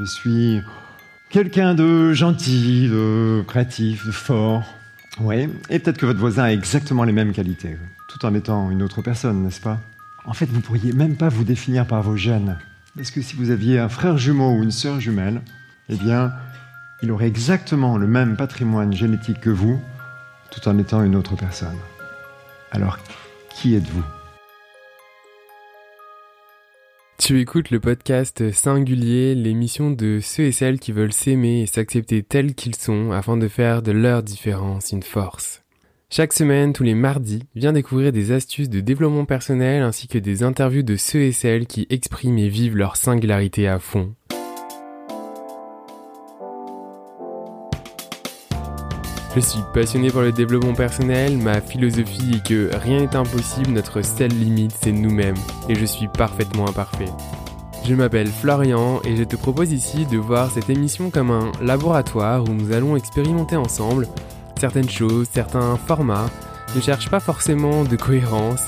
Je 0.00 0.06
suis 0.06 0.62
quelqu'un 1.28 1.74
de 1.74 2.14
gentil, 2.14 2.88
de 2.88 3.44
créatif, 3.46 4.06
de 4.06 4.12
fort. 4.12 4.64
Oui, 5.20 5.46
et 5.68 5.78
peut-être 5.78 5.98
que 5.98 6.06
votre 6.06 6.18
voisin 6.18 6.44
a 6.44 6.52
exactement 6.52 7.04
les 7.04 7.12
mêmes 7.12 7.32
qualités, 7.32 7.76
tout 8.08 8.24
en 8.24 8.34
étant 8.34 8.70
une 8.70 8.82
autre 8.82 9.02
personne, 9.02 9.42
n'est-ce 9.42 9.60
pas? 9.60 9.78
En 10.24 10.32
fait, 10.32 10.46
vous 10.46 10.60
pourriez 10.60 10.94
même 10.94 11.16
pas 11.16 11.28
vous 11.28 11.44
définir 11.44 11.86
par 11.86 12.02
vos 12.02 12.16
gènes. 12.16 12.56
Parce 12.96 13.10
que 13.10 13.20
si 13.20 13.36
vous 13.36 13.50
aviez 13.50 13.78
un 13.78 13.90
frère 13.90 14.16
jumeau 14.16 14.56
ou 14.56 14.62
une 14.62 14.70
sœur 14.70 15.00
jumelle, 15.00 15.42
eh 15.90 15.96
bien, 15.96 16.32
il 17.02 17.12
aurait 17.12 17.28
exactement 17.28 17.98
le 17.98 18.06
même 18.06 18.36
patrimoine 18.36 18.94
génétique 18.94 19.40
que 19.40 19.50
vous, 19.50 19.82
tout 20.50 20.66
en 20.66 20.78
étant 20.78 21.02
une 21.02 21.14
autre 21.14 21.36
personne. 21.36 21.76
Alors, 22.70 22.96
qui 23.54 23.74
êtes-vous? 23.74 24.04
Tu 27.30 27.38
écoutes 27.38 27.70
le 27.70 27.78
podcast 27.78 28.50
Singulier, 28.50 29.36
l'émission 29.36 29.92
de 29.92 30.18
ceux 30.20 30.46
et 30.46 30.50
celles 30.50 30.80
qui 30.80 30.90
veulent 30.90 31.12
s'aimer 31.12 31.62
et 31.62 31.66
s'accepter 31.66 32.24
tels 32.24 32.56
qu'ils 32.56 32.74
sont 32.74 33.12
afin 33.12 33.36
de 33.36 33.46
faire 33.46 33.82
de 33.82 33.92
leur 33.92 34.24
différence 34.24 34.90
une 34.90 35.04
force. 35.04 35.62
Chaque 36.10 36.32
semaine, 36.32 36.72
tous 36.72 36.82
les 36.82 36.96
mardis, 36.96 37.44
viens 37.54 37.72
découvrir 37.72 38.10
des 38.10 38.32
astuces 38.32 38.68
de 38.68 38.80
développement 38.80 39.26
personnel 39.26 39.82
ainsi 39.82 40.08
que 40.08 40.18
des 40.18 40.42
interviews 40.42 40.82
de 40.82 40.96
ceux 40.96 41.20
et 41.20 41.30
celles 41.30 41.68
qui 41.68 41.86
expriment 41.88 42.38
et 42.38 42.48
vivent 42.48 42.76
leur 42.76 42.96
singularité 42.96 43.68
à 43.68 43.78
fond. 43.78 44.12
Je 49.34 49.40
suis 49.40 49.60
passionné 49.72 50.10
par 50.10 50.22
le 50.22 50.32
développement 50.32 50.74
personnel, 50.74 51.38
ma 51.38 51.60
philosophie 51.60 52.32
est 52.34 52.46
que 52.46 52.68
rien 52.76 52.98
n'est 52.98 53.14
impossible, 53.14 53.70
notre 53.70 54.02
seule 54.02 54.32
limite 54.32 54.74
c'est 54.82 54.90
nous-mêmes, 54.90 55.36
et 55.68 55.76
je 55.76 55.84
suis 55.84 56.08
parfaitement 56.08 56.68
imparfait. 56.68 57.08
Je 57.86 57.94
m'appelle 57.94 58.26
Florian 58.26 59.00
et 59.04 59.16
je 59.16 59.22
te 59.22 59.36
propose 59.36 59.72
ici 59.72 60.04
de 60.06 60.18
voir 60.18 60.50
cette 60.50 60.68
émission 60.68 61.10
comme 61.10 61.30
un 61.30 61.52
laboratoire 61.62 62.42
où 62.42 62.52
nous 62.52 62.72
allons 62.72 62.96
expérimenter 62.96 63.54
ensemble 63.54 64.08
certaines 64.58 64.90
choses, 64.90 65.28
certains 65.32 65.76
formats. 65.76 66.28
Ne 66.74 66.80
cherche 66.80 67.08
pas 67.08 67.20
forcément 67.20 67.84
de 67.84 67.94
cohérence. 67.96 68.66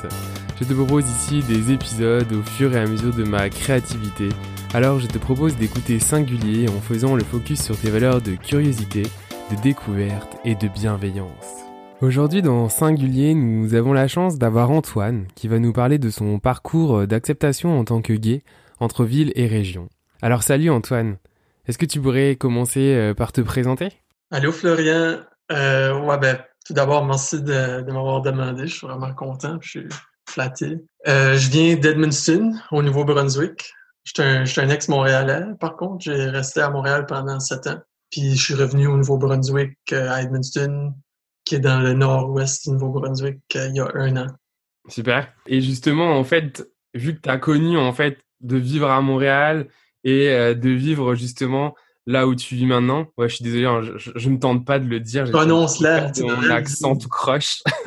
Je 0.61 0.65
te 0.65 0.73
propose 0.75 1.05
ici 1.09 1.43
des 1.43 1.73
épisodes 1.73 2.33
au 2.33 2.43
fur 2.43 2.73
et 2.75 2.79
à 2.79 2.87
mesure 2.87 3.13
de 3.13 3.25
ma 3.25 3.51
créativité. 3.51 4.29
Alors 4.75 5.01
je 5.01 5.09
te 5.09 5.19
propose 5.19 5.57
d'écouter 5.57 5.99
Singulier 5.99 6.69
en 6.69 6.81
faisant 6.81 7.17
le 7.17 7.25
focus 7.25 7.61
sur 7.61 7.77
tes 7.77 7.91
valeurs 7.91 8.23
de 8.23 8.37
curiosité, 8.37 9.03
de 9.51 9.63
découverte 9.63 10.37
et 10.45 10.55
de 10.55 10.69
bienveillance. 10.69 11.65
Aujourd'hui 12.01 12.43
dans 12.43 12.69
Singulier, 12.69 13.35
nous 13.35 13.75
avons 13.75 13.93
la 13.93 14.09
chance 14.09 14.39
d'avoir 14.39 14.71
Antoine 14.71 15.27
qui 15.35 15.49
va 15.49 15.59
nous 15.59 15.73
parler 15.73 15.99
de 15.99 16.11
son 16.11 16.39
parcours 16.39 17.07
d'acceptation 17.07 17.79
en 17.79 17.85
tant 17.85 18.03
que 18.03 18.13
gay 18.13 18.43
entre 18.81 19.05
ville 19.05 19.33
et 19.35 19.47
région. 19.47 19.89
Alors 20.21 20.43
salut 20.43 20.71
Antoine, 20.71 21.17
est-ce 21.67 21.79
que 21.79 21.87
tu 21.87 22.01
pourrais 22.01 22.37
commencer 22.37 22.95
euh, 22.95 23.15
par 23.15 23.33
te 23.33 23.41
présenter? 23.41 23.89
Allô 24.31 24.53
Florian, 24.53 25.19
euh, 25.53 26.01
ouais 26.01 26.19
ben 26.19 26.39
tout 26.67 26.73
d'abord 26.73 27.05
merci 27.05 27.43
de, 27.43 27.83
m'avoir 27.91 28.23
demandé, 28.23 28.67
je 28.67 28.75
suis 28.75 28.87
vraiment 28.87 29.15
content, 29.15 29.59
je 29.61 29.69
suis 29.69 29.89
flatté. 30.29 30.79
Euh, 31.09 31.37
je 31.37 31.51
viens 31.51 31.77
d'Edmundston 31.77 32.55
au 32.71 32.83
Nouveau-Brunswick. 32.83 33.73
Je 34.05 34.13
suis 34.45 34.61
un, 34.61 34.65
un 34.65 34.71
ex-Montréalais 34.71 35.45
par 35.61 35.77
contre, 35.77 36.05
j'ai 36.05 36.15
resté 36.15 36.61
à 36.61 36.71
Montréal 36.71 37.07
pendant 37.07 37.39
sept 37.39 37.67
ans. 37.67 37.81
Puis 38.13 38.37
je 38.37 38.43
suis 38.43 38.55
revenu 38.55 38.87
au 38.87 38.97
Nouveau-Brunswick, 38.99 39.77
euh, 39.93 40.11
à 40.11 40.23
Edmundston, 40.23 40.93
qui 41.45 41.57
est 41.57 41.61
dans 41.61 41.81
le 41.81 41.95
nord-ouest 41.95 42.65
du 42.65 42.73
Nouveau-Brunswick, 42.73 43.41
euh, 43.57 43.69
il 43.69 43.77
y 43.77 43.81
a 43.81 43.91
un 43.95 44.17
an. 44.19 44.27
Super. 44.89 45.33
Et 45.47 45.63
justement, 45.63 46.17
en 46.19 46.23
fait, 46.23 46.69
vu 46.95 47.17
que 47.17 47.23
tu 47.23 47.31
as 47.31 47.39
connu 47.39 47.79
en 47.79 47.93
fait 47.93 48.19
de 48.41 48.57
vivre 48.59 48.91
à 48.91 49.01
Montréal 49.01 49.69
et 50.05 50.29
euh, 50.29 50.53
de 50.55 50.69
vivre 50.69 51.15
justement 51.15 51.75
là 52.07 52.27
où 52.27 52.35
tu 52.35 52.55
vis 52.55 52.67
maintenant, 52.67 53.07
ouais, 53.17 53.29
je 53.31 53.37
suis 53.37 53.45
désolé, 53.45 53.65
hein, 53.65 53.81
je, 53.81 54.11
je, 54.15 54.29
me 54.29 54.39
tente 54.39 54.67
pas 54.67 54.79
de 54.79 54.87
le 54.87 55.01
dire. 55.01 55.31
Prononce-la. 55.31 56.13
Mon 56.21 56.51
accent 56.51 56.97
tout 56.97 57.09
croche. 57.09 57.63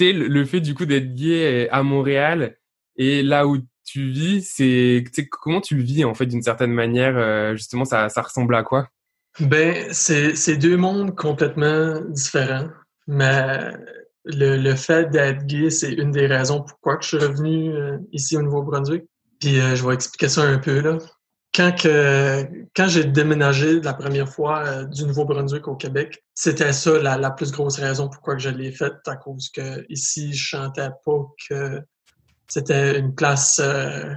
le, 0.00 0.26
le 0.26 0.44
fait 0.44 0.60
du 0.60 0.74
coup 0.74 0.86
d'être 0.86 1.14
gay 1.14 1.68
à 1.70 1.82
Montréal 1.82 2.56
et 2.96 3.22
là 3.22 3.46
où 3.46 3.58
tu 3.86 4.10
vis, 4.10 4.42
c'est 4.42 5.04
comment 5.30 5.60
tu 5.60 5.78
vis 5.78 6.04
en 6.04 6.14
fait 6.14 6.26
d'une 6.26 6.42
certaine 6.42 6.72
manière 6.72 7.16
euh, 7.16 7.54
justement 7.54 7.84
ça, 7.84 8.08
ressemble 8.08 8.54
à 8.54 8.62
quoi? 8.62 8.88
Ben 9.38 9.86
c'est 9.92 10.56
deux 10.56 10.76
mondes 10.76 11.14
complètement 11.14 12.00
différents, 12.08 12.68
mais 13.06 13.70
le, 14.24 14.74
fait 14.74 15.08
d'être 15.10 15.46
gay 15.46 15.70
c'est 15.70 15.92
une 15.92 16.10
des 16.10 16.26
raisons 16.26 16.62
pourquoi 16.62 16.98
je 17.00 17.08
suis 17.08 17.18
revenu 17.18 17.72
euh, 17.72 17.98
ici 18.12 18.36
au 18.36 18.42
Nouveau-Brunswick. 18.42 19.04
Puis 19.40 19.60
euh, 19.60 19.76
je 19.76 19.86
vais 19.86 19.94
expliquer 19.94 20.28
ça 20.28 20.42
un 20.42 20.58
peu 20.58 20.80
là. 20.80 20.98
Quand 21.54 22.88
j'ai 22.88 23.04
déménagé 23.04 23.80
la 23.80 23.94
première 23.94 24.28
fois 24.28 24.84
du 24.84 25.06
Nouveau-Brunswick 25.06 25.66
au 25.68 25.76
Québec, 25.76 26.22
c'était 26.34 26.72
ça 26.74 26.98
la, 26.98 27.16
la, 27.16 27.30
plus 27.30 27.50
grosse 27.50 27.78
raison 27.78 28.08
pourquoi 28.08 28.34
que 28.34 28.42
je 28.42 28.50
l'ai 28.50 28.72
faite 28.72 28.96
à 29.06 29.16
cause 29.16 29.48
que 29.48 29.86
ici 29.88 30.34
je 30.34 30.48
chantais 30.48 30.90
pas 31.04 31.26
que 31.48 31.82
c'était 32.48 32.98
une 32.98 33.14
place 33.14 33.60
euh, 33.62 34.14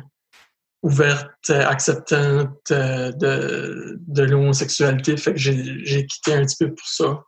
ouverte, 0.82 1.50
acceptante 1.50 2.72
euh, 2.72 3.12
de, 3.12 4.00
de 4.08 4.24
l'homosexualité. 4.24 5.18
Fait 5.18 5.34
que 5.34 5.40
j'ai 5.40 6.06
quitté 6.06 6.34
un 6.34 6.46
petit 6.46 6.58
peu 6.60 6.74
pour 6.74 6.88
ça, 6.88 7.24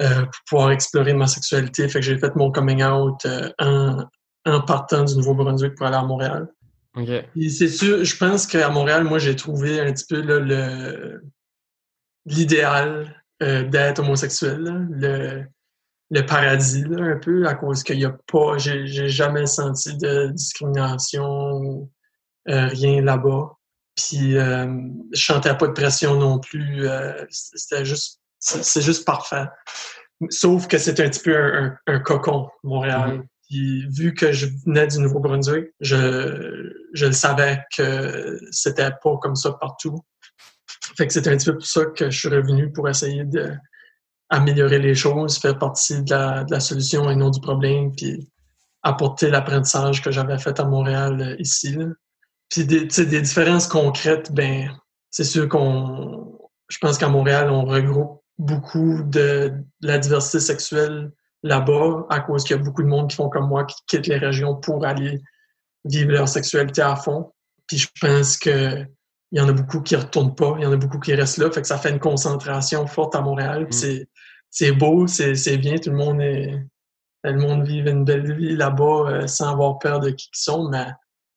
euh, 0.00 0.22
pour 0.22 0.40
pouvoir 0.48 0.70
explorer 0.70 1.14
ma 1.14 1.26
sexualité. 1.26 1.88
Fait 1.88 2.00
que 2.00 2.06
j'ai 2.06 2.18
fait 2.18 2.34
mon 2.36 2.50
coming 2.50 2.82
out 2.82 3.26
en, 3.58 4.04
en, 4.44 4.60
partant 4.62 5.04
du 5.04 5.16
Nouveau-Brunswick 5.16 5.74
pour 5.74 5.86
aller 5.86 5.96
à 5.96 6.02
Montréal. 6.02 6.48
Okay. 6.96 7.26
C'est 7.50 7.68
sûr, 7.68 8.04
je 8.04 8.16
pense 8.16 8.46
qu'à 8.46 8.70
Montréal, 8.70 9.04
moi, 9.04 9.18
j'ai 9.18 9.36
trouvé 9.36 9.80
un 9.80 9.92
petit 9.92 10.06
peu 10.08 10.20
le 10.22 11.20
l'idéal 12.24 13.22
d'être 13.40 14.00
homosexuel. 14.00 14.88
le, 14.90 15.44
le 16.10 16.24
paradis, 16.24 16.84
là, 16.84 17.04
un 17.04 17.18
peu, 17.18 17.46
à 17.46 17.54
cause 17.54 17.82
qu'il 17.82 17.98
n'y 17.98 18.04
a 18.04 18.16
pas, 18.30 18.58
j'ai 18.58 19.08
jamais 19.08 19.46
senti 19.46 19.96
de 19.96 20.28
discrimination 20.28 21.52
ou 21.54 21.90
euh, 22.48 22.68
rien 22.68 23.02
là-bas. 23.02 23.52
Puis 23.96 24.36
euh, 24.36 24.66
je 25.12 25.20
chantais 25.20 25.56
pas 25.56 25.66
de 25.66 25.72
pression 25.72 26.16
non 26.16 26.38
plus. 26.38 26.86
Euh, 26.86 27.24
c'était 27.30 27.84
juste, 27.84 28.20
c'est 28.38 28.82
juste 28.82 29.04
parfait. 29.04 29.46
Sauf 30.30 30.68
que 30.68 30.78
c'était 30.78 31.04
un 31.04 31.10
petit 31.10 31.22
peu 31.22 31.36
un, 31.36 31.76
un, 31.86 31.98
cocon, 31.98 32.48
Montréal. 32.62 33.18
Mm-hmm. 33.18 33.26
Puis 33.48 33.88
vu 33.90 34.14
que 34.14 34.32
je 34.32 34.46
venais 34.64 34.86
du 34.86 34.98
Nouveau-Brunswick, 34.98 35.66
je, 35.80 36.72
je 36.92 37.06
le 37.06 37.12
savais 37.12 37.62
que 37.76 38.38
c'était 38.50 38.90
pas 39.02 39.16
comme 39.18 39.36
ça 39.36 39.52
partout. 39.52 40.00
Fait 40.96 41.06
que 41.06 41.12
c'était 41.12 41.30
un 41.30 41.36
petit 41.36 41.46
peu 41.46 41.56
pour 41.56 41.66
ça 41.66 41.86
que 41.86 42.10
je 42.10 42.18
suis 42.18 42.28
revenu 42.28 42.72
pour 42.72 42.88
essayer 42.88 43.24
de 43.24 43.52
améliorer 44.28 44.78
les 44.78 44.94
choses, 44.94 45.38
faire 45.38 45.58
partie 45.58 46.02
de 46.02 46.10
la, 46.10 46.44
de 46.44 46.50
la 46.50 46.60
solution 46.60 47.10
et 47.10 47.16
non 47.16 47.30
du 47.30 47.40
problème, 47.40 47.92
puis 47.94 48.28
apporter 48.82 49.30
l'apprentissage 49.30 50.02
que 50.02 50.10
j'avais 50.10 50.38
fait 50.38 50.58
à 50.60 50.64
Montréal 50.64 51.20
euh, 51.20 51.36
ici. 51.38 51.72
Là. 51.72 51.86
Puis 52.48 52.64
des, 52.64 52.86
des 52.86 53.20
différences 53.20 53.66
concrètes, 53.66 54.32
ben 54.32 54.70
c'est 55.10 55.24
sûr 55.24 55.48
qu'on 55.48 56.36
je 56.68 56.78
pense 56.78 56.98
qu'à 56.98 57.08
Montréal, 57.08 57.50
on 57.50 57.64
regroupe 57.64 58.22
beaucoup 58.38 59.02
de, 59.04 59.52
la 59.80 59.98
diversité 59.98 60.40
sexuelle 60.40 61.12
là-bas, 61.42 62.06
à 62.10 62.20
cause 62.20 62.44
qu'il 62.44 62.56
y 62.56 62.58
a 62.58 62.62
beaucoup 62.62 62.82
de 62.82 62.88
monde 62.88 63.08
qui 63.08 63.16
font 63.16 63.28
comme 63.28 63.48
moi, 63.48 63.64
qui 63.64 63.76
quittent 63.86 64.08
les 64.08 64.18
régions 64.18 64.56
pour 64.56 64.84
aller 64.84 65.22
vivre 65.84 66.12
leur 66.12 66.28
sexualité 66.28 66.82
à 66.82 66.96
fond. 66.96 67.32
Puis 67.66 67.78
je 67.78 67.88
pense 68.00 68.36
que 68.36 68.84
il 69.32 69.38
y 69.38 69.40
en 69.40 69.48
a 69.48 69.52
beaucoup 69.52 69.80
qui 69.80 69.96
retournent 69.96 70.34
pas, 70.34 70.54
il 70.58 70.62
y 70.62 70.66
en 70.66 70.72
a 70.72 70.76
beaucoup 70.76 71.00
qui 71.00 71.14
restent 71.14 71.38
là, 71.38 71.50
fait 71.50 71.60
que 71.60 71.66
ça 71.66 71.78
fait 71.78 71.90
une 71.90 71.98
concentration 71.98 72.86
forte 72.86 73.14
à 73.14 73.20
Montréal. 73.20 73.64
Mm. 73.64 73.72
C'est 73.72 74.08
beau, 74.78 75.06
c'est 75.06 75.58
bien, 75.58 75.76
tout 75.78 75.90
le 75.90 75.96
monde 75.96 76.20
est 76.20 76.58
tout 77.26 77.32
le 77.32 77.40
monde 77.40 77.66
vit 77.66 77.78
une 77.80 78.04
belle 78.04 78.36
vie 78.36 78.54
là-bas 78.54 79.10
euh, 79.10 79.26
sans 79.26 79.50
avoir 79.50 79.78
peur 79.78 80.00
de 80.00 80.10
qui 80.10 80.28
ils 80.32 80.38
sont, 80.38 80.68
mais 80.68 80.86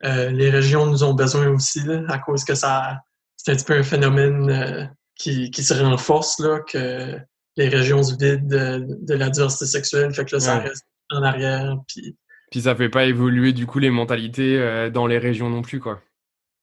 euh, 0.05 0.29
les 0.29 0.49
régions 0.49 0.85
nous 0.85 1.03
ont 1.03 1.13
besoin 1.13 1.47
aussi, 1.47 1.83
là, 1.83 2.03
à 2.09 2.19
cause 2.19 2.43
que 2.43 2.55
ça 2.55 2.99
c'est 3.37 3.51
un 3.51 3.55
petit 3.55 3.65
peu 3.65 3.77
un 3.77 3.83
phénomène 3.83 4.49
euh, 4.49 4.85
qui, 5.15 5.49
qui 5.49 5.63
se 5.63 5.73
renforce, 5.73 6.39
là, 6.39 6.59
que 6.59 7.17
les 7.55 7.69
régions 7.69 8.03
se 8.03 8.11
vident 8.11 8.47
de, 8.47 8.85
de, 9.01 9.13
la 9.15 9.29
diversité 9.29 9.65
sexuelle, 9.65 10.13
fait 10.13 10.25
que 10.25 10.35
là, 10.35 10.39
ça 10.39 10.59
reste 10.59 10.85
en 11.09 11.23
arrière. 11.23 11.75
Puis... 11.87 12.15
puis 12.51 12.61
ça 12.61 12.75
fait 12.75 12.89
pas 12.89 13.05
évoluer 13.05 13.53
du 13.53 13.65
coup 13.65 13.79
les 13.79 13.89
mentalités 13.89 14.89
dans 14.93 15.07
les 15.07 15.17
régions 15.17 15.49
non 15.49 15.61
plus, 15.61 15.79
quoi. 15.79 16.01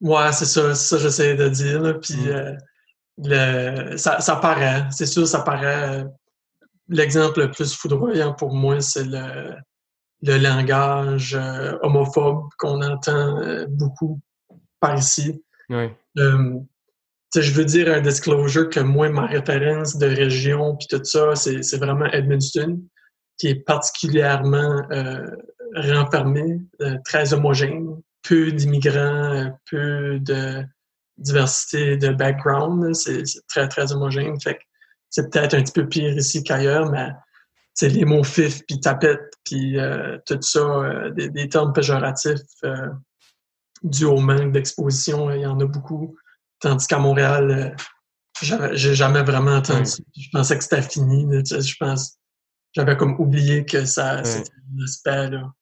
Ouais, 0.00 0.32
c'est 0.32 0.44
ça, 0.44 0.75
ça 0.75 0.99
j'essaie 0.99 1.34
de 1.34 1.49
dire. 1.49 1.81
Là. 1.81 1.94
Puis 1.94 2.14
mm. 2.14 2.58
le, 3.25 3.96
ça, 3.96 4.20
ça 4.20 4.37
paraît, 4.37 4.84
c'est 4.90 5.06
sûr, 5.06 5.26
ça 5.26 5.40
paraît. 5.40 6.04
L'exemple 6.88 7.41
le 7.41 7.50
plus 7.50 7.75
foudroyant 7.75 8.33
pour 8.35 8.55
moi, 8.55 8.81
c'est 8.81 9.05
le, 9.05 9.55
le 10.23 10.38
langage 10.38 11.35
euh, 11.35 11.77
homophobe 11.83 12.49
qu'on 12.59 12.81
entend 12.83 13.41
euh, 13.41 13.67
beaucoup 13.69 14.21
par 14.81 14.97
ici. 14.97 15.43
Oui. 15.69 15.88
je 16.17 17.50
veux 17.53 17.65
dire 17.65 17.93
un 17.93 18.00
disclosure 18.00 18.71
que 18.71 18.81
moi, 18.81 19.09
ma 19.09 19.27
référence 19.27 19.97
de 19.97 20.06
région 20.06 20.77
puis 20.77 20.87
tout 20.88 21.05
ça, 21.05 21.35
c'est 21.35 21.77
vraiment 21.77 22.06
Edmundston, 22.06 22.83
qui 23.37 23.49
est 23.49 23.65
particulièrement 23.67 24.83
renfermé, 25.75 26.61
très 27.05 27.35
homogène 27.35 28.00
peu 28.29 28.53
d'immigrants, 28.53 29.59
peu 29.71 30.19
de 30.21 30.65
diversité 31.19 31.97
de 31.97 32.09
background. 32.11 32.94
C'est 32.94 33.23
très, 33.49 33.69
très 33.69 33.93
homogène. 33.93 34.41
Fait 34.41 34.59
c'est 35.11 35.31
peut-être 35.31 35.55
un 35.55 35.62
petit 35.62 35.73
peu 35.73 35.88
pire 35.88 36.17
ici 36.17 36.43
qu'ailleurs, 36.43 36.91
mais 36.91 37.08
c'est 37.76 37.91
les 37.91 38.06
mots 38.06 38.25
fif, 38.25 38.62
puis 38.67 38.81
tapette, 38.81 39.35
puis 39.44 39.79
euh, 39.79 40.19
tout 40.26 40.41
ça, 40.41 40.61
euh, 40.61 41.11
des, 41.11 41.49
termes 41.49 41.75
péjoratifs 41.75 42.41
euh, 42.64 42.88
dus 43.82 44.06
au 44.06 44.19
manque 44.19 44.53
d'exposition, 44.53 45.31
il 45.31 45.43
y 45.43 45.47
en 45.47 45.61
a 45.61 45.67
beaucoup. 45.67 46.17
Tandis 46.58 46.87
qu'à 46.87 46.99
Montréal, 46.99 47.76
j'ai 48.41 48.94
jamais 48.94 49.23
vraiment 49.23 49.56
entendu. 49.56 49.91
Je 50.17 50.29
pensais 50.32 50.56
que 50.56 50.64
c'était 50.64 50.81
fini. 50.81 51.26
je 51.44 51.76
pense, 51.79 52.19
j'avais 52.73 52.97
comme 52.97 53.20
oublié 53.20 53.67
que 53.67 53.85
ça, 53.85 54.25
c'était 54.25 54.50
un 54.50 54.82
aspect 54.82 55.31
là. 55.31 55.52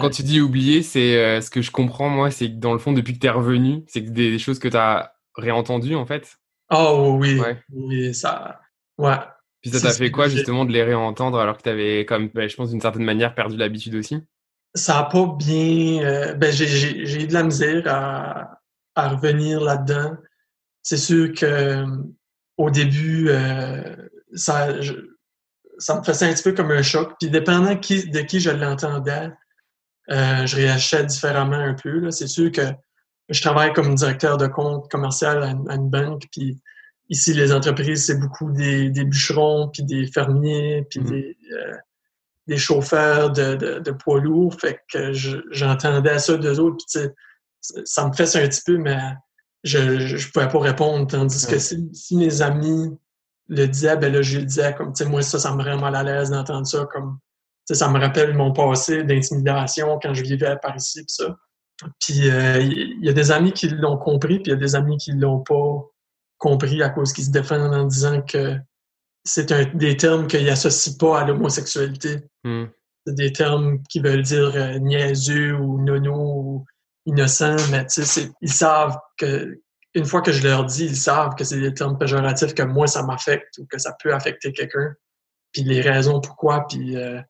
Quand, 0.00 0.10
tu 0.10 0.22
dis 0.22 0.40
oublier, 0.40 0.82
c'est 0.82 1.40
ce 1.40 1.50
que 1.50 1.60
je 1.60 1.72
comprends 1.72 2.08
moi, 2.08 2.30
c'est 2.30 2.48
que 2.48 2.58
dans 2.58 2.72
le 2.72 2.78
fond, 2.78 2.92
depuis 2.92 3.14
que 3.14 3.18
tu 3.18 3.26
es 3.26 3.30
revenu, 3.30 3.84
c'est 3.88 4.00
des, 4.00 4.38
choses 4.38 4.60
que 4.60 4.68
tu 4.68 4.76
as 4.76 5.12
réentendues 5.34 5.96
en 5.96 6.06
fait. 6.06 6.38
Oh 6.74 7.16
oui, 7.20 7.40
oui, 7.70 8.14
ça, 8.14 8.60
ouais. 8.96 9.16
Puis 9.60 9.70
ça 9.70 9.80
t'a 9.80 9.92
fait 9.92 10.10
quoi 10.10 10.28
justement 10.28 10.64
de 10.64 10.72
les 10.72 10.82
réentendre 10.82 11.38
alors 11.38 11.56
que 11.56 11.62
tu 11.62 11.68
avais, 11.68 12.04
comme, 12.06 12.28
ben, 12.28 12.48
je 12.48 12.56
pense, 12.56 12.70
d'une 12.70 12.80
certaine 12.80 13.04
manière 13.04 13.34
perdu 13.34 13.56
l'habitude 13.56 13.94
aussi? 13.94 14.18
Ça 14.74 14.94
n'a 14.94 15.02
pas 15.04 15.26
bien. 15.38 16.02
Euh, 16.02 16.34
ben, 16.34 16.50
j'ai 16.50 17.22
eu 17.22 17.26
de 17.26 17.34
la 17.34 17.42
misère 17.42 17.82
à, 17.86 18.58
à 18.94 19.08
revenir 19.10 19.60
là-dedans. 19.60 20.16
C'est 20.82 20.96
sûr 20.96 21.32
que 21.32 21.84
au 22.56 22.70
début, 22.70 23.28
euh, 23.28 23.94
ça, 24.34 24.68
ça 25.78 25.98
me 25.98 26.04
faisait 26.04 26.26
un 26.26 26.32
petit 26.32 26.42
peu 26.42 26.52
comme 26.52 26.70
un 26.70 26.82
choc. 26.82 27.12
Puis 27.20 27.30
dépendant 27.30 27.76
qui, 27.76 28.08
de 28.08 28.20
qui 28.20 28.40
je 28.40 28.50
l'entendais, 28.50 29.30
euh, 30.10 30.46
je 30.46 30.56
réagissais 30.56 31.04
différemment 31.04 31.56
un 31.56 31.74
peu. 31.74 32.10
C'est 32.10 32.26
sûr 32.26 32.50
que 32.50 32.62
je 33.32 33.42
travaille 33.42 33.72
comme 33.72 33.94
directeur 33.94 34.36
de 34.36 34.46
compte 34.46 34.90
commercial 34.90 35.42
à 35.42 35.74
une 35.74 35.90
banque, 35.90 36.24
puis 36.30 36.60
Ici, 37.12 37.34
les 37.34 37.52
entreprises, 37.52 38.06
c'est 38.06 38.18
beaucoup 38.18 38.50
des, 38.52 38.88
bûcherons, 38.90 39.68
puis 39.68 39.82
des 39.82 40.06
fermiers, 40.06 40.86
puis 40.88 41.00
mmh. 41.00 41.12
euh, 41.12 41.76
des, 42.46 42.56
chauffeurs 42.56 43.30
de, 43.30 43.90
poids 43.90 44.18
lourds. 44.18 44.58
Fait 44.58 44.80
que 44.90 45.12
j'entendais 45.50 46.18
ça 46.18 46.38
d'eux 46.38 46.58
autres, 46.58 46.82
puis 46.90 47.10
ça 47.84 48.08
me 48.08 48.14
fait 48.14 48.36
un 48.36 48.48
petit 48.48 48.62
peu, 48.64 48.78
mais 48.78 48.98
je 49.62 49.78
ne 49.78 50.32
pouvais 50.32 50.48
pas 50.48 50.58
répondre. 50.58 51.06
Tandis 51.06 51.46
que 51.46 51.58
si, 51.58 52.16
mes 52.16 52.40
amis 52.40 52.96
le 53.48 53.66
disaient, 53.66 53.98
ben 53.98 54.10
là, 54.10 54.22
je 54.22 54.38
le 54.38 54.46
disais 54.46 54.74
comme, 54.74 54.94
tu 54.94 55.04
sais, 55.04 55.10
moi, 55.10 55.20
ça, 55.20 55.38
ça 55.38 55.54
me 55.54 55.62
rend 55.62 55.78
mal 55.78 55.94
à 55.94 56.02
l'aise 56.02 56.30
d'entendre 56.30 56.66
ça. 56.66 56.88
Comme, 56.90 57.18
ça 57.70 57.90
me 57.90 58.00
rappelle 58.00 58.32
mon 58.32 58.54
passé 58.54 59.04
d'intimidation 59.04 59.98
quand 60.00 60.14
je 60.14 60.22
vivais 60.22 60.56
par 60.62 60.74
ici, 60.76 61.00
puis 61.04 61.14
ça. 61.14 61.36
Puis 62.00 62.28
euh, 62.28 62.60
il 62.60 63.04
y, 63.04 63.08
a 63.08 63.12
des 63.12 63.30
amis 63.30 63.52
qui 63.52 63.68
l'ont 63.68 63.96
compris, 63.96 64.36
puis 64.38 64.46
il 64.46 64.54
y 64.54 64.56
a 64.56 64.60
des 64.60 64.74
amis 64.74 64.96
qui 64.98 65.12
l'ont 65.12 65.40
pas 65.40 65.84
compris 66.38 66.82
à 66.82 66.90
cause 66.90 67.12
qu'ils 67.12 67.24
se 67.24 67.30
défendent 67.30 67.74
en 67.74 67.84
disant 67.84 68.22
que 68.22 68.56
c'est 69.24 69.52
un, 69.52 69.64
des 69.74 69.96
termes 69.96 70.26
qu'ils 70.26 70.46
n'associent 70.46 70.96
pas 70.98 71.20
à 71.20 71.24
l'homosexualité. 71.24 72.20
Hmm. 72.44 72.66
C'est 73.06 73.14
des 73.14 73.32
termes 73.32 73.82
qui 73.88 74.00
veulent 74.00 74.22
dire 74.22 74.52
euh, 74.54 74.78
niaiseux 74.78 75.54
ou 75.54 75.82
nono 75.82 76.14
ou 76.14 76.64
innocent, 77.06 77.56
mais 77.70 77.86
ils 78.40 78.52
savent 78.52 78.98
que, 79.18 79.60
une 79.94 80.04
fois 80.04 80.22
que 80.22 80.32
je 80.32 80.42
leur 80.42 80.64
dis, 80.64 80.84
ils 80.84 80.96
savent 80.96 81.34
que 81.34 81.44
c'est 81.44 81.60
des 81.60 81.74
termes 81.74 81.98
péjoratifs 81.98 82.54
que 82.54 82.62
moi, 82.62 82.86
ça 82.86 83.02
m'affecte 83.02 83.58
ou 83.58 83.66
que 83.66 83.78
ça 83.78 83.94
peut 84.02 84.14
affecter 84.14 84.52
quelqu'un. 84.52 84.94
Puis 85.52 85.62
les 85.62 85.80
raisons 85.80 86.20
pourquoi, 86.20 86.66
puis 86.66 86.96
euh, 86.96 87.20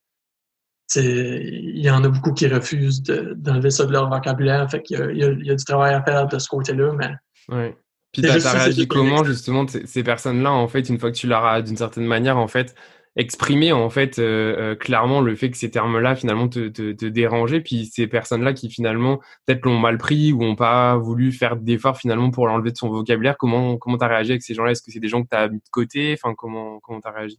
il 0.96 1.80
y 1.80 1.90
en 1.90 2.04
a 2.04 2.08
beaucoup 2.08 2.32
qui 2.32 2.46
refusent 2.46 3.02
d'enlever 3.02 3.70
ça 3.70 3.86
de 3.86 3.92
leur 3.92 4.08
vocabulaire. 4.08 4.70
Fait 4.70 4.82
qu'il 4.82 4.98
y, 5.14 5.46
y, 5.46 5.50
a 5.50 5.54
du 5.54 5.64
travail 5.64 5.94
à 5.94 6.02
faire 6.02 6.26
de 6.26 6.38
ce 6.38 6.48
côté-là, 6.48 6.92
mais 6.92 7.72
puis 8.12 8.20
t'as 8.20 8.46
as 8.46 8.52
réagi 8.52 8.86
comment 8.86 9.24
justement 9.24 9.66
ces 9.66 10.02
personnes-là 10.02 10.52
en 10.52 10.68
fait 10.68 10.88
une 10.88 10.98
fois 10.98 11.10
que 11.10 11.16
tu 11.16 11.26
leur 11.26 11.46
as 11.46 11.62
d'une 11.62 11.78
certaine 11.78 12.04
manière 12.04 12.36
en 12.36 12.46
fait 12.46 12.74
exprimé 13.16 13.72
en 13.72 13.90
fait 13.90 14.18
euh, 14.18 14.56
euh, 14.58 14.74
clairement 14.74 15.20
le 15.20 15.34
fait 15.34 15.50
que 15.50 15.56
ces 15.56 15.70
termes-là 15.70 16.14
finalement 16.14 16.48
te, 16.48 16.68
te, 16.68 16.92
te 16.92 17.06
dérangeaient 17.06 17.60
puis 17.60 17.86
ces 17.86 18.06
personnes-là 18.06 18.52
qui 18.52 18.70
finalement 18.70 19.18
peut-être 19.46 19.64
l'ont 19.64 19.78
mal 19.78 19.98
pris 19.98 20.32
ou 20.32 20.42
ont 20.42 20.56
pas 20.56 20.96
voulu 20.96 21.32
faire 21.32 21.56
d'efforts 21.56 21.98
finalement 21.98 22.30
pour 22.30 22.46
l'enlever 22.46 22.70
de 22.70 22.76
son 22.76 22.90
vocabulaire 22.90 23.36
comment 23.38 23.76
comment 23.78 23.98
t'as 23.98 24.08
réagi 24.08 24.32
avec 24.32 24.42
ces 24.42 24.54
gens-là? 24.54 24.72
Est-ce 24.72 24.82
que 24.82 24.90
c'est 24.90 25.00
des 25.00 25.08
gens 25.08 25.22
que 25.22 25.28
t'as 25.28 25.48
mis 25.48 25.58
de 25.58 25.70
côté? 25.70 26.14
Enfin 26.14 26.34
comment 26.34 26.80
comment 26.80 27.00
t'as 27.00 27.12
réagi? 27.12 27.38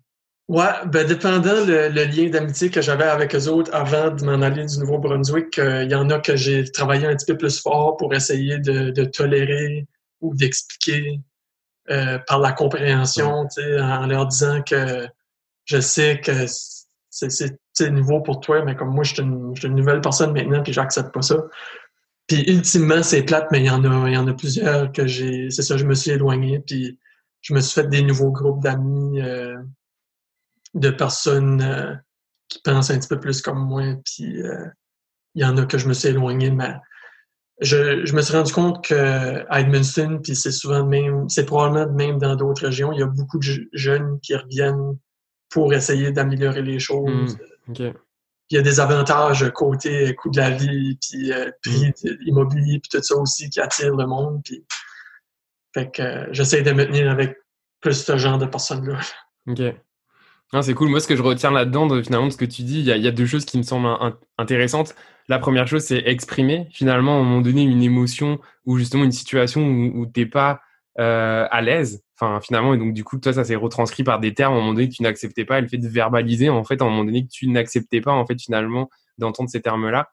Ouais, 0.50 0.86
ben 0.88 1.07
dépendant 1.07 1.66
le, 1.66 1.88
le 1.88 2.04
lien 2.04 2.30
d'amitié 2.30 2.69
que 2.69 2.81
j'avais 2.81 3.06
avec 3.06 3.34
eux 3.34 3.48
autres 3.48 3.74
avant 3.74 4.12
de 4.12 4.25
m'en 4.25 4.42
aller 4.42 4.66
du 4.66 4.78
Nouveau-Brunswick, 4.80 5.57
euh, 5.57 5.84
il 5.84 5.92
y 5.92 5.95
en 5.95 6.10
a 6.10 6.19
que 6.19 6.36
j'ai 6.36 6.69
travaillé 6.69 7.07
un 7.07 7.16
petit 7.16 7.25
peu 7.25 7.38
plus 7.38 7.62
fort 7.62 7.95
pour 7.95 8.13
essayer 8.13 8.60
de, 8.60 8.92
de 8.92 9.06
tolérer 9.06 9.88
ou 10.19 10.36
d'expliquer 10.36 11.22
euh, 11.90 12.18
par 12.28 12.40
la 12.40 12.54
compréhension, 12.54 13.45
en 13.57 14.06
leur 14.07 14.28
disant 14.28 14.62
que 14.62 15.06
je 15.66 15.80
sais 15.81 16.22
que 16.22 16.46
c'est 17.10 17.92
nouveau 17.92 18.22
pour 18.22 18.39
toi, 18.39 18.63
mais 18.63 18.75
comme 18.75 18.94
moi, 18.94 19.04
je 19.04 19.13
suis 19.13 19.22
une, 19.22 19.75
nouvelle 19.75 20.00
personne 20.00 20.31
maintenant, 20.31 20.63
puis 20.63 20.72
j'accepte 20.72 21.13
pas 21.13 21.22
ça. 21.22 21.44
Puis 22.28 22.50
ultimement, 22.50 23.04
c'est 23.04 23.24
plate, 23.24 23.48
mais 23.51 23.60
il 23.60 23.66
y 23.66 23.69
en 23.69 23.84
a, 23.84 24.10
il 24.10 24.13
y 24.13 24.18
en 24.18 24.28
a 24.28 24.34
plusieurs 24.34 24.94
que 24.94 25.07
j'ai. 25.07 25.50
C'est 25.50 25.62
ça, 25.62 25.75
je 25.75 25.86
me 25.86 25.94
suis 25.94 26.12
éloigné, 26.12 26.60
puis 26.60 27.00
je 27.42 27.54
me 27.54 27.60
suis 27.60 27.81
fait 27.81 27.89
des 27.89 28.01
nouveaux 28.01 28.31
groupes 28.31 28.63
d'amis, 28.63 29.22
euh, 29.22 29.57
de 30.74 30.90
personnes 30.90 31.62
euh, 31.62 31.96
qui 32.50 32.60
pensent 32.64 32.90
un 32.90 33.00
petit 33.00 33.08
peu 33.08 33.20
plus 33.20 33.42
comme 33.42 33.60
moi, 33.60 33.84
puis 34.06 34.42
il 35.36 35.42
y 35.42 35.46
en 35.46 35.58
a 35.58 35.66
que 35.66 35.78
je 35.78 35.88
me 35.88 35.94
suis 35.94 36.10
éloigné, 36.10 36.52
mais 36.52 36.75
je, 37.62 38.14
me 38.14 38.22
suis 38.22 38.36
rendu 38.36 38.52
compte 38.52 38.86
qu'à 38.86 39.60
Edmundston, 39.60 40.20
puis 40.24 40.36
c'est 40.36 40.52
souvent 40.52 40.86
même, 40.86 41.30
c'est 41.30 41.46
probablement 41.46 41.92
même 41.94 42.18
dans 42.18 42.36
d'autres 42.36 42.66
régions, 42.66 42.92
il 42.92 43.00
y 43.00 43.04
a 43.04 43.08
beaucoup 43.08 43.40
de 43.40 43.68
jeunes 43.74 44.20
qui 44.22 44.36
reviennent 44.36 44.98
pour 45.50 45.74
essayer 45.74 46.12
d'améliorer 46.12 46.62
les 46.62 46.80
choses. 46.80 47.38
Hmm, 47.68 47.94
il 48.50 48.58
y 48.58 48.58
a 48.58 48.62
des 48.62 48.80
avantages 48.80 49.50
côté 49.54 50.14
coût 50.16 50.30
de 50.30 50.38
la 50.38 50.52
vie, 50.52 50.98
puis 51.02 51.31
euh, 51.31 51.50
prix 51.62 51.94
hmm. 52.04 52.18
immobilier, 52.25 52.80
puis 52.80 52.90
tout 52.90 53.04
ça 53.04 53.16
aussi 53.16 53.50
qui 53.50 53.60
attire 53.60 53.96
le 53.96 54.06
monde. 54.06 54.42
Puis, 54.44 54.66
fait 55.74 55.92
que 55.92 56.02
euh, 56.02 56.28
j'essaie 56.31 56.62
de 56.62 56.72
me 56.72 56.86
tenir 56.86 57.10
avec 57.10 57.38
plus 57.81 58.04
ce 58.04 58.18
genre 58.18 58.38
de 58.38 58.46
personnes-là. 58.46 59.00
OK. 59.48 59.62
C'est 60.62 60.74
cool. 60.74 60.90
Moi, 60.90 61.00
ce 61.00 61.07
que 61.07 61.16
je 61.16 61.22
retiens 61.22 61.51
là-dedans, 61.51 61.90
finalement, 62.04 62.28
de 62.28 62.31
ce 62.31 62.38
que 62.38 62.45
tu 62.45 62.63
dis, 62.63 62.80
il 62.80 62.86
y, 62.86 63.07
a, 63.07 63.12
deux 63.12 63.25
choses 63.25 63.45
qui 63.45 63.57
me 63.57 63.63
semblent 63.63 63.90
intéressantes. 64.38 64.95
La 65.28 65.40
première 65.40 65.68
chose, 65.68 65.84
c'est 65.84 66.04
exprimer 66.06 66.68
finalement 66.72 67.18
à 67.18 67.19
un 67.22 67.24
moment 67.24 67.42
donné 67.42 67.63
une 67.63 67.81
émotion 67.81 68.40
ou 68.66 68.78
justement 68.78 69.04
une 69.04 69.12
situation 69.12 69.66
où, 69.66 70.06
tu 70.06 70.19
n'es 70.19 70.25
pas 70.25 70.62
euh, 71.00 71.48
à 71.50 71.62
l'aise. 71.62 72.03
Enfin, 72.20 72.39
finalement, 72.41 72.74
et 72.74 72.77
donc 72.77 72.94
du 72.94 73.03
coup, 73.03 73.18
toi, 73.18 73.34
ça 73.34 73.44
s'est 73.44 73.56
retranscrit 73.56 74.03
par 74.03 74.20
des 74.20 74.34
termes 74.34 74.53
à 74.53 74.58
un 74.58 74.60
moment 74.60 74.74
donné 74.74 74.89
que 74.89 74.94
tu 74.94 75.01
n'acceptais 75.01 75.46
pas. 75.46 75.60
Et 75.60 75.62
le 75.62 75.68
fait 75.68 75.77
de 75.77 75.88
verbaliser, 75.88 76.50
en 76.50 76.63
fait, 76.63 76.82
à 76.82 76.86
un 76.86 76.89
moment 76.89 77.06
donné 77.06 77.24
que 77.24 77.32
tu 77.32 77.48
n'acceptais 77.48 78.01
pas, 78.01 78.12
en 78.12 78.25
fait, 78.25 78.39
finalement, 78.39 78.89
d'entendre 79.18 79.50
ces 79.50 79.62
termes-là. 79.62 80.10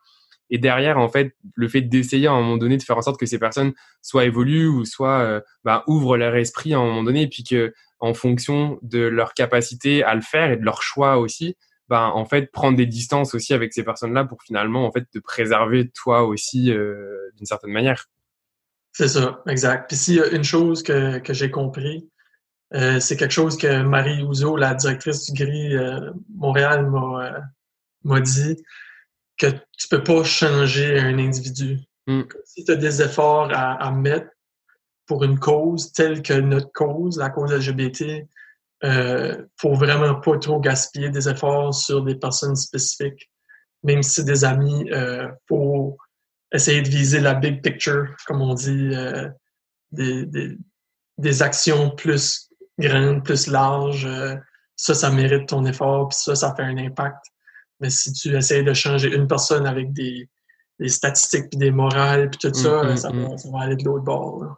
Et 0.51 0.59
derrière, 0.59 0.99
en 0.99 1.09
fait, 1.09 1.35
le 1.55 1.69
fait 1.69 1.83
d'essayer 1.83 2.27
à 2.27 2.33
un 2.33 2.41
moment 2.41 2.57
donné 2.57 2.77
de 2.77 2.83
faire 2.83 2.99
en 2.99 3.03
sorte 3.03 3.21
que 3.21 3.27
ces 3.27 3.39
personnes 3.39 3.73
soient 4.03 4.25
évoluent 4.25 4.67
ou 4.67 4.85
soit 4.85 5.21
euh, 5.21 5.41
bah, 5.65 5.85
ouvrent 5.87 6.17
leur 6.17 6.35
esprit 6.35 6.75
à 6.75 6.79
un 6.79 6.85
moment 6.85 7.05
donné, 7.05 7.23
et 7.23 7.29
puis 7.29 7.45
que 7.45 7.73
en 8.01 8.15
fonction 8.15 8.79
de 8.83 9.01
leur 9.01 9.35
capacité 9.35 10.03
à 10.03 10.15
le 10.15 10.21
faire 10.21 10.51
et 10.51 10.57
de 10.57 10.65
leur 10.65 10.83
choix 10.83 11.19
aussi, 11.19 11.57
ben, 11.89 12.11
en 12.15 12.25
fait, 12.25 12.51
prendre 12.53 12.77
des 12.77 12.87
distances 12.87 13.35
aussi 13.35 13.53
avec 13.53 13.73
ces 13.73 13.83
personnes-là 13.83 14.25
pour 14.25 14.43
finalement, 14.43 14.87
en 14.87 14.93
fait, 14.93 15.05
te 15.11 15.19
préserver 15.19 15.91
toi 15.91 16.25
aussi 16.25 16.71
euh, 16.73 17.31
d'une 17.37 17.47
certaine 17.47 17.73
manière. 17.73 18.07
C'est 18.93 19.09
ça, 19.09 19.43
exact. 19.47 19.89
Puis 19.89 19.97
s'il 19.97 20.15
y 20.15 20.21
a 20.21 20.29
une 20.29 20.45
chose 20.45 20.83
que, 20.83 21.19
que 21.19 21.33
j'ai 21.33 21.51
compris, 21.51 22.09
euh, 22.75 23.01
c'est 23.01 23.17
quelque 23.17 23.33
chose 23.33 23.57
que 23.57 23.83
Marie 23.83 24.23
Ouzo, 24.23 24.57
la 24.57 24.75
directrice 24.75 25.31
du 25.31 25.45
GRI 25.45 25.77
euh, 25.77 26.13
Montréal, 26.35 26.89
m'a 28.05 28.21
dit, 28.21 28.57
que 29.41 29.47
tu 29.77 29.89
peux 29.89 30.05
pas 30.05 30.23
changer 30.23 30.99
un 30.99 31.19
individu. 31.19 31.79
Mm. 32.07 32.23
Si 32.45 32.65
tu 32.65 32.73
as 32.73 32.77
des 32.77 33.03
efforts 33.03 33.51
à, 33.53 33.73
à, 33.73 33.91
mettre 33.91 34.29
pour 35.11 35.25
une 35.25 35.41
cause 35.41 35.93
telle 35.93 36.23
que 36.23 36.35
notre 36.35 36.71
cause, 36.71 37.19
la 37.19 37.31
cause 37.31 37.53
LGBT, 37.53 38.29
euh, 38.85 39.45
faut 39.57 39.75
vraiment 39.75 40.15
pas 40.21 40.39
trop 40.39 40.61
gaspiller 40.61 41.11
des 41.11 41.29
efforts 41.29 41.75
sur 41.75 42.05
des 42.05 42.15
personnes 42.15 42.55
spécifiques. 42.55 43.29
Même 43.83 44.05
si 44.05 44.13
c'est 44.13 44.25
des 44.25 44.45
amis, 44.45 44.89
euh, 44.93 45.29
faut 45.49 45.99
essayer 46.53 46.81
de 46.81 46.89
viser 46.89 47.19
la 47.19 47.35
big 47.35 47.61
picture, 47.61 48.07
comme 48.25 48.41
on 48.41 48.55
dit, 48.55 48.91
euh, 48.95 49.29
des, 49.91 50.27
des, 50.27 50.57
des, 51.19 51.43
actions 51.43 51.91
plus 51.91 52.49
grandes, 52.79 53.25
plus 53.25 53.49
larges. 53.49 54.07
Euh, 54.07 54.37
ça, 54.77 54.95
ça 54.95 55.11
mérite 55.11 55.49
ton 55.49 55.65
effort, 55.65 56.07
puis 56.07 56.19
ça, 56.21 56.37
ça 56.37 56.55
fait 56.55 56.63
un 56.63 56.79
impact. 56.79 57.19
Mais 57.81 57.91
si 57.91 58.13
tu 58.13 58.37
essayes 58.37 58.63
de 58.63 58.75
changer 58.75 59.13
une 59.13 59.27
personne 59.27 59.67
avec 59.67 59.93
des, 59.93 60.31
des 60.79 60.89
statistiques, 60.89 61.51
puis 61.51 61.59
des 61.59 61.73
morales, 61.73 62.31
puis 62.31 62.39
tout 62.39 62.55
ça, 62.55 62.85
mm, 62.85 62.93
mm, 62.93 62.97
ça, 62.97 63.11
va, 63.11 63.37
ça, 63.37 63.51
va, 63.51 63.61
aller 63.63 63.75
de 63.75 63.85
l'autre 63.85 64.05
bord. 64.05 64.45
Là. 64.45 64.57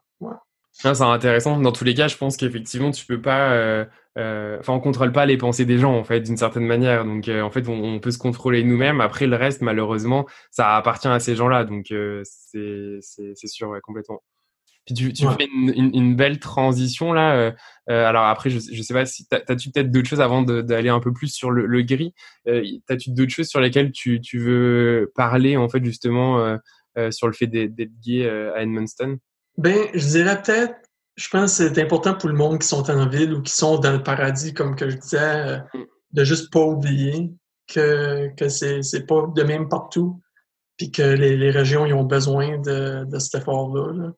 C'est 0.72 1.02
intéressant. 1.02 1.60
Dans 1.60 1.70
tous 1.70 1.84
les 1.84 1.94
cas, 1.94 2.08
je 2.08 2.16
pense 2.16 2.36
qu'effectivement, 2.36 2.90
tu 2.90 3.04
peux 3.04 3.20
pas. 3.20 3.52
Euh, 3.52 3.84
euh, 4.18 4.58
enfin, 4.58 4.72
on 4.72 4.80
contrôle 4.80 5.12
pas 5.12 5.26
les 5.26 5.36
pensées 5.36 5.66
des 5.66 5.78
gens, 5.78 5.94
en 5.94 6.02
fait, 6.02 6.20
d'une 6.20 6.36
certaine 6.36 6.66
manière. 6.66 7.04
Donc, 7.04 7.28
euh, 7.28 7.42
en 7.42 7.50
fait, 7.50 7.68
on, 7.68 8.00
peut 8.00 8.10
se 8.10 8.18
contrôler 8.18 8.64
nous-mêmes. 8.64 9.00
Après, 9.00 9.26
le 9.26 9.36
reste, 9.36 9.60
malheureusement, 9.60 10.26
ça 10.50 10.76
appartient 10.76 11.08
à 11.08 11.20
ces 11.20 11.36
gens-là. 11.36 11.64
Donc, 11.64 11.86
c'est 12.24 13.46
sûr, 13.46 13.68
ouais, 13.68 13.80
complètement. 13.82 14.22
Puis 14.84 14.96
tu, 14.96 15.12
tu 15.12 15.24
fais 15.38 15.46
une, 15.54 15.92
une, 15.94 16.16
belle 16.16 16.40
transition 16.40 17.12
là. 17.12 17.54
alors 17.86 18.24
après, 18.24 18.50
je, 18.50 18.58
je 18.58 18.82
sais 18.82 18.92
pas 18.92 19.06
si 19.06 19.28
t'as-tu 19.28 19.70
peut-être 19.70 19.92
d'autres 19.92 20.08
choses 20.08 20.20
avant 20.20 20.42
d'aller 20.42 20.88
un 20.88 20.98
peu 20.98 21.12
plus 21.12 21.32
sur 21.32 21.52
le, 21.52 21.66
le 21.66 21.82
gris. 21.82 22.14
t'as-tu 22.88 23.12
d'autres 23.12 23.30
choses 23.30 23.46
sur 23.46 23.60
lesquelles 23.60 23.92
tu, 23.92 24.20
tu 24.20 24.40
veux 24.40 25.12
parler 25.14 25.56
en 25.56 25.68
fait 25.68 25.84
justement 25.84 26.58
sur 27.10 27.28
le 27.28 27.32
fait 27.32 27.46
d'être 27.46 28.00
gay 28.00 28.28
à 28.28 28.62
Edmundston? 28.62 29.20
Ben, 29.58 29.88
je 29.94 30.06
dirais 30.06 30.40
peut-être, 30.42 30.74
je 31.16 31.28
pense 31.28 31.58
que 31.58 31.68
c'est 31.68 31.82
important 31.82 32.14
pour 32.14 32.28
le 32.28 32.34
monde 32.34 32.58
qui 32.58 32.66
sont 32.66 32.90
en 32.90 33.08
ville 33.08 33.34
ou 33.34 33.42
qui 33.42 33.52
sont 33.52 33.78
dans 33.78 33.92
le 33.92 34.02
paradis, 34.02 34.54
comme 34.54 34.76
que 34.76 34.88
je 34.88 34.96
disais, 34.96 35.18
euh, 35.20 35.58
mm. 35.74 35.84
de 36.12 36.24
juste 36.24 36.52
pas 36.52 36.60
oublier 36.60 37.30
que, 37.66 38.28
que 38.36 38.48
c'est, 38.48 39.06
pas 39.06 39.26
de 39.34 39.42
même 39.42 39.68
partout, 39.68 40.20
puis 40.76 40.90
que 40.90 41.02
les, 41.02 41.36
les 41.36 41.50
régions 41.50 41.86
ils 41.86 41.94
ont 41.94 42.04
besoin 42.04 42.58
de, 42.58 43.04
de 43.04 43.18
cet 43.18 43.42
effort-là. 43.42 44.12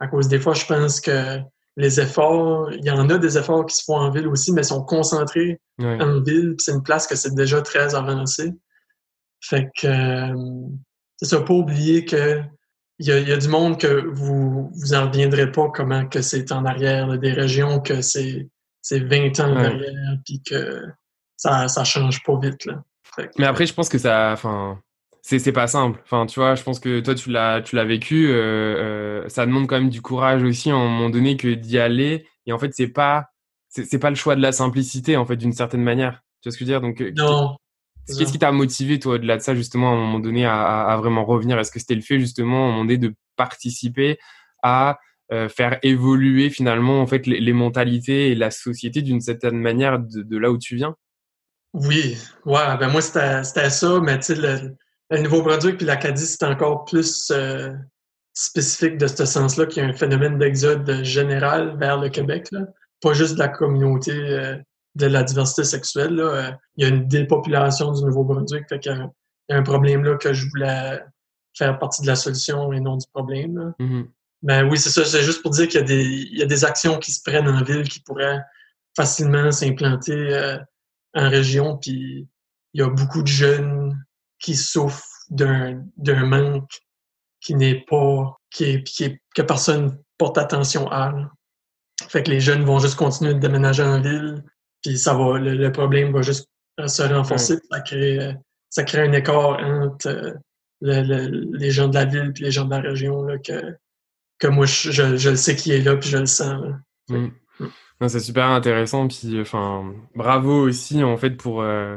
À 0.00 0.08
cause 0.08 0.28
des 0.28 0.40
fois, 0.40 0.54
je 0.54 0.66
pense 0.66 1.00
que 1.00 1.38
les 1.76 2.00
efforts, 2.00 2.72
il 2.72 2.84
y 2.84 2.90
en 2.90 3.08
a 3.08 3.18
des 3.18 3.38
efforts 3.38 3.64
qui 3.66 3.76
se 3.76 3.84
font 3.84 3.96
en 3.96 4.10
ville 4.10 4.28
aussi, 4.28 4.52
mais 4.52 4.62
sont 4.62 4.84
concentrés 4.84 5.60
en 5.78 6.20
ville, 6.20 6.54
c'est 6.58 6.72
une 6.72 6.82
place 6.82 7.06
que 7.06 7.16
c'est 7.16 7.34
déjà 7.34 7.62
très 7.62 7.94
avancé. 7.94 8.52
Fait 9.40 9.68
que 9.76 9.86
euh, 9.86 10.66
c'est 11.16 11.28
ça, 11.28 11.40
pas 11.40 11.54
oublier 11.54 12.04
que 12.04 12.42
il 13.02 13.28
y, 13.28 13.32
a, 13.32 13.36
du 13.36 13.48
monde 13.48 13.80
que 13.80 14.06
vous 14.12 14.70
vous 14.72 14.94
en 14.94 15.08
reviendrez 15.08 15.50
pas 15.50 15.68
comment 15.74 16.06
que 16.06 16.22
c'est 16.22 16.52
en 16.52 16.64
arrière, 16.64 17.18
des 17.18 17.32
régions 17.32 17.80
que 17.80 18.00
c'est 18.00 18.48
c'est 18.80 19.00
20 19.00 19.40
ans 19.40 19.52
en 19.52 19.56
arrière, 19.56 20.18
puis 20.24 20.40
que 20.42 20.82
ça 21.36 21.66
ça 21.66 21.82
change 21.82 22.22
pas 22.22 22.38
vite 22.38 22.64
là. 22.64 22.82
Mais 23.38 23.46
après, 23.46 23.66
je 23.66 23.74
pense 23.74 23.88
que 23.88 23.98
ça, 23.98 24.30
enfin, 24.32 24.80
c'est 25.20 25.38
c'est 25.38 25.52
pas 25.52 25.66
simple. 25.66 26.00
Enfin, 26.04 26.26
tu 26.26 26.38
vois, 26.38 26.54
je 26.54 26.62
pense 26.62 26.80
que 26.80 27.00
toi 27.00 27.14
tu 27.14 27.30
l'as 27.30 27.60
tu 27.60 27.76
l'as 27.76 27.84
vécu. 27.84 28.28
Euh, 28.30 28.34
euh, 29.24 29.28
ça 29.28 29.46
demande 29.46 29.66
quand 29.66 29.78
même 29.78 29.90
du 29.90 30.00
courage 30.00 30.42
aussi 30.42 30.70
à 30.70 30.74
un 30.74 30.88
moment 30.88 31.10
donné 31.10 31.36
que 31.36 31.48
d'y 31.48 31.78
aller. 31.78 32.26
Et 32.46 32.52
en 32.52 32.58
fait, 32.58 32.72
c'est 32.72 32.88
pas 32.88 33.26
c'est 33.68 33.98
pas 33.98 34.10
le 34.10 34.16
choix 34.16 34.36
de 34.36 34.42
la 34.42 34.52
simplicité 34.52 35.16
en 35.16 35.26
fait 35.26 35.36
d'une 35.36 35.52
certaine 35.52 35.82
manière. 35.82 36.22
Tu 36.40 36.48
vois 36.48 36.52
ce 36.52 36.58
que 36.58 36.64
je 36.64 36.70
veux 36.70 36.78
dire? 36.78 36.80
Donc, 36.80 37.00
euh, 37.00 37.12
non. 37.16 37.56
Qu'est-ce 38.06 38.32
qui 38.32 38.38
t'a 38.38 38.52
motivé, 38.52 38.98
toi, 38.98 39.14
au-delà 39.14 39.36
de 39.36 39.42
ça, 39.42 39.54
justement, 39.54 39.90
à 39.90 39.94
un 39.94 39.96
moment 39.96 40.20
donné, 40.20 40.44
à, 40.44 40.96
vraiment 40.98 41.24
revenir? 41.24 41.58
Est-ce 41.58 41.70
que 41.70 41.78
c'était 41.78 41.94
le 41.94 42.00
fait, 42.00 42.18
justement, 42.18 42.66
à 42.66 42.68
un 42.68 42.70
moment 42.70 42.84
donné, 42.84 42.98
de 42.98 43.14
participer 43.36 44.18
à 44.62 44.98
euh, 45.32 45.48
faire 45.48 45.78
évoluer, 45.82 46.50
finalement, 46.50 47.00
en 47.00 47.06
fait, 47.06 47.26
les, 47.26 47.52
mentalités 47.52 48.32
et 48.32 48.34
la 48.34 48.50
société 48.50 49.02
d'une 49.02 49.20
certaine 49.20 49.58
manière 49.58 49.98
de, 49.98 50.36
là 50.36 50.50
où 50.50 50.58
tu 50.58 50.76
viens? 50.76 50.96
Oui, 51.74 52.18
ouais, 52.44 52.76
ben 52.78 52.88
moi, 52.88 53.00
c'était 53.00 53.70
ça, 53.70 54.00
mais 54.00 54.18
tu 54.18 54.24
sais, 54.24 54.34
le, 54.34 54.76
le 55.10 55.22
Nouveau-Brunswick 55.22 55.76
puis 55.76 55.86
l'Acadie, 55.86 56.26
c'est 56.26 56.44
encore 56.44 56.84
plus 56.84 57.30
euh, 57.30 57.72
spécifique 58.34 58.98
de 58.98 59.06
ce 59.06 59.24
sens-là 59.24 59.66
qu'il 59.66 59.82
y 59.82 59.86
a 59.86 59.88
un 59.88 59.92
phénomène 59.92 60.38
d'exode 60.38 61.04
général 61.04 61.76
vers 61.78 61.98
le 61.98 62.08
Québec, 62.08 62.48
là. 62.50 62.60
pas 63.00 63.12
juste 63.12 63.34
de 63.34 63.38
la 63.38 63.48
communauté 63.48 64.12
euh, 64.12 64.56
de 64.94 65.06
la 65.06 65.22
diversité 65.22 65.64
sexuelle. 65.64 66.14
Là. 66.14 66.24
Euh, 66.24 66.52
il 66.76 66.84
y 66.84 66.86
a 66.86 66.90
une 66.90 67.06
dépopulation 67.08 67.92
du 67.92 68.04
Nouveau-Brunswick. 68.04 68.68
Fait 68.68 68.78
qu'il 68.78 68.92
y 68.92 69.52
a 69.52 69.56
un 69.56 69.62
problème 69.62 70.04
là 70.04 70.16
que 70.16 70.32
je 70.32 70.48
voulais 70.48 71.00
faire 71.56 71.78
partie 71.78 72.02
de 72.02 72.06
la 72.06 72.16
solution 72.16 72.72
et 72.72 72.80
non 72.80 72.96
du 72.96 73.06
problème. 73.12 73.74
Mm-hmm. 73.78 74.06
Ben 74.42 74.68
oui, 74.68 74.78
c'est 74.78 74.90
ça. 74.90 75.04
C'est 75.04 75.22
juste 75.22 75.42
pour 75.42 75.52
dire 75.52 75.68
qu'il 75.68 75.80
y, 75.80 75.82
a 75.82 75.86
des, 75.86 76.04
il 76.04 76.38
y 76.38 76.42
a 76.42 76.46
des 76.46 76.64
actions 76.64 76.98
qui 76.98 77.12
se 77.12 77.22
prennent 77.22 77.48
en 77.48 77.62
ville 77.62 77.88
qui 77.88 78.00
pourraient 78.00 78.40
facilement 78.96 79.50
s'implanter 79.52 80.34
euh, 80.34 80.58
en 81.14 81.28
région. 81.28 81.78
Puis 81.78 82.28
il 82.74 82.80
y 82.80 82.84
a 82.84 82.88
beaucoup 82.88 83.22
de 83.22 83.28
jeunes 83.28 84.04
qui 84.38 84.56
souffrent 84.56 85.06
d'un, 85.30 85.84
d'un 85.96 86.26
manque 86.26 86.70
qui 87.40 87.54
n'est 87.54 87.84
pas, 87.88 88.36
qui 88.50 88.64
est, 88.64 88.84
qui 88.84 89.04
est, 89.04 89.22
que 89.34 89.42
personne 89.42 89.98
porte 90.18 90.38
attention 90.38 90.90
à. 90.90 91.12
Fait 92.08 92.22
que 92.22 92.30
les 92.30 92.40
jeunes 92.40 92.64
vont 92.64 92.78
juste 92.78 92.96
continuer 92.96 93.34
de 93.34 93.38
déménager 93.38 93.82
en 93.82 94.00
ville, 94.00 94.42
puis 94.82 94.98
ça 94.98 95.14
va, 95.14 95.38
le, 95.38 95.72
problème 95.72 96.12
va 96.12 96.22
juste 96.22 96.48
se 96.84 97.02
renforcer. 97.02 97.58
Ça, 97.70 97.80
crée, 97.80 98.34
ça 98.68 98.84
crée 98.84 99.02
un 99.02 99.12
écart 99.12 99.58
entre 99.60 100.08
euh, 100.08 100.34
les 100.80 101.70
gens 101.70 101.88
de 101.88 101.94
la 101.94 102.04
ville 102.04 102.32
et 102.36 102.42
les 102.42 102.50
gens 102.50 102.64
de 102.64 102.70
la 102.70 102.80
région 102.80 103.22
là, 103.22 103.38
que, 103.38 103.76
que 104.38 104.48
moi, 104.48 104.66
je, 104.66 105.16
je, 105.16 105.34
sais 105.34 105.54
qui 105.54 105.72
est 105.72 105.80
là 105.80 105.96
puis 105.96 106.10
je 106.10 106.18
le 106.18 106.26
sens. 106.26 106.60
Mm. 107.08 107.28
Mm. 107.60 108.08
C'est 108.08 108.20
super 108.20 108.46
intéressant. 108.46 109.06
Puis, 109.06 109.40
enfin, 109.40 109.94
bravo 110.16 110.62
aussi, 110.62 111.04
en 111.04 111.16
fait, 111.16 111.36
pour, 111.36 111.62
euh, 111.62 111.96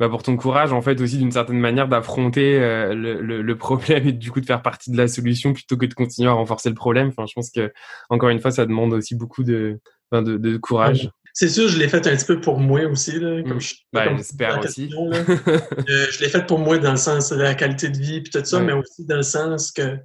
bah 0.00 0.08
pour 0.08 0.22
ton 0.22 0.36
courage, 0.36 0.72
en 0.72 0.80
fait, 0.80 1.00
aussi 1.02 1.18
d'une 1.18 1.32
certaine 1.32 1.58
manière 1.58 1.86
d'affronter 1.86 2.58
euh, 2.58 2.94
le, 2.94 3.42
le, 3.42 3.58
problème 3.58 4.08
et 4.08 4.12
du 4.12 4.30
coup 4.30 4.40
de 4.40 4.46
faire 4.46 4.62
partie 4.62 4.90
de 4.90 4.96
la 4.96 5.06
solution 5.06 5.52
plutôt 5.52 5.76
que 5.76 5.84
de 5.84 5.92
continuer 5.92 6.28
à 6.30 6.32
renforcer 6.32 6.70
le 6.70 6.74
problème. 6.74 7.08
Enfin, 7.08 7.26
je 7.26 7.34
pense 7.34 7.50
que, 7.50 7.72
encore 8.08 8.30
une 8.30 8.40
fois, 8.40 8.50
ça 8.50 8.64
demande 8.64 8.94
aussi 8.94 9.14
beaucoup 9.14 9.44
de, 9.44 9.78
de, 10.12 10.38
de 10.38 10.56
courage. 10.56 11.10
C'est 11.36 11.48
sûr, 11.48 11.68
je 11.68 11.76
l'ai 11.78 11.88
fait 11.88 12.06
un 12.06 12.14
petit 12.14 12.24
peu 12.24 12.40
pour 12.40 12.60
moi 12.60 12.86
aussi. 12.86 13.18
Là, 13.18 13.42
comme 13.42 13.56
mm. 13.56 13.60
je, 13.60 13.74
ben, 13.92 14.16
j'espère 14.16 14.60
aussi. 14.60 14.88
Euh, 14.96 16.06
je 16.10 16.20
l'ai 16.20 16.28
fait 16.28 16.46
pour 16.46 16.60
moi 16.60 16.78
dans 16.78 16.92
le 16.92 16.96
sens 16.96 17.30
de 17.30 17.42
la 17.42 17.54
qualité 17.54 17.88
de 17.88 17.98
vie 17.98 18.16
et 18.16 18.22
tout 18.22 18.44
ça, 18.44 18.60
mais 18.60 18.72
aussi 18.72 19.04
dans 19.04 19.16
le 19.16 19.22
sens 19.22 19.72
que 19.72 19.98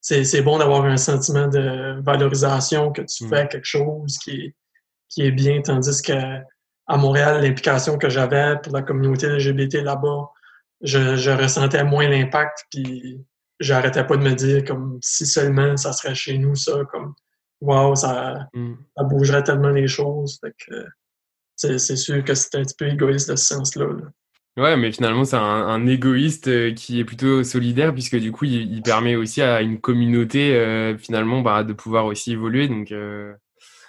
c'est 0.00 0.42
bon 0.42 0.58
d'avoir 0.58 0.84
un 0.84 0.96
sentiment 0.96 1.48
de 1.48 2.00
valorisation, 2.02 2.92
que 2.92 3.02
tu 3.02 3.24
mm. 3.24 3.28
fais 3.28 3.48
quelque 3.48 3.66
chose 3.66 4.16
qui 4.18 4.30
est, 4.30 4.54
qui 5.08 5.22
est 5.22 5.32
bien, 5.32 5.60
tandis 5.60 6.00
que 6.02 6.12
à 6.86 6.96
Montréal, 6.96 7.42
l'implication 7.42 7.98
que 7.98 8.08
j'avais 8.08 8.56
pour 8.62 8.72
la 8.72 8.82
communauté 8.82 9.26
LGBT 9.28 9.82
là-bas, 9.82 10.30
je, 10.82 11.16
je, 11.16 11.30
ressentais 11.30 11.84
moins 11.84 12.08
l'impact, 12.08 12.66
puis 12.70 13.20
j'arrêtais 13.58 14.04
pas 14.06 14.16
de 14.16 14.22
me 14.22 14.34
dire 14.34 14.64
comme 14.64 14.98
si 15.02 15.26
seulement 15.26 15.76
ça 15.76 15.92
serait 15.92 16.14
chez 16.14 16.38
nous, 16.38 16.54
ça, 16.54 16.72
comme 16.90 17.14
wow, 17.60 17.94
ça, 17.94 18.48
mm. 18.54 18.74
ça 18.96 19.04
bougerait 19.04 19.42
tellement 19.42 19.70
les 19.70 19.88
choses. 19.88 20.40
c'est 21.56 21.96
sûr 21.96 22.24
que 22.24 22.34
c'est 22.34 22.56
un 22.56 22.62
petit 22.62 22.74
peu 22.78 22.88
égoïste 22.88 23.30
de 23.30 23.36
ce 23.36 23.54
sens-là. 23.54 23.86
Ouais, 24.56 24.76
mais 24.76 24.90
finalement, 24.90 25.24
c'est 25.24 25.36
un, 25.36 25.86
égoïste 25.86 26.48
euh, 26.48 26.74
qui 26.74 26.98
est 26.98 27.04
plutôt 27.04 27.44
solidaire, 27.44 27.92
puisque 27.92 28.16
du 28.16 28.32
coup, 28.32 28.44
il, 28.46 28.82
permet 28.82 29.14
aussi 29.14 29.40
à 29.42 29.62
une 29.62 29.80
communauté, 29.80 30.54
euh, 30.54 30.98
finalement, 30.98 31.40
bah, 31.40 31.62
de 31.62 31.72
pouvoir 31.72 32.06
aussi 32.06 32.32
évoluer. 32.32 32.66
Donc, 32.66 32.90
euh, 32.90 33.32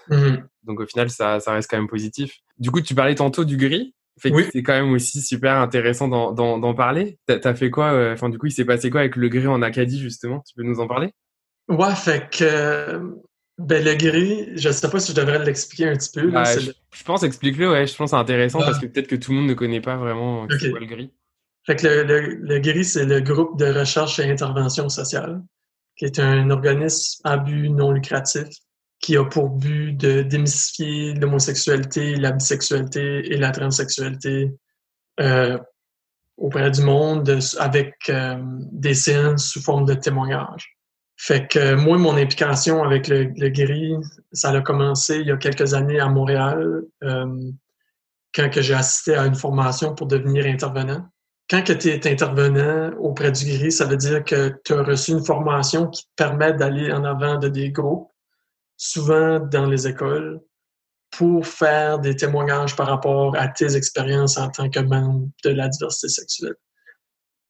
mm-hmm. 0.10 0.44
donc 0.64 0.80
au 0.80 0.86
final, 0.86 1.10
ça, 1.10 1.40
ça 1.40 1.54
reste 1.54 1.70
quand 1.70 1.78
même 1.78 1.90
positif. 1.90 2.36
Du 2.60 2.70
coup, 2.70 2.80
tu 2.82 2.94
parlais 2.94 3.16
tantôt 3.16 3.44
du 3.44 3.58
gris. 3.58 3.96
Fait 4.20 4.32
c'est 4.52 4.62
quand 4.62 4.74
même 4.74 4.92
aussi 4.92 5.20
super 5.22 5.58
intéressant 5.58 6.08
d'en 6.08 6.74
parler. 6.76 7.18
T'as 7.26 7.40
as 7.44 7.56
fait 7.56 7.72
quoi 7.72 8.12
Enfin, 8.12 8.30
du 8.30 8.38
coup, 8.38 8.46
il 8.46 8.52
s'est 8.52 8.66
passé 8.66 8.92
quoi 8.92 9.00
avec 9.00 9.16
le 9.16 9.30
gris 9.30 9.48
en 9.48 9.64
Acadie, 9.64 10.00
justement? 10.00 10.44
Tu 10.48 10.54
peux 10.56 10.64
nous 10.64 10.80
en 10.80 10.88
parler? 10.88 11.12
Ouais, 11.70 11.96
fait 11.96 12.30
que 12.30 13.02
ben, 13.58 13.84
le 13.84 13.96
gris, 13.96 14.50
je 14.56 14.70
ne 14.70 14.74
sais 14.74 14.90
pas 14.90 15.00
si 15.00 15.12
je 15.12 15.18
devrais 15.18 15.44
l'expliquer 15.44 15.90
un 15.90 15.96
petit 15.96 16.10
peu. 16.12 16.32
je, 16.32 17.04
pense, 17.04 17.24
explique-le, 17.24 17.70
ouais. 17.70 17.86
Je 17.86 17.96
pense 17.96 18.12
que 18.12 18.18
c'est 18.18 18.22
intéressant 18.22 18.60
parce 18.60 18.80
que 18.80 18.88
peut-être 18.88 19.08
que 19.08 19.16
tout 19.16 19.32
le 19.32 19.38
monde 19.38 19.50
ne 19.50 19.54
connaît 19.54 19.82
pas 19.82 19.98
vraiment 19.98 20.48
ce 20.50 20.66
le 20.68 20.86
gris. 20.86 21.12
Fait 21.66 21.76
que 21.76 21.86
le, 21.86 22.36
le, 22.36 22.60
gris, 22.60 22.86
c'est 22.86 23.06
le 23.06 23.22
groupe 23.22 23.60
de 23.60 23.66
recherche 23.66 24.18
et 24.20 24.30
intervention 24.30 24.90
sociale, 24.90 25.44
qui 25.96 26.06
est 26.06 26.18
un 26.18 26.50
organisme 26.50 27.22
à 27.24 27.38
but 27.38 27.70
non 27.70 27.92
lucratif 27.92 28.48
qui 29.02 29.18
a 29.18 29.26
pour 29.26 29.50
but 29.50 29.94
de 29.94 30.22
démystifier 30.22 31.14
l'homosexualité, 31.16 32.16
la 32.16 32.32
bisexualité 32.32 33.34
et 33.34 33.38
la 33.38 33.52
transsexualité 33.52 34.52
euh, 35.20 35.58
auprès 36.38 36.70
du 36.72 36.82
monde 36.82 37.40
avec 37.58 37.96
euh, 38.10 38.38
des 38.72 38.94
séances 38.94 39.50
sous 39.50 39.62
forme 39.62 39.86
de 39.86 39.96
témoignages. 39.96 40.78
Fait 41.24 41.48
que 41.48 41.76
moi, 41.76 42.00
mon 42.00 42.18
implication 42.18 42.84
avec 42.84 43.08
le, 43.08 43.32
le 43.36 44.02
ça 44.32 44.50
a 44.50 44.62
commencé 44.62 45.20
il 45.20 45.28
y 45.28 45.32
a 45.32 45.38
quelques 45.38 45.76
années 45.76 46.00
à 46.00 46.10
Montréal, 46.10 46.82
euh, 47.04 47.52
quand 48.34 48.50
j'ai 48.52 48.74
assisté 48.74 49.14
à 49.14 49.28
une 49.28 49.36
formation 49.36 49.94
pour 49.94 50.08
devenir 50.08 50.48
intervenant. 50.48 51.08
Quand 51.48 51.62
tu 51.62 51.90
es 51.90 52.12
intervenant 52.12 52.98
auprès 52.98 53.32
du 53.32 53.46
gris, 53.46 53.72
ça 53.72 53.86
veut 53.86 53.98
dire 53.98 54.24
que 54.24 54.60
tu 54.66 54.74
as 54.74 54.82
reçu 54.82 55.12
une 55.12 55.24
formation 55.24 55.90
qui 55.90 56.06
te 56.06 56.10
permet 56.16 56.54
d'aller 56.54 56.92
en 56.92 57.04
avant 57.04 57.38
de 57.38 57.50
des 57.50 57.70
groupes, 57.70 58.10
souvent 58.76 59.40
dans 59.40 59.68
les 59.68 59.88
écoles, 59.88 60.42
pour 61.12 61.46
faire 61.46 62.00
des 62.00 62.16
témoignages 62.16 62.76
par 62.76 62.88
rapport 62.88 63.36
à 63.38 63.48
tes 63.48 63.76
expériences 63.76 64.40
en 64.40 64.50
tant 64.50 64.72
que 64.72 64.80
membre 64.80 65.28
de 65.44 65.52
la 65.52 65.70
diversité 65.70 66.08
sexuelle. 66.08 66.56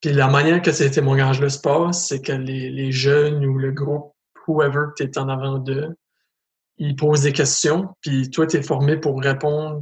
Puis 0.02 0.14
la 0.14 0.28
manière 0.28 0.62
que 0.62 0.72
ces 0.72 0.90
témoignages-là 0.90 1.50
se 1.50 1.60
passent, 1.60 2.08
c'est 2.08 2.22
que 2.22 2.32
les, 2.32 2.70
les, 2.70 2.92
jeunes 2.92 3.46
ou 3.46 3.58
le 3.58 3.72
groupe, 3.72 4.14
whoever 4.48 4.88
tu 4.98 5.04
es 5.04 5.18
en 5.18 5.30
avant 5.30 5.60
d'eux, 5.60 5.96
ils 6.78 6.96
posent 6.96 7.22
des 7.22 7.34
questions, 7.34 7.90
puis 8.02 8.30
toi, 8.32 8.48
tu 8.48 8.58
es 8.58 8.64
formé 8.64 8.98
pour 8.98 9.22
répondre 9.22 9.82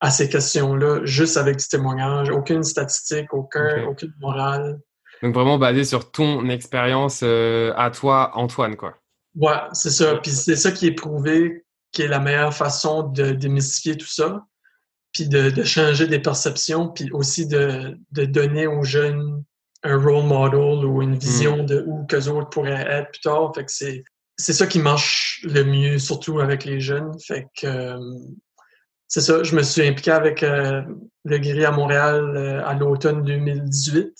à 0.00 0.10
ces 0.10 0.28
questions-là 0.28 1.04
juste 1.04 1.36
avec 1.36 1.56
du 1.58 1.68
témoignage, 1.68 2.30
aucune 2.30 2.64
statistique, 2.64 3.32
aucun, 3.32 3.84
aucune 3.84 4.12
morale. 4.20 4.80
Donc 5.22 5.34
vraiment 5.34 5.58
basé 5.58 5.84
sur 5.84 6.10
ton 6.10 6.48
expérience 6.48 7.20
euh, 7.22 7.72
à 7.76 7.90
toi, 7.90 8.32
Antoine, 8.34 8.76
quoi. 8.76 8.96
Ouais, 9.36 9.56
c'est 9.72 9.90
ça. 9.90 10.16
Puis 10.16 10.32
c'est 10.32 10.56
ça 10.56 10.72
qui 10.72 10.88
est 10.88 10.94
prouvé 10.94 11.64
qui 11.94 12.02
est 12.02 12.08
la 12.08 12.18
meilleure 12.18 12.52
façon 12.52 13.04
de 13.04 13.30
démystifier 13.30 13.96
tout 13.96 14.06
ça, 14.06 14.44
puis 15.14 15.28
de, 15.28 15.62
changer 15.62 16.06
des 16.08 16.18
perceptions, 16.18 16.88
puis 16.88 17.10
aussi 17.12 17.46
de, 17.46 17.96
donner 18.10 18.66
aux 18.66 18.82
jeunes 18.82 19.42
un 19.84 19.98
role 19.98 20.24
model 20.24 20.84
ou 20.84 21.02
une 21.02 21.16
vision 21.16 21.62
mm. 21.62 21.66
de 21.66 21.84
où 21.86 22.04
qu'eux 22.06 22.28
autres 22.28 22.50
pourraient 22.50 22.86
être 22.88 23.10
plus 23.12 23.20
tard. 23.20 23.52
Fait 23.54 23.64
que 23.64 23.70
c'est, 23.70 24.02
c'est 24.36 24.52
ça 24.52 24.66
qui 24.66 24.80
marche 24.80 25.40
le 25.44 25.62
mieux, 25.62 25.98
surtout 25.98 26.40
avec 26.40 26.64
les 26.64 26.80
jeunes. 26.80 27.12
Fait 27.20 27.46
que 27.60 27.66
euh, 27.66 27.98
c'est 29.06 29.20
ça, 29.20 29.42
je 29.42 29.54
me 29.54 29.62
suis 29.62 29.86
impliqué 29.86 30.10
avec 30.10 30.42
euh, 30.42 30.82
le 31.24 31.38
Gris 31.38 31.64
à 31.64 31.70
Montréal 31.70 32.34
euh, 32.36 32.66
à 32.66 32.74
l'automne 32.74 33.22
2018 33.22 34.12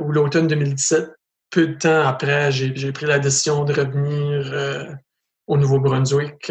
ou 0.00 0.12
l'automne 0.12 0.46
2017 0.48 1.10
peu 1.50 1.66
de 1.66 1.74
temps 1.74 2.06
après, 2.06 2.50
j'ai 2.50 2.92
pris 2.92 3.04
la 3.04 3.18
décision 3.18 3.64
de 3.64 3.74
revenir 3.74 4.96
au 5.46 5.58
Nouveau-Brunswick. 5.58 6.50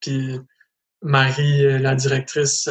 Puis 0.00 0.40
Marie, 1.02 1.64
euh, 1.64 1.78
la 1.78 1.94
directrice 1.94 2.68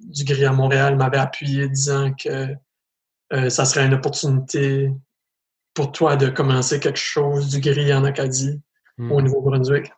du 0.00 0.24
Gris 0.24 0.44
à 0.44 0.52
Montréal, 0.52 0.96
m'avait 0.96 1.18
appuyé 1.18 1.68
disant 1.68 2.12
que 2.14 2.48
ça 3.48 3.64
serait 3.64 3.86
une 3.86 3.94
opportunité 3.94 4.90
pour 5.72 5.92
toi 5.92 6.16
de 6.16 6.28
commencer 6.28 6.80
quelque 6.80 6.98
chose 6.98 7.48
du 7.48 7.60
Gris 7.60 7.94
en 7.94 8.02
Acadie 8.02 8.60
au 8.98 9.20
hmm. 9.20 9.24
Nouveau-Brunswick. 9.24 9.92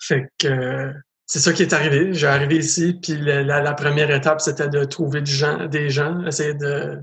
Fait 0.00 0.28
que 0.38 0.92
c'est 1.26 1.40
ça 1.40 1.52
qui 1.52 1.62
est 1.62 1.72
arrivé. 1.72 2.14
J'ai 2.14 2.28
arrivé 2.28 2.58
ici, 2.58 2.94
puis 3.02 3.16
la, 3.18 3.74
première 3.74 4.10
étape, 4.10 4.40
c'était 4.40 4.68
de 4.68 4.84
trouver 4.84 5.20
des 5.20 5.30
gens, 5.30 5.66
des 5.66 5.90
gens 5.90 6.24
essayer 6.24 6.54
de 6.54 7.02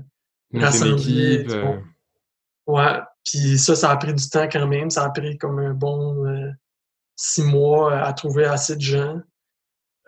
rassembler. 0.54 1.46
Ouais, 2.66 3.00
puis 3.24 3.58
ça, 3.58 3.76
ça 3.76 3.90
a 3.90 3.96
pris 3.98 4.14
du 4.14 4.28
temps 4.30 4.48
quand 4.50 4.66
même. 4.66 4.88
Ça 4.88 5.04
a 5.04 5.10
pris 5.10 5.36
comme 5.36 5.58
un 5.58 5.74
bon 5.74 6.26
euh, 6.26 6.50
six 7.14 7.42
mois 7.42 7.98
à 7.98 8.12
trouver 8.14 8.46
assez 8.46 8.76
de 8.76 8.80
gens. 8.80 9.20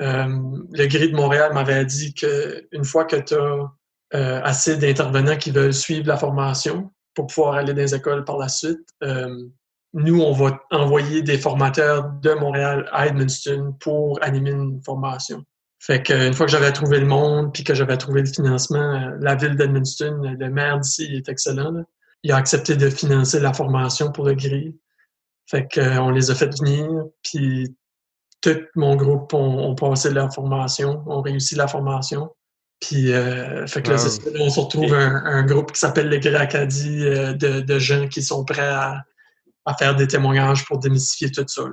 Euh, 0.00 0.26
le 0.72 0.86
Gris 0.86 1.10
de 1.10 1.16
Montréal 1.16 1.52
m'avait 1.54 1.84
dit 1.84 2.14
qu'une 2.14 2.84
fois 2.84 3.04
que 3.04 3.16
tu 3.16 3.34
as 3.34 3.72
euh, 4.14 4.40
assez 4.42 4.76
d'intervenants 4.76 5.36
qui 5.36 5.50
veulent 5.50 5.74
suivre 5.74 6.06
la 6.06 6.16
formation 6.16 6.90
pour 7.14 7.26
pouvoir 7.28 7.54
aller 7.54 7.72
dans 7.72 7.80
les 7.80 7.94
écoles 7.94 8.24
par 8.24 8.38
la 8.38 8.48
suite, 8.48 8.88
nous, 9.94 10.20
on 10.20 10.32
va 10.32 10.60
envoyer 10.70 11.22
des 11.22 11.38
formateurs 11.38 12.10
de 12.20 12.34
Montréal 12.34 12.86
à 12.92 13.06
Edmundston 13.06 13.74
pour 13.80 14.22
animer 14.22 14.50
une 14.50 14.82
formation. 14.82 15.42
Fait 15.78 16.02
qu'une 16.02 16.34
fois 16.34 16.44
que 16.44 16.52
j'avais 16.52 16.72
trouvé 16.72 17.00
le 17.00 17.06
monde 17.06 17.54
puis 17.54 17.64
que 17.64 17.72
j'avais 17.72 17.96
trouvé 17.96 18.20
le 18.20 18.26
financement, 18.26 19.12
la 19.20 19.34
ville 19.36 19.56
d'Edmundston, 19.56 20.36
le 20.38 20.50
maire 20.50 20.80
d'ici 20.80 21.04
est 21.14 21.30
excellent. 21.30 21.70
Là 21.70 21.82
il 22.26 22.32
a 22.32 22.36
accepté 22.36 22.74
de 22.74 22.90
financer 22.90 23.38
la 23.38 23.52
formation 23.52 24.10
pour 24.10 24.24
le 24.26 24.34
gris. 24.34 24.76
Fait 25.48 25.68
qu'on 25.72 26.10
les 26.10 26.32
a 26.32 26.34
fait 26.34 26.52
venir, 26.58 26.88
puis 27.22 27.76
tout 28.46 28.62
mon 28.76 28.96
groupe 28.96 29.32
ont, 29.34 29.74
passé 29.74 30.10
la 30.10 30.30
formation, 30.30 31.02
ont 31.06 31.22
réussi 31.22 31.54
la 31.54 31.66
formation. 31.66 32.30
Puis, 32.80 33.12
euh, 33.12 33.66
fait 33.66 33.82
que 33.82 33.90
là, 33.90 33.96
on 34.38 34.50
se 34.50 34.60
retrouve 34.60 34.92
un, 34.94 35.44
groupe 35.44 35.72
qui 35.72 35.80
s'appelle 35.80 36.08
le 36.08 36.18
Gris 36.18 36.36
Acadie 36.36 37.04
euh, 37.04 37.32
de, 37.32 37.78
gens 37.78 38.06
qui 38.06 38.22
sont 38.22 38.44
prêts 38.44 38.68
à, 38.68 39.02
faire 39.78 39.96
des 39.96 40.06
témoignages 40.06 40.64
pour 40.64 40.78
démystifier 40.78 41.30
tout 41.30 41.44
ça. 41.48 41.64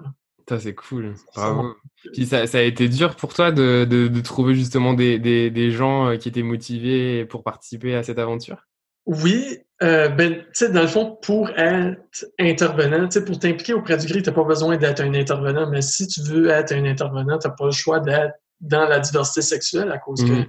Ça, 0.50 0.60
c'est 0.60 0.74
cool. 0.74 1.13
Bravo. 1.36 1.75
Puis 2.13 2.25
ça, 2.25 2.42
a 2.42 2.62
été 2.62 2.89
dur 2.89 3.15
pour 3.15 3.34
toi 3.34 3.51
de, 3.51 4.22
trouver 4.22 4.56
justement 4.56 4.94
des, 4.94 5.72
gens 5.72 6.08
euh, 6.08 6.18
qui 6.18 6.30
étaient 6.30 6.44
motivés 6.44 7.25
pour 7.25 7.44
participer 7.44 7.96
à 7.96 8.03
cette 8.03 8.20
aventure? 8.20 8.68
Oui, 9.06 9.60
euh, 9.83 10.07
ben, 10.09 10.35
tu 10.35 10.45
sais, 10.53 10.69
dans 10.69 10.81
le 10.81 10.87
fond, 10.87 11.17
pour 11.21 11.49
être 11.51 12.25
intervenant, 12.39 13.07
tu 13.07 13.19
sais, 13.19 13.25
pour 13.25 13.37
t'impliquer 13.37 13.73
auprès 13.73 13.97
du 13.97 14.07
gris, 14.07 14.21
tu 14.21 14.29
n'as 14.29 14.35
pas 14.35 14.43
besoin 14.43 14.77
d'être 14.77 15.01
un 15.01 15.13
intervenant, 15.13 15.69
mais 15.69 15.81
si 15.81 16.07
tu 16.07 16.21
veux 16.21 16.49
être 16.49 16.71
un 16.71 16.85
intervenant, 16.85 17.37
tu 17.37 17.47
n'as 17.47 17.53
pas 17.53 17.65
le 17.65 17.71
choix 17.71 17.99
d'être 17.99 18.33
dans 18.61 18.87
la 18.87 18.99
diversité 18.99 19.41
sexuelle 19.41 19.91
à 19.91 19.97
cause 19.97 20.23
que 20.23 20.31
mm. 20.31 20.45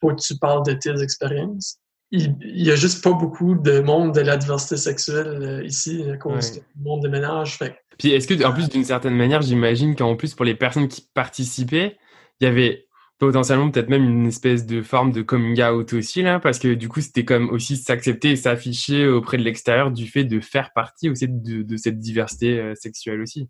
faut 0.00 0.08
que 0.08 0.20
tu 0.20 0.36
parles 0.36 0.64
de 0.66 0.74
tes 0.74 1.02
expériences. 1.02 1.78
Il 2.10 2.36
n'y 2.42 2.70
a 2.70 2.76
juste 2.76 3.02
pas 3.02 3.12
beaucoup 3.12 3.54
de 3.54 3.80
monde 3.80 4.14
de 4.14 4.20
la 4.20 4.36
diversité 4.36 4.76
sexuelle 4.76 5.42
euh, 5.42 5.64
ici 5.64 6.04
à 6.12 6.16
cause 6.16 6.52
du 6.52 6.60
monde 6.76 7.00
déménage. 7.02 7.56
Fait. 7.56 7.76
Puis 7.98 8.12
est-ce 8.12 8.28
que, 8.28 8.44
en 8.44 8.52
plus, 8.52 8.68
d'une 8.68 8.84
certaine 8.84 9.14
manière, 9.14 9.42
j'imagine 9.42 9.96
qu'en 9.96 10.14
plus, 10.14 10.34
pour 10.34 10.44
les 10.44 10.54
personnes 10.54 10.88
qui 10.88 11.08
participaient, 11.14 11.96
il 12.40 12.44
y 12.44 12.46
avait 12.46 12.83
potentiellement 13.18 13.70
peut-être 13.70 13.88
même 13.88 14.04
une 14.04 14.26
espèce 14.26 14.66
de 14.66 14.82
forme 14.82 15.12
de 15.12 15.22
coming 15.22 15.62
out 15.62 15.92
aussi 15.92 16.22
là 16.22 16.40
parce 16.40 16.58
que 16.58 16.74
du 16.74 16.88
coup 16.88 17.00
c'était 17.00 17.24
comme 17.24 17.48
aussi 17.50 17.76
s'accepter 17.76 18.32
et 18.32 18.36
s'afficher 18.36 19.06
auprès 19.06 19.36
de 19.36 19.42
l'extérieur 19.42 19.90
du 19.90 20.06
fait 20.06 20.24
de 20.24 20.40
faire 20.40 20.72
partie 20.74 21.08
aussi 21.08 21.26
de, 21.28 21.76
cette 21.76 21.98
diversité 21.98 22.58
euh, 22.58 22.74
sexuelle 22.74 23.20
aussi. 23.20 23.48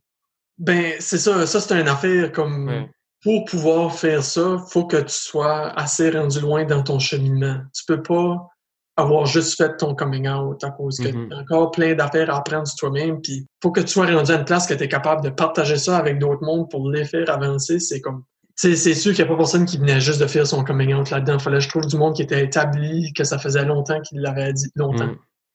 Ben 0.58 0.92
c'est 1.00 1.18
ça, 1.18 1.46
ça 1.46 1.60
c'est 1.60 1.80
une 1.80 1.88
affaire 1.88 2.30
comme 2.30 2.88
pour 3.22 3.46
pouvoir 3.46 3.94
faire 3.94 4.22
ça, 4.22 4.58
faut 4.68 4.84
que 4.84 4.98
tu 4.98 5.14
sois 5.14 5.70
assez 5.78 6.10
rendu 6.10 6.40
loin 6.40 6.64
dans 6.64 6.82
ton 6.82 6.98
cheminement. 6.98 7.56
Tu 7.74 7.82
peux 7.86 8.02
pas 8.02 8.48
avoir 8.96 9.24
juste 9.24 9.56
fait 9.56 9.76
ton 9.78 9.94
coming 9.94 10.28
out 10.28 10.62
à 10.62 10.70
cause 10.70 10.98
que 10.98 11.08
mm-hmm. 11.08 11.28
tu 11.28 11.34
as 11.34 11.38
encore 11.38 11.70
plein 11.70 11.94
d'affaires 11.94 12.30
à 12.30 12.38
apprendre 12.38 12.66
sur 12.66 12.76
toi-même 12.76 13.20
puis 13.20 13.46
faut 13.62 13.72
que 13.72 13.80
tu 13.80 13.88
sois 13.88 14.06
rendu 14.06 14.30
à 14.30 14.36
une 14.36 14.44
place 14.44 14.66
que 14.66 14.74
tu 14.74 14.84
es 14.84 14.88
capable 14.88 15.24
de 15.24 15.30
partager 15.30 15.78
ça 15.78 15.96
avec 15.96 16.18
d'autres 16.18 16.44
mondes 16.44 16.70
pour 16.70 16.88
les 16.90 17.04
faire 17.04 17.28
avancer, 17.30 17.80
c'est 17.80 18.00
comme 18.00 18.24
c'est 18.56 18.76
sûr 18.76 19.12
qu'il 19.12 19.24
n'y 19.24 19.30
a 19.30 19.32
pas 19.32 19.36
personne 19.36 19.64
qui 19.64 19.78
venait 19.78 20.00
juste 20.00 20.20
de 20.20 20.26
faire 20.26 20.46
son 20.46 20.64
coming 20.64 20.94
out 20.94 21.10
là-dedans. 21.10 21.34
Il 21.34 21.40
fallait 21.40 21.58
que 21.58 21.64
je 21.64 21.68
trouve 21.68 21.86
du 21.86 21.96
monde 21.96 22.14
qui 22.14 22.22
était 22.22 22.44
établi, 22.44 23.12
que 23.12 23.24
ça 23.24 23.38
faisait 23.38 23.64
longtemps 23.64 24.00
qu'il 24.00 24.20
l'avait 24.20 24.52
dit. 24.52 24.70
Longtemps. 24.76 25.08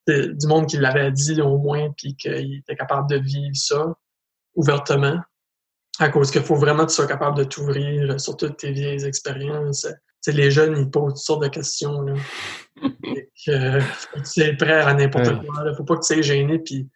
Mm. 0.08 0.38
Du 0.38 0.48
monde 0.48 0.68
qui 0.68 0.78
l'avait 0.78 1.12
dit 1.12 1.40
au 1.42 1.58
moins, 1.58 1.90
puis 1.96 2.16
qu'il 2.16 2.58
était 2.58 2.76
capable 2.76 3.10
de 3.10 3.18
vivre 3.18 3.56
ça 3.56 3.94
ouvertement. 4.56 5.20
À 6.00 6.10
cause 6.10 6.32
qu'il 6.32 6.42
faut 6.42 6.56
vraiment 6.56 6.86
que 6.86 6.90
tu 6.90 6.96
sois 6.96 7.08
capable 7.08 7.38
de 7.38 7.44
t'ouvrir 7.44 8.20
sur 8.20 8.36
toutes 8.36 8.58
tes 8.58 8.72
vieilles 8.72 9.06
expériences. 9.06 9.88
T'sais, 10.22 10.32
les 10.32 10.52
jeunes, 10.52 10.78
ils 10.78 10.90
posent 10.90 11.14
toutes 11.14 11.24
sortes 11.24 11.44
de 11.44 11.48
questions. 11.50 12.02
Là. 12.02 12.14
que, 13.46 13.80
faut 13.80 14.20
que 14.20 14.34
tu 14.34 14.42
es 14.42 14.56
prêt 14.56 14.82
à 14.82 14.94
n'importe 14.94 15.46
quoi. 15.46 15.64
Là. 15.64 15.74
Faut 15.76 15.84
pas 15.84 15.96
que 15.96 16.06
tu 16.06 16.14
sois 16.14 16.22
gêné. 16.22 16.60
Puis, 16.60 16.90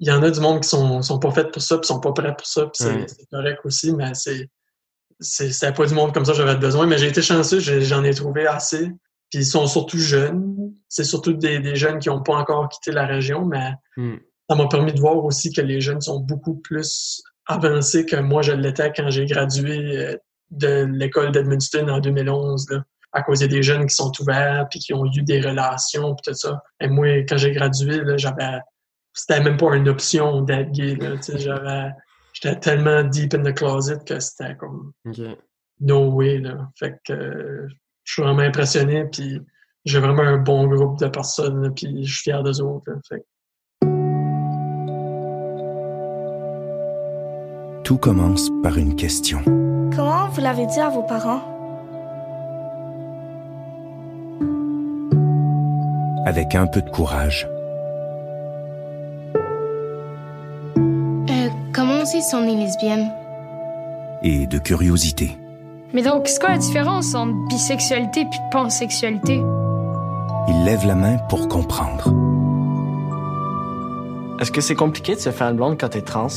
il 0.00 0.08
y 0.08 0.12
en 0.12 0.22
a 0.22 0.30
du 0.30 0.40
monde 0.40 0.60
qui 0.62 0.68
sont, 0.68 1.02
sont 1.02 1.18
pas 1.18 1.30
faits 1.30 1.52
pour 1.52 1.62
ça, 1.62 1.78
puis 1.78 1.86
sont 1.86 2.00
pas 2.00 2.12
prêts 2.12 2.34
pour 2.36 2.46
ça, 2.46 2.66
puis 2.66 2.84
c'est 3.06 3.30
correct 3.30 3.60
aussi, 3.64 3.92
mais 3.92 4.14
c'est 4.14 4.48
c'est 5.20 5.74
pas 5.74 5.86
du 5.86 5.94
monde 5.94 6.14
comme 6.14 6.24
ça 6.24 6.32
que 6.32 6.38
j'avais 6.38 6.56
besoin. 6.56 6.86
Mais 6.86 6.98
j'ai 6.98 7.08
été 7.08 7.22
chanceux, 7.22 7.58
j'en 7.58 8.04
ai 8.04 8.14
trouvé 8.14 8.46
assez. 8.46 8.92
Puis 9.30 9.40
ils 9.40 9.46
sont 9.46 9.66
surtout 9.66 9.98
jeunes. 9.98 10.72
C'est 10.88 11.04
surtout 11.04 11.32
des, 11.32 11.58
des, 11.58 11.76
jeunes 11.76 11.98
qui 11.98 12.08
n'ont 12.08 12.22
pas 12.22 12.36
encore 12.36 12.68
quitté 12.68 12.92
la 12.92 13.04
région, 13.04 13.44
mais 13.44 13.72
hmm. 13.96 14.16
ça 14.48 14.56
m'a 14.56 14.68
permis 14.68 14.92
de 14.92 15.00
voir 15.00 15.22
aussi 15.24 15.52
que 15.52 15.60
les 15.60 15.80
jeunes 15.80 16.00
sont 16.00 16.20
beaucoup 16.20 16.54
plus 16.54 17.22
avancés 17.46 18.06
que 18.06 18.16
moi 18.16 18.42
je 18.42 18.52
l'étais 18.52 18.92
quand 18.94 19.10
j'ai 19.10 19.26
gradué 19.26 19.96
euh, 19.96 20.16
de 20.50 20.86
l'école 20.90 21.32
d'Edmundston 21.32 21.88
en 21.88 21.98
2011. 21.98 22.70
Là, 22.70 22.84
à 23.12 23.22
cause 23.22 23.40
des 23.40 23.62
jeunes 23.62 23.86
qui 23.86 23.94
sont 23.94 24.12
ouverts 24.20 24.66
puis 24.70 24.78
qui 24.78 24.94
ont 24.94 25.04
eu 25.04 25.22
des 25.22 25.40
relations 25.40 26.14
puis 26.14 26.32
tout 26.32 26.38
ça. 26.38 26.62
Et 26.80 26.88
moi, 26.88 27.08
quand 27.28 27.36
j'ai 27.36 27.52
gradué, 27.52 28.00
j'avais 28.16 28.60
c'était 29.12 29.42
même 29.42 29.56
pas 29.56 29.74
une 29.74 29.88
option 29.88 30.42
d'être 30.42 30.70
gay. 30.72 30.96
j'étais 32.32 32.60
tellement 32.60 33.02
deep 33.04 33.34
in 33.34 33.42
the 33.42 33.54
closet 33.54 33.98
que 34.06 34.20
c'était 34.20 34.56
comme 34.56 34.92
no 35.80 36.10
way. 36.12 36.38
Là. 36.38 36.68
Fait 36.78 36.98
que 37.04 37.66
je 38.04 38.12
suis 38.12 38.22
vraiment 38.22 38.42
impressionné. 38.42 39.04
Puis 39.04 39.40
j'ai 39.84 40.00
vraiment 40.00 40.22
un 40.22 40.38
bon 40.38 40.66
groupe 40.66 40.98
de 40.98 41.08
personnes. 41.08 41.72
puis 41.74 42.04
je 42.04 42.12
suis 42.12 42.30
fier 42.30 42.42
des 42.42 42.60
autres. 42.60 42.90
Tout 47.84 47.98
commence 47.98 48.50
par 48.62 48.76
une 48.76 48.96
question. 48.96 49.42
Comment 49.96 50.28
vous 50.28 50.42
l'avez 50.42 50.66
dit 50.66 50.78
à 50.78 50.90
vos 50.90 51.02
parents? 51.02 51.54
Avec 56.26 56.54
un 56.54 56.66
peu 56.66 56.82
de 56.82 56.90
courage 56.90 57.48
si 62.08 62.34
on 62.34 62.44
est 62.44 62.54
lesbienne. 62.54 63.10
Et 64.22 64.46
de 64.46 64.58
curiosité. 64.58 65.36
Mais 65.92 66.02
donc, 66.02 66.26
c'est 66.26 66.40
quoi 66.40 66.50
la 66.50 66.58
différence 66.58 67.14
entre 67.14 67.34
bisexualité 67.48 68.22
et 68.22 68.26
pansexualité? 68.50 69.42
Il 70.48 70.64
lève 70.64 70.86
la 70.86 70.94
main 70.94 71.18
pour 71.28 71.48
comprendre. 71.48 72.12
Est-ce 74.40 74.52
que 74.52 74.60
c'est 74.60 74.74
compliqué 74.74 75.14
de 75.14 75.20
se 75.20 75.30
faire 75.30 75.48
une 75.48 75.56
blonde 75.56 75.78
quand 75.78 75.90
t'es 75.90 76.00
trans? 76.00 76.28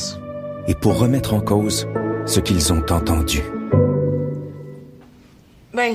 Et 0.68 0.74
pour 0.74 0.98
remettre 0.98 1.34
en 1.34 1.40
cause 1.40 1.88
ce 2.26 2.40
qu'ils 2.40 2.72
ont 2.72 2.84
entendu. 2.90 3.42
Ben, 5.74 5.94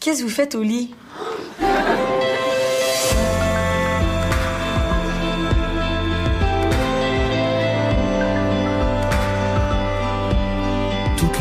qu'est-ce 0.00 0.20
que 0.20 0.24
vous 0.24 0.32
faites 0.32 0.54
au 0.54 0.62
lit? 0.62 0.94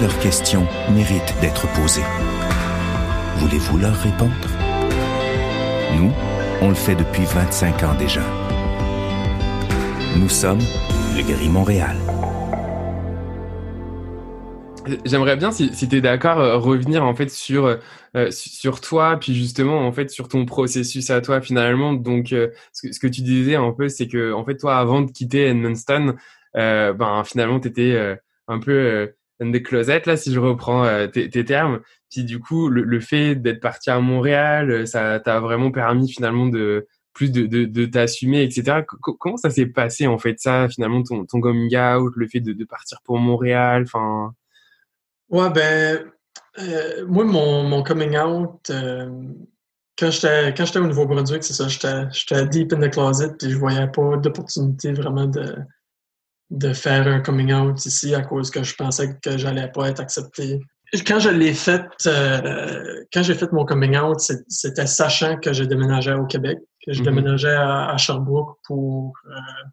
Leurs 0.01 0.19
questions 0.19 0.65
méritent 0.93 1.36
d'être 1.41 1.67
posées. 1.73 2.05
Voulez-vous 3.38 3.77
leur 3.77 3.95
répondre? 3.95 4.31
Nous, 5.95 6.12
on 6.62 6.69
le 6.69 6.75
fait 6.75 6.95
depuis 6.95 7.25
25 7.25 7.83
ans 7.83 7.95
déjà. 7.97 8.21
Nous 10.15 10.29
sommes 10.29 10.60
le 11.15 11.23
Guéri 11.23 11.49
Montréal. 11.49 11.95
J'aimerais 15.03 15.36
bien, 15.36 15.51
si, 15.51 15.69
tu 15.69 15.95
es 15.97 16.01
d'accord, 16.01 16.39
euh, 16.39 16.57
revenir 16.57 17.03
en 17.03 17.13
fait 17.13 17.29
sur 17.29 17.77
euh, 18.17 18.31
sur 18.31 18.81
toi, 18.81 19.17
puis 19.19 19.36
justement 19.36 19.86
en 19.86 19.91
fait 19.91 20.10
sur 20.10 20.27
ton 20.27 20.45
processus 20.45 21.10
à 21.10 21.21
toi 21.21 21.41
finalement. 21.41 21.93
Donc, 21.93 22.33
euh, 22.33 22.49
ce, 22.71 22.99
que, 22.99 23.07
tu 23.07 23.21
disais 23.21 23.55
un 23.55 23.71
peu, 23.71 23.89
c'est 23.89 24.07
que 24.07 24.31
en 24.31 24.45
fait 24.45 24.55
toi, 24.55 24.77
avant 24.77 25.01
de 25.01 25.12
quitter 25.12 25.47
Edmundston, 25.47 26.15
euh, 26.55 26.93
ben 26.93 27.23
finalement 27.25 27.60
t'étais 27.60 28.17
un 28.47 28.60
peu 28.60 29.13
des 29.39 29.63
closettes 29.63 30.06
là, 30.06 30.17
si 30.17 30.34
je 30.34 30.39
reprends 30.39 31.08
tes, 31.08 31.30
tes, 31.30 31.45
termes. 31.45 31.82
Puis 32.10 32.23
du 32.23 32.39
coup, 32.39 32.69
le, 32.69 33.00
fait 33.00 33.36
d'être 33.36 33.60
parti 33.60 33.89
à 33.89 34.00
Montréal, 34.00 34.88
ça 34.88 35.19
t'a 35.19 35.39
vraiment 35.39 35.71
permis 35.71 36.12
finalement 36.12 36.47
de 36.47 36.88
plus 37.17 37.32
de, 37.32 37.45
de, 37.47 37.86
t'assumer, 37.88 38.43
etc. 38.43 38.84
comment 39.02 39.38
ça 39.38 39.50
s'est 39.50 39.65
passé 39.65 40.06
en 40.06 40.19
fait 40.19 40.39
ça 40.39 40.67
finalement 40.69 41.02
ton, 41.02 41.26
coming 41.26 41.76
out, 41.76 42.13
le 42.15 42.28
fait 42.28 42.41
de, 42.41 42.54
de 42.54 42.63
partir 42.63 43.00
pour 43.04 43.17
Montréal, 43.17 43.84
enfin? 43.88 44.36
Ouais, 45.30 45.50
ben, 45.50 46.06
euh, 46.60 47.06
moi, 47.08 47.26
mon, 47.26 47.63
mon, 47.63 47.82
coming 47.82 48.17
out, 48.17 48.69
euh, 48.69 49.10
quand 49.97 50.12
j'étais 50.12 50.80
au 50.80 50.86
Nouveau-Brunswick, 50.86 51.43
c'est 51.43 51.54
ça, 51.54 51.67
j'étais 51.67 52.45
deep 52.45 52.71
in 52.73 52.80
the 52.80 52.91
closet, 52.91 53.34
puis 53.39 53.50
je 53.50 53.58
voyais 53.58 53.88
pas 53.88 54.17
d'opportunité 54.17 54.93
vraiment 54.93 55.26
de, 55.26 55.56
de 56.49 56.73
faire 56.73 57.07
un 57.07 57.19
coming 57.19 57.53
out 57.53 57.86
ici 57.86 58.15
à 58.15 58.21
cause 58.21 58.49
que 58.49 58.63
je 58.63 58.73
pensais 58.75 59.17
que 59.21 59.38
j'allais 59.38 59.69
pas 59.71 59.89
être 59.89 59.99
accepté. 59.99 60.60
Quand 61.05 61.19
je 61.19 61.29
l'ai 61.29 61.53
fait, 61.53 61.86
euh, 62.05 63.03
quand 63.12 63.21
j'ai 63.21 63.33
fait 63.33 63.51
mon 63.51 63.65
coming 63.65 63.97
out, 63.97 64.19
c'était 64.47 64.88
sachant 64.88 65.38
que 65.38 65.51
je 65.51 65.65
déménageais 65.65 66.13
au 66.13 66.25
Québec, 66.25 66.57
que 66.86 66.93
je 66.93 67.01
mm-hmm. 67.01 67.05
déménageais 67.05 67.55
à, 67.55 67.89
à, 67.89 67.97
Sherbrooke 67.97 68.57
pour 68.65 69.13
euh, 69.27 69.67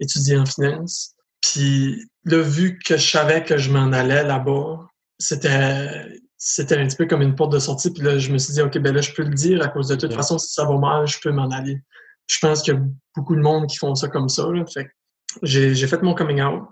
étudier 0.00 0.36
en 0.36 0.44
finance. 0.44 1.14
Puis 1.40 2.06
là, 2.24 2.42
vu 2.42 2.78
que 2.84 2.98
je 2.98 3.10
savais 3.10 3.42
que 3.42 3.56
je 3.56 3.70
m'en 3.70 3.90
allais 3.92 4.22
là-bas, 4.22 4.86
c'était 5.18 6.06
c'était 6.42 6.78
un 6.78 6.86
petit 6.86 6.96
peu 6.96 7.06
comme 7.06 7.20
une 7.20 7.34
porte 7.34 7.52
de 7.52 7.58
sortie. 7.58 7.92
Puis 7.92 8.02
là, 8.02 8.18
je 8.18 8.32
me 8.32 8.38
suis 8.38 8.54
dit, 8.54 8.62
OK, 8.62 8.78
ben 8.78 8.94
là, 8.94 9.02
je 9.02 9.12
peux 9.12 9.22
le 9.22 9.34
dire 9.34 9.62
à 9.62 9.68
cause 9.68 9.88
de 9.88 9.94
toute 9.94 10.14
façon, 10.14 10.38
si 10.38 10.54
ça 10.54 10.64
va 10.64 10.76
mal, 10.78 11.06
je 11.06 11.18
peux 11.22 11.30
m'en 11.30 11.50
aller. 11.50 11.78
Je 12.28 12.38
pense 12.40 12.62
qu'il 12.62 12.74
y 12.74 12.76
a 12.76 12.80
beaucoup 13.14 13.36
de 13.36 13.42
monde 13.42 13.66
qui 13.66 13.76
font 13.76 13.94
ça 13.94 14.08
comme 14.08 14.30
ça. 14.30 14.50
Là. 14.50 14.64
Fait 14.72 14.88
j'ai 15.42 15.86
fait 15.86 16.02
mon 16.02 16.14
coming 16.14 16.42
out. 16.42 16.64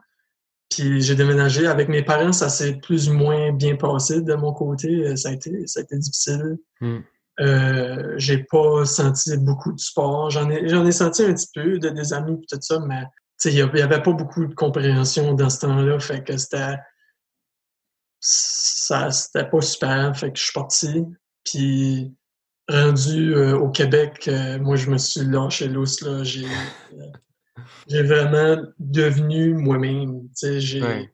Puis 0.70 1.00
j'ai 1.00 1.14
déménagé 1.14 1.66
avec 1.66 1.88
mes 1.88 2.02
parents, 2.02 2.32
ça 2.32 2.50
s'est 2.50 2.74
plus 2.74 3.08
ou 3.08 3.14
moins 3.14 3.52
bien 3.52 3.76
passé 3.76 4.20
de 4.20 4.34
mon 4.34 4.52
côté. 4.52 5.16
Ça 5.16 5.30
a 5.30 5.32
été, 5.32 5.66
ça 5.66 5.80
a 5.80 5.82
été 5.82 5.96
difficile. 5.96 6.58
Mm. 6.80 6.98
Euh, 7.40 8.14
j'ai 8.16 8.38
pas 8.44 8.84
senti 8.84 9.36
beaucoup 9.36 9.72
de 9.72 9.78
sport. 9.78 10.30
J'en 10.30 10.50
ai, 10.50 10.68
j'en 10.68 10.84
ai 10.84 10.92
senti 10.92 11.22
un 11.22 11.32
petit 11.32 11.48
peu 11.54 11.78
de 11.78 11.88
des 11.88 12.12
amis 12.12 12.34
et 12.34 12.46
tout 12.46 12.58
ça, 12.60 12.80
mais 12.80 13.04
il 13.44 13.54
y 13.54 13.60
avait 13.60 14.02
pas 14.02 14.12
beaucoup 14.12 14.46
de 14.46 14.54
compréhension 14.54 15.34
dans 15.34 15.48
ce 15.48 15.60
temps-là. 15.60 15.98
Fait 16.00 16.22
que 16.24 16.36
c'était 16.36 16.76
ça 18.20 19.10
c'était 19.10 19.48
pas 19.48 19.60
super. 19.60 20.16
Fait 20.16 20.32
que 20.32 20.38
je 20.38 20.44
suis 20.44 20.52
parti. 20.52 21.04
Puis 21.44 22.12
rendu 22.68 23.34
euh, 23.34 23.56
au 23.56 23.70
Québec, 23.70 24.28
euh, 24.28 24.58
moi 24.58 24.76
je 24.76 24.90
me 24.90 24.98
suis 24.98 25.24
lâché 25.24 25.68
lousse. 25.68 26.00
Là. 26.00 26.24
J'ai, 26.24 26.44
euh, 26.44 27.06
j'ai 27.88 28.02
vraiment 28.02 28.62
devenu 28.78 29.54
moi-même. 29.54 30.28
J'ai, 30.42 31.08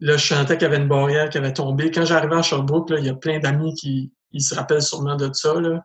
Là, 0.00 0.18
je 0.18 0.24
chantais 0.26 0.58
qu'il 0.58 0.64
y 0.64 0.66
avait 0.66 0.82
une 0.82 0.88
barrière 0.88 1.30
qui 1.30 1.38
avait 1.38 1.54
tombé. 1.54 1.90
Quand 1.90 2.04
j'arrivais 2.04 2.36
à 2.36 2.42
Sherbrooke, 2.42 2.90
là, 2.90 2.98
il 2.98 3.06
y 3.06 3.08
a 3.08 3.14
plein 3.14 3.38
d'amis 3.38 3.74
qui 3.74 4.12
ils 4.32 4.42
se 4.42 4.54
rappellent 4.54 4.82
sûrement 4.82 5.16
de 5.16 5.30
ça. 5.32 5.58
Là. 5.58 5.84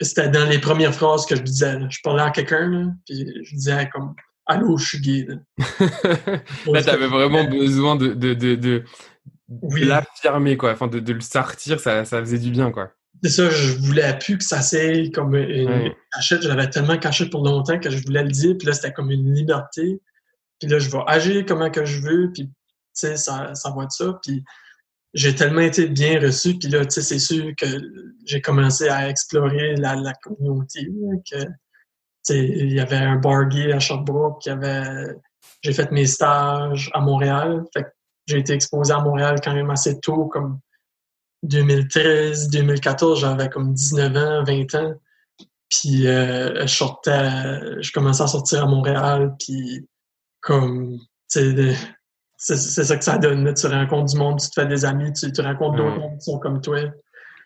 C'était 0.00 0.28
dans 0.28 0.48
les 0.48 0.60
premières 0.60 0.94
phrases 0.94 1.26
que 1.26 1.34
je 1.34 1.42
disais. 1.42 1.78
Je 1.90 1.98
parlais 2.04 2.22
à 2.22 2.30
quelqu'un, 2.30 2.94
puis 3.06 3.26
je 3.44 3.54
disais 3.54 3.88
comme 3.92 4.14
Allô, 4.46 4.76
je 4.76 4.86
suis 4.86 5.00
gay. 5.00 5.26
Là, 6.66 6.82
tu 6.82 6.90
avais 6.90 7.06
vraiment 7.06 7.44
besoin 7.44 7.96
de, 7.96 8.08
de, 8.08 8.34
de, 8.34 8.54
de 8.54 8.84
oui. 9.48 9.84
l'affirmer, 9.84 10.56
quoi. 10.56 10.72
Enfin, 10.72 10.86
de, 10.86 11.00
de, 11.00 11.12
le 11.14 11.20
sortir, 11.20 11.80
ça, 11.80 12.04
ça 12.04 12.20
faisait 12.20 12.38
du 12.38 12.50
bien, 12.50 12.70
quoi. 12.70 12.92
C'est 13.24 13.30
ça, 13.30 13.48
je 13.48 13.78
voulais 13.78 14.18
plus 14.18 14.36
que 14.36 14.44
ça 14.44 14.60
s'aille 14.60 15.10
comme 15.10 15.34
une 15.34 15.94
cachette. 16.12 16.42
Je 16.42 16.48
l'avais 16.48 16.68
tellement 16.68 16.98
caché 16.98 17.30
pour 17.30 17.42
longtemps 17.42 17.78
que 17.80 17.88
je 17.88 18.04
voulais 18.04 18.22
le 18.22 18.30
dire. 18.30 18.54
Puis 18.58 18.66
là, 18.66 18.74
c'était 18.74 18.92
comme 18.92 19.10
une 19.10 19.32
liberté. 19.32 20.02
Puis 20.60 20.68
là, 20.68 20.78
je 20.78 20.90
vais 20.90 20.98
agir 21.06 21.42
comment 21.48 21.70
que 21.70 21.86
je 21.86 22.02
veux. 22.02 22.30
Puis, 22.34 22.44
tu 22.48 22.52
sais, 22.92 23.16
ça, 23.16 23.54
ça 23.54 23.70
va 23.70 23.84
être 23.84 23.92
ça. 23.92 24.18
Puis 24.22 24.44
j'ai 25.14 25.34
tellement 25.34 25.62
été 25.62 25.88
bien 25.88 26.20
reçu. 26.20 26.58
Puis 26.58 26.68
là, 26.68 26.84
tu 26.84 26.90
sais, 26.90 27.00
c'est 27.00 27.18
sûr 27.18 27.50
que 27.56 27.66
j'ai 28.26 28.42
commencé 28.42 28.90
à 28.90 29.08
explorer 29.08 29.74
la, 29.76 29.94
la 29.96 30.12
communauté. 30.12 30.86
que, 31.30 31.44
tu 31.44 31.50
sais, 32.24 32.44
il 32.46 32.74
y 32.74 32.80
avait 32.80 32.96
un 32.96 33.16
bar 33.16 33.48
gay 33.48 33.72
à 33.72 33.80
Sherbrooke. 33.80 34.44
Il 34.44 34.50
y 34.50 34.52
avait... 34.52 35.16
J'ai 35.62 35.72
fait 35.72 35.90
mes 35.92 36.06
stages 36.06 36.90
à 36.92 37.00
Montréal. 37.00 37.64
Fait 37.72 37.86
j'ai 38.26 38.38
été 38.40 38.52
exposé 38.52 38.92
à 38.92 39.00
Montréal 39.00 39.40
quand 39.42 39.54
même 39.54 39.70
assez 39.70 39.98
tôt, 40.00 40.26
comme 40.26 40.60
2013, 41.44 42.48
2014, 42.50 43.20
j'avais 43.20 43.48
comme 43.48 43.72
19 43.72 44.16
ans, 44.16 44.44
20 44.44 44.74
ans. 44.74 44.94
Puis 45.70 46.06
euh, 46.06 46.66
je 46.66 46.74
sortais, 46.74 47.82
je 47.82 47.92
commençais 47.92 48.22
à 48.22 48.26
sortir 48.26 48.64
à 48.64 48.66
Montréal, 48.66 49.34
puis 49.38 49.86
comme, 50.40 50.98
c'est 51.26 51.76
ça 52.56 52.96
que 52.96 53.04
ça 53.04 53.18
donne. 53.18 53.52
Tu 53.54 53.66
rencontres 53.66 54.12
du 54.12 54.18
monde, 54.18 54.40
tu 54.40 54.48
te 54.48 54.60
fais 54.60 54.66
des 54.66 54.84
amis, 54.84 55.12
tu, 55.12 55.32
tu 55.32 55.40
rencontres 55.40 55.76
d'autres 55.76 55.96
gens 55.96 56.16
qui 56.16 56.24
sont 56.24 56.38
comme 56.38 56.60
toi. 56.60 56.80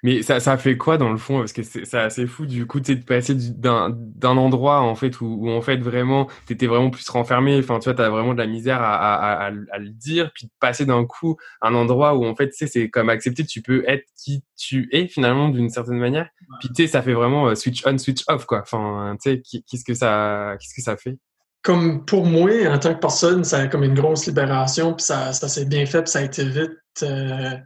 Mais 0.02 0.22
ça, 0.22 0.40
ça 0.40 0.56
fait 0.56 0.76
quoi 0.76 0.96
dans 0.96 1.10
le 1.10 1.16
fond? 1.18 1.38
Parce 1.38 1.52
que 1.52 1.62
c'est 1.62 1.92
assez 1.94 2.26
fou 2.26 2.46
du 2.46 2.66
coup 2.66 2.80
de 2.80 2.94
passer 2.94 3.34
d'un 3.34 4.36
endroit 4.36 4.80
en 4.80 4.94
fait 4.94 5.20
où, 5.20 5.26
où, 5.26 5.50
en 5.50 5.60
fait 5.60 5.78
vraiment 5.78 6.28
t'étais 6.46 6.66
vraiment 6.66 6.90
plus 6.90 7.08
renfermé. 7.08 7.58
Enfin 7.58 7.78
tu 7.78 7.84
vois 7.84 7.94
t'as 7.94 8.08
vraiment 8.08 8.32
de 8.34 8.38
la 8.38 8.46
misère 8.46 8.80
à, 8.80 8.94
à, 8.94 9.46
à, 9.46 9.46
à 9.46 9.78
le 9.78 9.90
dire, 9.90 10.30
puis 10.34 10.46
de 10.46 10.52
passer 10.60 10.86
d'un 10.86 11.04
coup 11.04 11.36
à 11.60 11.68
un 11.68 11.74
endroit 11.74 12.14
où 12.14 12.24
en 12.24 12.34
fait 12.36 12.50
tu 12.50 12.56
sais 12.56 12.66
c'est 12.66 12.90
comme 12.90 13.08
accepter 13.08 13.44
tu 13.44 13.62
peux 13.62 13.84
être 13.88 14.04
qui 14.16 14.42
tu 14.56 14.88
es 14.92 15.08
finalement 15.08 15.48
d'une 15.48 15.70
certaine 15.70 15.98
manière. 15.98 16.28
Puis 16.60 16.68
tu 16.68 16.82
sais 16.82 16.88
ça 16.88 17.02
fait 17.02 17.14
vraiment 17.14 17.48
euh, 17.48 17.54
switch 17.54 17.82
on 17.86 17.98
switch 17.98 18.22
off 18.28 18.44
quoi. 18.46 18.60
Enfin 18.60 19.16
tu 19.22 19.30
sais 19.30 19.42
qu'est-ce 19.42 19.84
que 19.84 19.94
ça 19.94 20.56
qu'est-ce 20.60 20.74
que 20.74 20.82
ça 20.82 20.96
fait? 20.96 21.18
Comme 21.62 22.04
pour 22.04 22.24
moi, 22.24 22.50
en 22.68 22.78
tant 22.78 22.94
que 22.94 23.00
personne, 23.00 23.42
ça 23.42 23.58
a 23.58 23.66
comme 23.66 23.82
une 23.82 23.94
grosse 23.94 24.26
libération, 24.26 24.94
puis 24.94 25.04
ça, 25.04 25.32
ça 25.32 25.48
s'est 25.48 25.64
bien 25.64 25.84
fait, 25.86 26.02
puis 26.02 26.10
ça 26.10 26.20
a 26.20 26.22
été 26.22 26.44
vite. 26.44 26.70
Euh, 27.02 27.56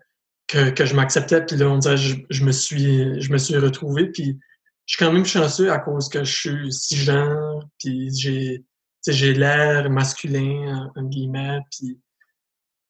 que, 0.52 0.84
je 0.84 0.94
m'acceptais. 0.94 1.44
Puis 1.44 1.56
là, 1.56 1.68
on 1.68 1.78
dirait 1.78 1.96
je, 1.96 2.16
je, 2.30 2.44
me 2.44 2.52
suis 2.52 3.20
je 3.20 3.32
me 3.32 3.38
suis 3.38 3.56
retrouvé. 3.56 4.06
Puis 4.06 4.38
je 4.86 4.96
suis 4.96 5.04
quand 5.04 5.12
même 5.12 5.24
chanceux 5.24 5.70
à 5.70 5.78
cause 5.78 6.08
que 6.08 6.24
je 6.24 6.32
suis 6.32 6.72
si 6.72 6.96
jeune. 6.96 7.60
Puis 7.78 8.10
j'ai 8.14 8.64
j'ai 9.06 9.34
l'air 9.34 9.90
masculin, 9.90 10.90
en, 10.94 11.02
guillemets. 11.04 11.60
Puis 11.70 11.98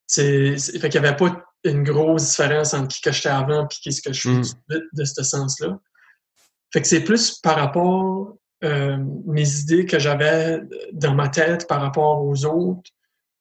c'est 0.06 0.56
fait 0.58 0.88
qu'il 0.88 1.00
n'y 1.00 1.06
avait 1.06 1.16
pas 1.16 1.42
une 1.64 1.84
grosse 1.84 2.30
différence 2.30 2.74
entre 2.74 2.88
qui 2.88 3.00
que 3.00 3.12
j'étais 3.12 3.28
avant 3.28 3.66
puis 3.66 3.78
qu'est-ce 3.82 4.02
que 4.02 4.12
je 4.12 4.20
suis 4.20 4.54
mm. 4.68 4.80
de 4.92 5.04
ce 5.04 5.22
sens-là. 5.22 5.78
Fait 6.72 6.80
que 6.80 6.88
c'est 6.88 7.04
plus 7.04 7.38
par 7.40 7.56
rapport 7.56 8.36
euh, 8.64 8.96
mes 9.26 9.60
idées 9.60 9.86
que 9.86 9.98
j'avais 9.98 10.60
dans 10.92 11.14
ma 11.14 11.28
tête 11.28 11.66
par 11.66 11.80
rapport 11.80 12.24
aux 12.24 12.44
autres 12.44 12.90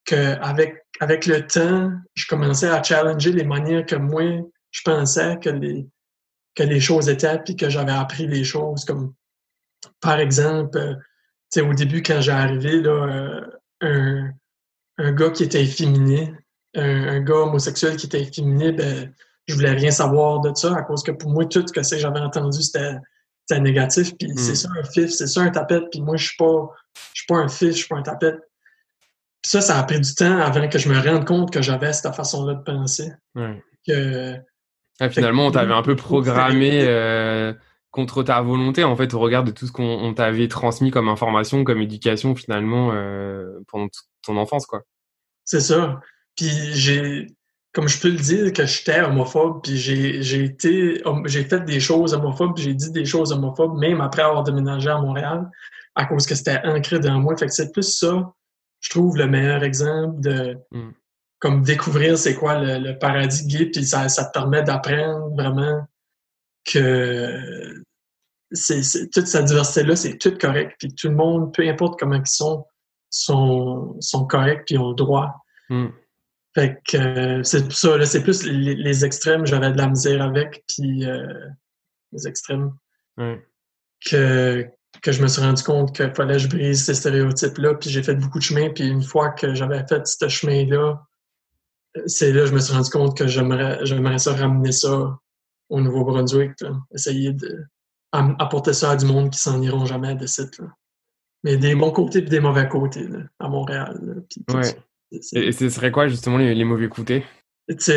qu'avec 0.06 0.82
avec 1.02 1.26
le 1.26 1.48
temps, 1.48 1.92
je 2.14 2.28
commençais 2.28 2.70
à 2.70 2.84
challenger 2.84 3.32
les 3.32 3.44
manières 3.44 3.88
que 3.88 3.96
moi, 3.96 4.22
je 4.70 4.82
pensais 4.84 5.38
que 5.42 5.50
les, 5.50 5.88
que 6.54 6.62
les 6.62 6.80
choses 6.80 7.10
étaient, 7.10 7.40
puis 7.40 7.56
que 7.56 7.70
j'avais 7.72 7.92
appris 7.92 8.28
les 8.28 8.44
choses. 8.44 8.86
Comme, 8.86 9.16
par 10.00 10.20
exemple, 10.20 10.78
euh, 10.78 11.66
au 11.66 11.74
début, 11.74 12.04
quand 12.04 12.22
j'ai 12.22 12.32
arrivé, 12.32 12.82
là, 12.82 12.92
euh, 12.92 13.42
un, 13.82 14.32
un, 15.00 15.12
gars 15.12 15.32
qui 15.32 15.44
était 15.44 15.64
efféminé, 15.64 16.36
un, 16.76 17.20
gars 17.22 17.38
homosexuel 17.38 17.96
qui 17.96 18.06
était 18.06 18.22
efféminé, 18.22 18.72
ben, 18.72 19.12
je 19.48 19.56
voulais 19.56 19.72
rien 19.72 19.90
savoir 19.90 20.40
de 20.42 20.54
ça, 20.54 20.76
à 20.76 20.84
cause 20.84 21.02
que 21.02 21.12
pour 21.12 21.32
moi, 21.32 21.46
tout 21.46 21.66
ce 21.68 21.74
que 21.74 21.98
j'avais 21.98 22.20
entendu, 22.20 22.62
c'était 22.62 23.00
négatif, 23.60 24.16
puis 24.20 24.32
c'est 24.38 24.52
mm. 24.52 24.56
ça 24.56 24.70
un 24.80 24.84
fif, 24.84 25.10
c'est 25.10 25.26
ça 25.26 25.42
un 25.42 25.50
tapette, 25.50 25.86
puis 25.90 26.00
moi, 26.00 26.16
je 26.16 26.28
suis 26.28 26.38
pas, 26.38 26.70
je 27.14 27.22
suis 27.22 27.26
pas 27.28 27.38
un 27.38 27.48
fif, 27.48 27.72
je 27.72 27.78
suis 27.78 27.88
pas 27.88 27.98
un 27.98 28.04
tapette 28.04 28.40
ça, 29.43 29.62
ça 29.62 29.77
a 29.77 29.84
pris 29.84 29.99
du 29.99 30.13
temps 30.13 30.38
avant 30.38 30.67
que 30.67 30.77
je 30.77 30.89
me 30.89 30.99
rende 30.99 31.25
compte 31.25 31.51
que 31.51 31.62
j'avais 31.62 31.93
cette 31.93 32.13
façon-là 32.13 32.56
de 32.56 32.63
penser. 32.63 33.12
Que, 33.88 34.36
ah, 34.99 35.10
finalement, 35.10 35.47
on 35.47 35.51
t'avait 35.51 35.73
un 35.73 35.82
peu 35.82 35.95
programmé 35.95 36.84
euh, 36.86 37.54
contre 37.89 38.21
ta 38.21 38.41
volonté, 38.41 38.84
en 38.84 38.95
fait, 38.95 39.13
au 39.13 39.19
regard 39.19 39.43
de 39.43 39.51
tout 39.51 39.65
ce 39.65 39.71
qu'on 39.71 40.13
t'avait 40.13 40.47
transmis 40.47 40.91
comme 40.91 41.10
information, 41.10 41.63
comme 41.63 41.82
éducation, 41.82 42.36
finalement, 42.36 42.91
euh, 42.93 43.60
pendant 43.67 43.88
toute 43.88 44.06
ton 44.23 44.38
enfance, 44.38 44.67
quoi. 44.67 44.84
C'est 45.43 45.62
ça. 45.62 45.99
Puis 46.36 46.49
j'ai, 46.73 47.27
comme 47.73 47.88
je 47.88 47.99
peux 47.99 48.10
le 48.10 48.17
dire, 48.17 48.54
que 48.54 48.65
j'étais 48.67 49.01
homophobe, 49.01 49.63
puis 49.63 49.75
j'ai 49.75 50.43
été, 50.43 51.01
j'ai 51.25 51.43
fait 51.43 51.65
des 51.65 51.80
choses 51.80 52.13
homophobes, 52.13 52.54
puis 52.54 52.63
j'ai 52.63 52.75
dit 52.75 52.91
des 52.91 53.06
choses 53.06 53.32
homophobes, 53.32 53.80
même 53.80 54.01
après 54.01 54.21
avoir 54.21 54.43
déménagé 54.43 54.89
à 54.89 54.99
Montréal, 54.99 55.49
à 55.95 56.06
cause 56.06 56.27
que 56.27 56.36
c'était 56.36 56.62
ancré 56.63 56.99
dans 56.99 57.19
moi. 57.19 57.36
Fait 57.36 57.47
que 57.47 57.54
c'est 57.54 57.71
plus 57.71 57.97
ça 57.97 58.32
je 58.82 58.89
trouve, 58.89 59.15
le 59.15 59.28
meilleur 59.28 59.63
exemple 59.63 60.20
de 60.20 60.58
mm. 60.72 60.91
comme 61.39 61.63
découvrir 61.63 62.17
c'est 62.17 62.36
quoi 62.36 62.60
le, 62.60 62.98
paradis 62.98 63.46
gay, 63.46 63.67
puis 63.67 63.86
ça, 63.86 64.10
ça 64.10 64.26
te 64.26 64.32
permet 64.34 64.63
d'apprendre 64.63 65.34
vraiment 65.36 65.88
que 66.65 67.74
c'est, 68.52 69.10
toute 69.12 69.28
cette 69.28 69.46
diversité-là, 69.46 69.96
c'est 69.96 70.17
tout 70.17 70.38
correct, 70.38 70.76
puis 70.78 70.94
tout 70.94 71.08
le 71.08 71.15
monde, 71.15 71.54
peu 71.54 71.67
importe 71.67 72.00
comment 72.00 72.15
ils 72.15 72.28
sont, 72.28 72.65
sont, 73.10 73.96
sont 74.02 74.26
corrects 74.26 74.65
puis 74.65 74.78
ont 74.78 74.89
le 74.89 74.96
droit. 74.96 75.34
Mm. 75.70 75.88
Fait 76.54 76.82
que 76.86 76.98
euh, 76.98 77.44
c'est 77.44 77.63
pour 77.63 77.74
ça, 77.74 77.98
là, 77.98 78.06
c'est 78.06 78.24
plus 78.24 78.44
les, 78.44 78.76
les 78.76 79.06
extrêmes, 79.06 79.46
j'avais 79.46 79.72
de 79.72 79.78
la 79.78 79.88
misère 79.88 80.22
avec, 80.22 80.65
puis 80.67 81.06
euh, 81.06 81.48
les 82.12 82.28
extrêmes 82.28 82.74
que, 84.06 84.67
que 85.02 85.12
je 85.12 85.22
me 85.22 85.28
suis 85.28 85.42
rendu 85.42 85.64
compte 85.64 85.96
qu'il 85.96 86.14
fallait 86.14 86.34
que 86.34 86.40
je 86.40 86.48
brise 86.48 86.86
ces 86.86 86.94
stéréotypes-là, 86.94 87.74
puis 87.76 87.90
j'ai 87.90 88.04
fait 88.04 88.16
beaucoup 88.16 88.38
de 88.40 88.44
chemin, 88.44 88.70
puis 88.70 88.88
une 88.88 89.02
fois 89.04 89.30
que 89.32 89.54
j'avais 89.56 89.86
fait 89.88 90.06
ce 90.06 90.28
chemin-là, 90.28 91.02
c'est 92.06 92.32
là 92.32 92.42
que 92.42 92.48
je 92.48 92.54
me 92.54 92.60
suis 92.60 92.74
rendu 92.74 92.90
compte 92.90 93.18
que 93.18 93.28
j'aimerais 93.28 93.80
j'aimerais 93.86 94.20
ça 94.20 94.34
ramener 94.34 94.72
ça 94.72 95.18
au 95.70 95.82
Nouveau-Brunswick, 95.82 96.60
là. 96.62 96.72
essayer 96.94 97.34
de 97.34 97.66
am- 98.12 98.36
apporter 98.40 98.74
ça 98.74 98.92
à 98.92 98.96
du 98.96 99.06
monde 99.06 99.30
qui 99.32 99.40
s'en 99.40 99.62
iront 99.62 99.86
jamais 99.86 100.16
de 100.16 100.26
site. 100.26 100.60
Là. 100.60 100.68
Mais 101.44 101.58
des 101.58 101.74
bons 101.76 101.92
côtés 101.92 102.20
et 102.20 102.22
des 102.22 102.40
mauvais 102.40 102.68
côtés 102.70 103.08
là, 103.08 103.20
à 103.40 103.48
Montréal. 103.50 104.00
là, 104.02 104.60
Ouais. 104.60 104.76
Et, 105.12 105.48
et 105.48 105.52
ce 105.52 105.68
serait 105.70 105.92
quoi 105.92 106.08
justement 106.08 106.38
les, 106.38 106.54
les 106.56 106.64
mauvais 106.64 106.88
côtés? 106.88 107.26
Tu 107.80 107.92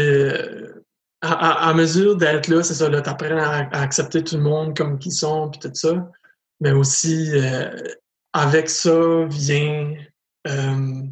à, 1.20 1.32
à- 1.32 1.68
à 1.70 1.74
mesure 1.74 2.16
d'être 2.16 2.48
là, 2.48 2.62
c'est 2.62 2.74
ça, 2.74 2.88
là, 2.88 3.00
t'apprends 3.00 3.38
à, 3.38 3.68
à 3.70 3.80
accepter 3.82 4.22
tout 4.24 4.36
le 4.36 4.42
monde 4.42 4.76
comme 4.76 4.98
qu'ils 4.98 5.12
sont, 5.12 5.50
puis 5.50 5.60
tout 5.60 5.70
ça. 5.74 6.10
Mais 6.64 6.72
aussi, 6.72 7.30
euh, 7.34 7.70
avec 8.32 8.68
ça 8.70 9.24
vient 9.28 9.94
euh, 10.48 11.02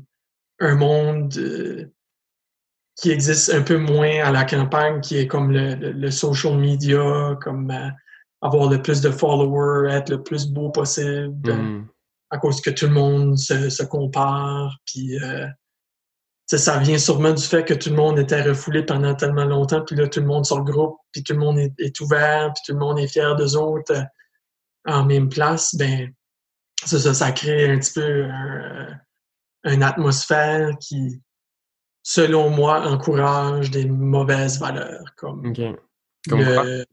un 0.60 0.74
monde 0.74 1.34
euh, 1.36 1.86
qui 2.96 3.10
existe 3.10 3.50
un 3.52 3.62
peu 3.62 3.76
moins 3.76 4.24
à 4.24 4.30
la 4.32 4.44
campagne, 4.44 5.00
qui 5.00 5.18
est 5.18 5.26
comme 5.26 5.50
le, 5.52 5.74
le- 5.74 5.92
le 5.92 6.10
social 6.10 6.56
media, 6.58 7.36
comme 7.42 7.70
avoir 8.40 8.68
le 8.70 8.80
plus 8.82 9.00
de 9.02 9.10
followers, 9.10 9.92
être 9.92 10.08
le 10.08 10.22
plus 10.22 10.46
beau 10.48 10.70
possible 10.70 11.52
Mm. 11.54 11.86
à 12.30 12.38
cause 12.38 12.60
que 12.60 12.70
tout 12.70 12.86
le 12.86 12.92
monde 12.92 13.36
se, 13.38 13.68
se 13.70 13.82
compare. 13.82 14.76
Puis, 14.86 15.18
ça 16.46 16.78
vient 16.78 16.98
sûrement 16.98 17.32
du 17.32 17.42
fait 17.42 17.64
que 17.64 17.72
tout 17.74 17.88
le 17.90 17.96
monde 17.96 18.18
était 18.18 18.42
refoulé 18.42 18.82
pendant 18.84 19.14
tellement 19.14 19.44
longtemps, 19.44 19.82
puis 19.82 19.96
là, 19.96 20.06
tout 20.08 20.20
le 20.20 20.26
monde 20.26 20.44
se 20.44 20.52
regroupe, 20.54 20.96
puis 21.12 21.22
tout 21.22 21.32
le 21.34 21.38
monde 21.38 21.58
est, 21.58 21.72
est 21.78 21.98
ouvert, 22.00 22.52
puis 22.54 22.62
tout 22.66 22.72
le 22.72 22.78
monde 22.78 22.98
est 22.98 23.06
fier 23.06 23.36
d'eux 23.36 23.56
autres 23.56 23.94
en 24.86 25.04
même 25.04 25.28
place. 25.28 25.74
Ben, 25.74 26.12
c'est 26.84 26.98
ça, 26.98 27.14
ça 27.14 27.32
crée 27.32 27.70
un 27.70 27.78
petit 27.78 27.92
peu 27.92 28.24
un- 28.30 28.98
une 29.64 29.82
atmosphère 29.82 30.70
qui, 30.80 31.22
selon 32.02 32.50
moi, 32.50 32.86
encourage 32.88 33.70
des 33.70 33.86
mauvaises 33.86 34.58
valeurs, 34.58 35.04
comme. 35.16 35.46
Comme 36.28 36.40
le- 36.40 36.84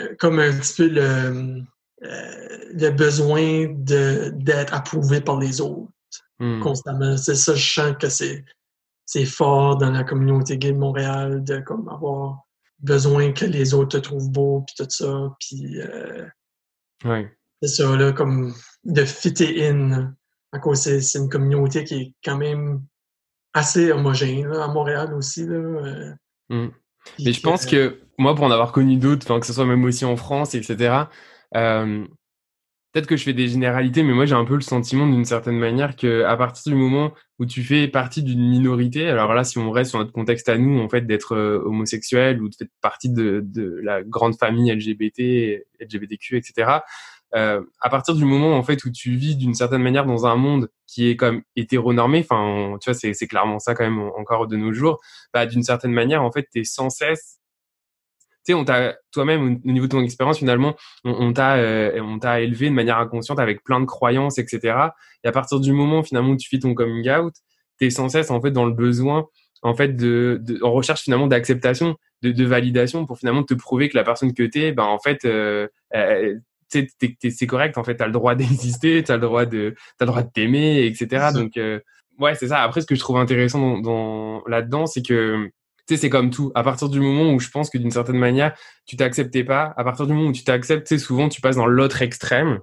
euh, 0.00 0.14
comme 0.18 0.38
un 0.38 0.52
petit 0.58 0.74
peu 0.74 0.88
le, 0.88 1.62
euh, 2.02 2.58
le 2.72 2.90
besoin 2.90 3.66
d'être 3.70 4.74
approuvé 4.74 5.20
par 5.20 5.38
les 5.38 5.60
autres 5.60 5.90
Mm. 6.40 6.60
constamment. 6.60 7.16
C'est 7.16 7.34
ça, 7.34 7.54
je 7.54 7.72
sens 7.72 7.96
que 7.98 8.08
c'est 8.08 8.44
c'est 9.06 9.24
fort 9.24 9.76
dans 9.78 9.90
la 9.90 10.04
communauté 10.04 10.58
gay 10.58 10.70
de 10.72 10.76
Montréal 10.78 11.42
de 11.42 11.58
comme 11.60 11.88
avoir 11.88 12.42
besoin 12.78 13.32
que 13.32 13.46
les 13.46 13.72
autres 13.72 13.98
te 13.98 14.02
trouvent 14.02 14.30
beau 14.30 14.64
puis 14.66 14.74
tout 14.76 14.90
ça 14.90 15.34
puis 15.40 15.80
euh, 15.80 16.26
Ouais. 17.04 17.30
c'est 17.62 17.68
ça 17.68 17.96
là 17.96 18.12
comme 18.12 18.52
de 18.84 19.04
fitter 19.04 19.68
in 19.68 20.14
à 20.52 20.58
cause 20.58 20.80
c'est 20.80 21.18
une 21.18 21.28
communauté 21.28 21.84
qui 21.84 21.94
est 21.94 22.14
quand 22.24 22.36
même 22.36 22.82
assez 23.54 23.92
homogène 23.92 24.48
là, 24.48 24.64
à 24.64 24.68
Montréal 24.68 25.14
aussi 25.14 25.46
là 25.46 25.56
euh, 25.56 26.12
Mm. 26.48 26.68
Mais 27.24 27.32
je 27.32 27.40
pense 27.40 27.66
que 27.66 28.00
moi, 28.18 28.34
pour 28.34 28.44
en 28.44 28.50
avoir 28.50 28.72
connu 28.72 28.96
d'autres, 28.96 29.38
que 29.38 29.46
ce 29.46 29.52
soit 29.52 29.66
même 29.66 29.84
aussi 29.84 30.04
en 30.04 30.16
France, 30.16 30.54
etc., 30.54 31.04
euh, 31.54 32.06
peut-être 32.92 33.06
que 33.06 33.16
je 33.16 33.24
fais 33.24 33.32
des 33.34 33.48
généralités, 33.48 34.02
mais 34.02 34.12
moi, 34.14 34.26
j'ai 34.26 34.34
un 34.34 34.44
peu 34.44 34.54
le 34.54 34.60
sentiment 34.60 35.06
d'une 35.06 35.24
certaine 35.24 35.58
manière 35.58 35.96
que 35.96 36.24
à 36.24 36.36
partir 36.36 36.72
du 36.72 36.78
moment 36.78 37.12
où 37.38 37.46
tu 37.46 37.62
fais 37.62 37.88
partie 37.88 38.22
d'une 38.22 38.48
minorité, 38.48 39.08
alors 39.08 39.34
là, 39.34 39.44
si 39.44 39.58
on 39.58 39.70
reste 39.70 39.90
sur 39.90 39.98
notre 39.98 40.12
contexte 40.12 40.48
à 40.48 40.58
nous, 40.58 40.80
en 40.80 40.88
fait, 40.88 41.02
d'être 41.06 41.34
euh, 41.34 41.62
homosexuel 41.64 42.42
ou 42.42 42.48
de 42.48 42.54
faire 42.54 42.68
partie 42.80 43.10
de, 43.10 43.40
de 43.44 43.80
la 43.82 44.02
grande 44.02 44.36
famille 44.36 44.70
LGBT, 44.72 45.64
LGBTQ, 45.80 46.36
etc., 46.38 46.80
euh, 47.34 47.62
à 47.80 47.90
partir 47.90 48.14
du 48.14 48.24
moment 48.24 48.56
en 48.56 48.62
fait 48.62 48.82
où 48.86 48.90
tu 48.90 49.10
vis 49.16 49.36
d'une 49.36 49.52
certaine 49.52 49.82
manière 49.82 50.06
dans 50.06 50.24
un 50.24 50.36
monde 50.36 50.70
qui 50.86 51.08
est 51.10 51.16
comme 51.16 51.42
hétéronormé, 51.56 52.20
enfin 52.20 52.78
tu 52.80 52.90
vois 52.90 52.94
c'est 52.98 53.26
clairement 53.26 53.58
ça 53.58 53.74
quand 53.74 53.84
même 53.84 53.98
en- 53.98 54.16
encore 54.18 54.46
de 54.46 54.56
nos 54.56 54.72
jours, 54.72 54.98
bah 55.34 55.44
d'une 55.44 55.62
certaine 55.62 55.92
manière 55.92 56.22
en 56.22 56.32
fait 56.32 56.46
t'es 56.50 56.64
sans 56.64 56.88
cesse 56.88 57.37
sais, 58.52 58.54
on 58.54 58.64
t'a 58.64 58.96
toi-même 59.12 59.42
au 59.42 59.68
au 59.68 59.72
niveau 59.72 59.86
de 59.86 59.92
ton 59.92 60.02
expérience 60.02 60.38
finalement, 60.38 60.76
on, 61.04 61.12
on 61.12 61.32
t'a 61.32 61.56
euh, 61.56 62.00
on 62.02 62.18
t'a 62.18 62.40
élevé 62.40 62.68
de 62.68 62.74
manière 62.74 62.98
inconsciente 62.98 63.38
avec 63.38 63.62
plein 63.64 63.80
de 63.80 63.86
croyances, 63.86 64.38
etc. 64.38 64.76
Et 65.24 65.28
à 65.28 65.32
partir 65.32 65.60
du 65.60 65.72
moment 65.72 66.02
finalement 66.02 66.30
où 66.30 66.36
tu 66.36 66.48
fais 66.48 66.58
ton 66.58 66.74
coming 66.74 67.08
out, 67.10 67.34
t'es 67.78 67.90
sans 67.90 68.08
cesse 68.08 68.30
en 68.30 68.40
fait 68.40 68.50
dans 68.50 68.66
le 68.66 68.72
besoin 68.72 69.26
en 69.62 69.74
fait 69.74 69.96
de, 69.96 70.38
de 70.42 70.62
en 70.62 70.72
recherche 70.72 71.02
finalement 71.02 71.26
d'acceptation, 71.26 71.96
de, 72.22 72.32
de 72.32 72.44
validation 72.44 73.06
pour 73.06 73.18
finalement 73.18 73.42
te 73.42 73.54
prouver 73.54 73.88
que 73.88 73.96
la 73.96 74.04
personne 74.04 74.32
que 74.34 74.42
t'es, 74.42 74.72
ben 74.72 74.84
en 74.84 74.98
fait 74.98 75.24
euh, 75.24 75.68
euh, 75.94 76.34
c'est 76.68 77.46
correct 77.46 77.78
en 77.78 77.84
fait, 77.84 77.96
t'as 77.96 78.06
le 78.06 78.12
droit 78.12 78.34
d'exister, 78.34 79.02
t'as 79.02 79.14
le 79.14 79.22
droit 79.22 79.46
de 79.46 79.74
t'as 79.98 80.04
le 80.04 80.10
droit 80.10 80.22
de 80.22 80.30
t'aimer, 80.30 80.86
etc. 80.86 81.28
Donc 81.34 81.56
euh, 81.56 81.80
ouais 82.18 82.34
c'est 82.34 82.48
ça. 82.48 82.62
Après 82.62 82.80
ce 82.80 82.86
que 82.86 82.94
je 82.94 83.00
trouve 83.00 83.18
intéressant 83.18 83.60
dans, 83.60 83.80
dans 83.80 84.42
là-dedans, 84.46 84.86
c'est 84.86 85.02
que 85.02 85.50
tu 85.88 85.94
sais, 85.94 86.00
c'est 86.00 86.10
comme 86.10 86.30
tout. 86.30 86.52
À 86.54 86.62
partir 86.62 86.88
du 86.88 87.00
moment 87.00 87.32
où 87.32 87.40
je 87.40 87.48
pense 87.48 87.70
que 87.70 87.78
d'une 87.78 87.90
certaine 87.90 88.18
manière, 88.18 88.54
tu 88.86 88.96
t'acceptais 88.96 89.42
pas, 89.42 89.72
à 89.76 89.84
partir 89.84 90.06
du 90.06 90.12
moment 90.12 90.28
où 90.28 90.32
tu 90.32 90.44
t'acceptes, 90.44 90.86
tu 90.86 90.98
souvent 90.98 91.28
tu 91.28 91.40
passes 91.40 91.56
dans 91.56 91.66
l'autre 91.66 92.02
extrême. 92.02 92.60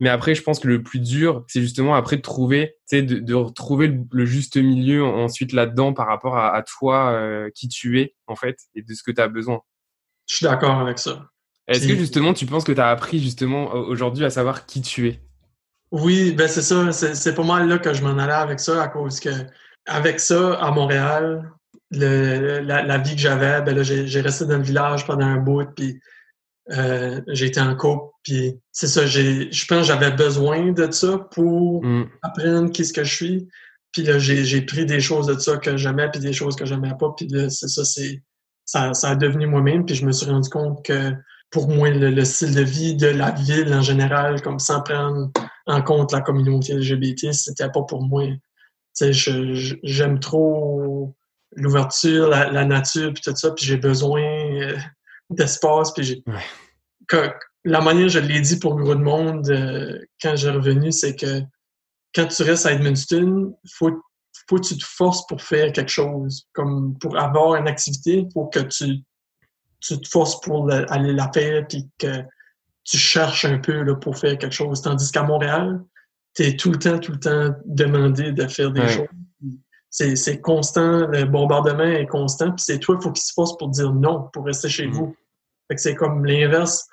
Mais 0.00 0.10
après, 0.10 0.36
je 0.36 0.42
pense 0.42 0.60
que 0.60 0.68
le 0.68 0.82
plus 0.82 1.00
dur, 1.00 1.44
c'est 1.48 1.60
justement 1.60 1.96
après 1.96 2.16
de 2.16 2.22
trouver, 2.22 2.76
tu 2.88 2.98
sais, 2.98 3.02
de, 3.02 3.18
de 3.18 3.34
retrouver 3.34 3.88
le, 3.88 3.98
le 4.12 4.26
juste 4.26 4.56
milieu 4.56 5.04
en- 5.04 5.24
ensuite 5.24 5.52
là-dedans 5.52 5.92
par 5.92 6.06
rapport 6.06 6.36
à, 6.36 6.54
à 6.54 6.62
toi, 6.62 7.10
euh, 7.12 7.50
qui 7.54 7.68
tu 7.68 8.00
es, 8.00 8.14
en 8.28 8.36
fait, 8.36 8.58
et 8.76 8.82
de 8.82 8.94
ce 8.94 9.02
que 9.02 9.10
tu 9.10 9.20
as 9.20 9.26
besoin. 9.28 9.60
je 10.28 10.36
suis 10.36 10.44
d'accord 10.46 10.78
avec 10.78 10.98
ça. 11.00 11.30
Est-ce 11.66 11.88
que 11.88 11.96
justement, 11.96 12.32
tu 12.32 12.46
penses 12.46 12.64
que 12.64 12.72
tu 12.72 12.80
as 12.80 12.88
appris 12.90 13.18
justement 13.18 13.72
au- 13.74 13.86
aujourd'hui 13.88 14.24
à 14.24 14.30
savoir 14.30 14.66
qui 14.66 14.80
tu 14.82 15.08
es? 15.08 15.20
Oui, 15.90 16.32
ben 16.32 16.48
c'est 16.48 16.62
ça. 16.62 16.92
C'est 16.92 17.14
c'est 17.14 17.34
pas 17.34 17.42
mal 17.42 17.68
là 17.68 17.78
que 17.78 17.92
je 17.92 18.02
m'en 18.02 18.16
allais 18.18 18.32
avec 18.32 18.60
ça, 18.60 18.82
à 18.82 18.88
cause 18.88 19.20
que 19.20 19.30
avec 19.86 20.20
ça, 20.20 20.54
à 20.60 20.70
Montréal, 20.70 21.50
le, 21.90 22.60
la, 22.60 22.82
la 22.82 22.98
vie 22.98 23.14
que 23.14 23.20
j'avais, 23.20 23.62
ben 23.62 23.74
là, 23.76 23.82
j'ai 23.82 24.20
resté 24.20 24.44
dans 24.44 24.56
le 24.58 24.62
village 24.62 25.06
pendant 25.06 25.26
un 25.26 25.38
bout, 25.38 25.64
puis 25.74 26.00
euh, 26.70 27.20
j'ai 27.28 27.46
été 27.46 27.60
en 27.60 27.74
couple, 27.76 28.12
puis 28.22 28.60
c'est 28.72 28.88
ça, 28.88 29.06
j'ai 29.06 29.50
je 29.50 29.66
pense 29.66 29.80
que 29.80 29.86
j'avais 29.86 30.10
besoin 30.10 30.72
de 30.72 30.90
ça 30.90 31.18
pour 31.32 31.82
Mm. 31.84 32.04
apprendre 32.22 32.70
qui 32.70 32.84
ce 32.84 32.92
que 32.92 33.04
je 33.04 33.14
suis. 33.14 33.48
Puis 33.92 34.02
là, 34.02 34.18
j'ai 34.18 34.44
j'ai 34.44 34.60
pris 34.62 34.84
des 34.84 35.00
choses 35.00 35.26
de 35.26 35.38
ça 35.38 35.56
que 35.56 35.76
j'aimais, 35.78 36.10
puis 36.10 36.20
des 36.20 36.34
choses 36.34 36.56
que 36.56 36.66
j'aimais 36.66 36.92
pas, 36.98 37.12
puis 37.16 37.26
là, 37.28 37.48
c'est 37.48 37.68
ça, 37.68 37.84
c'est 37.84 38.22
ça, 38.66 38.92
ça 38.92 39.10
a 39.10 39.16
devenu 39.16 39.46
moi-même, 39.46 39.86
puis 39.86 39.94
je 39.94 40.04
me 40.04 40.12
suis 40.12 40.30
rendu 40.30 40.50
compte 40.50 40.84
que 40.84 41.12
pour 41.50 41.68
moi, 41.68 41.88
le, 41.90 42.10
le 42.10 42.24
style 42.26 42.54
de 42.54 42.60
vie 42.60 42.94
de 42.96 43.06
la 43.06 43.30
ville 43.30 43.72
en 43.72 43.80
général, 43.80 44.42
comme 44.42 44.58
sans 44.58 44.82
prendre 44.82 45.30
en 45.66 45.80
compte 45.82 46.12
la 46.12 46.20
communauté 46.20 46.74
LGBT, 46.74 47.32
c'était 47.32 47.70
pas 47.70 47.82
pour 47.82 48.02
moi. 48.02 48.24
J'aime 49.00 50.18
trop 50.20 51.14
l'ouverture, 51.56 52.28
la, 52.28 52.50
la 52.50 52.64
nature, 52.64 53.12
puis 53.12 53.22
tout 53.22 53.34
ça, 53.34 53.50
puis 53.52 53.64
j'ai 53.64 53.76
besoin 53.76 54.22
euh, 54.22 54.76
d'espace, 55.30 55.92
puis 55.92 56.04
j'ai... 56.04 56.22
Ouais. 56.26 57.32
la 57.64 57.80
manière 57.80 58.08
je 58.08 58.18
l'ai 58.18 58.40
dit 58.40 58.58
pour 58.58 58.76
gros 58.76 58.94
de 58.94 59.02
monde 59.02 59.48
euh, 59.50 59.98
quand 60.22 60.36
j'ai 60.36 60.50
revenu, 60.50 60.92
c'est 60.92 61.16
que 61.16 61.42
quand 62.14 62.26
tu 62.26 62.42
restes 62.42 62.66
à 62.66 62.72
Edmundston, 62.72 63.56
faut 63.74 63.92
faut 64.48 64.56
que 64.56 64.66
tu 64.68 64.78
te 64.78 64.84
forces 64.84 65.26
pour 65.26 65.42
faire 65.42 65.72
quelque 65.72 65.90
chose. 65.90 66.46
Comme 66.54 66.96
pour 66.98 67.18
avoir 67.18 67.56
une 67.56 67.68
activité, 67.68 68.20
il 68.20 68.28
faut 68.32 68.46
que 68.46 68.60
tu, 68.60 69.02
tu 69.80 70.00
te 70.00 70.08
forces 70.08 70.40
pour 70.40 70.66
le- 70.66 70.90
aller 70.90 71.12
la 71.12 71.30
faire 71.32 71.66
puis 71.68 71.86
que 71.98 72.22
tu 72.84 72.96
cherches 72.96 73.44
un 73.44 73.58
peu 73.58 73.82
là, 73.82 73.94
pour 73.94 74.16
faire 74.16 74.38
quelque 74.38 74.54
chose. 74.54 74.80
Tandis 74.80 75.12
qu'à 75.12 75.22
Montréal, 75.22 75.82
tu 76.34 76.44
es 76.44 76.56
tout 76.56 76.70
le 76.70 76.78
temps, 76.78 76.98
tout 76.98 77.12
le 77.12 77.20
temps 77.20 77.54
demandé 77.66 78.32
de 78.32 78.46
faire 78.46 78.70
des 78.70 78.80
Ouais. 78.80 78.88
choses. 78.88 79.08
C'est, 79.90 80.40
constant, 80.40 81.06
le 81.06 81.24
bombardement 81.24 81.82
est 81.84 82.06
constant, 82.06 82.50
puis 82.52 82.62
c'est 82.66 82.78
toi, 82.78 82.96
il 82.98 83.02
faut 83.02 83.10
qu'il 83.10 83.22
se 83.22 83.32
force 83.32 83.56
pour 83.56 83.68
dire 83.68 83.92
non, 83.92 84.28
pour 84.32 84.44
rester 84.44 84.68
chez 84.68 84.86
Mm. 84.86 84.92
vous. 84.92 85.16
Fait 85.68 85.74
que 85.76 85.80
c'est 85.80 85.94
comme 85.94 86.24
l'inverse. 86.24 86.86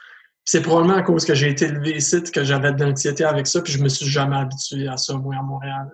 C'est 0.46 0.62
probablement 0.62 0.96
à 0.96 1.02
cause 1.02 1.26
que 1.26 1.34
j'ai 1.34 1.50
été 1.50 1.66
élevé 1.66 1.98
ici 1.98 2.22
que 2.24 2.44
j'avais 2.44 2.72
de 2.72 2.84
l'anxiété 2.84 3.24
avec 3.24 3.48
ça, 3.48 3.62
puis 3.62 3.74
je 3.74 3.82
me 3.84 3.90
suis 3.90 4.06
jamais 4.06 4.36
habitué 4.38 4.88
à 4.88 4.96
ça, 4.98 5.16
moi, 5.16 5.36
à 5.38 5.42
Montréal. 5.42 5.90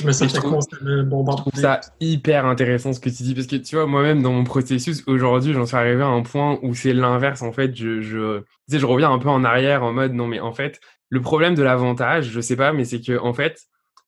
Je 0.00 0.06
me 0.06 0.12
sentais 0.12 0.40
constamment 0.40 0.98
Je 0.98 1.02
bombardé. 1.02 1.42
trouve 1.42 1.60
ça 1.60 1.80
hyper 2.00 2.46
intéressant 2.46 2.92
ce 2.92 2.98
que 3.00 3.08
tu 3.10 3.22
dis 3.22 3.32
parce 3.34 3.46
que 3.46 3.54
tu 3.56 3.76
vois 3.76 3.86
moi-même 3.86 4.22
dans 4.22 4.32
mon 4.32 4.42
processus 4.42 5.04
aujourd'hui 5.06 5.52
j'en 5.52 5.66
suis 5.66 5.76
arrivé 5.76 6.02
à 6.02 6.08
un 6.08 6.22
point 6.22 6.58
où 6.62 6.74
c'est 6.74 6.92
l'inverse 6.92 7.42
en 7.42 7.52
fait 7.52 7.76
je 7.76 8.00
je 8.00 8.40
tu 8.40 8.44
sais 8.70 8.78
je 8.80 8.86
reviens 8.86 9.12
un 9.12 9.20
peu 9.20 9.28
en 9.28 9.44
arrière 9.44 9.84
en 9.84 9.92
mode 9.92 10.12
non 10.12 10.26
mais 10.26 10.40
en 10.40 10.50
fait 10.52 10.80
le 11.10 11.20
problème 11.20 11.54
de 11.54 11.62
l'avantage 11.62 12.24
je 12.30 12.40
sais 12.40 12.56
pas 12.56 12.72
mais 12.72 12.84
c'est 12.84 13.00
que 13.00 13.16
en 13.20 13.32
fait 13.34 13.60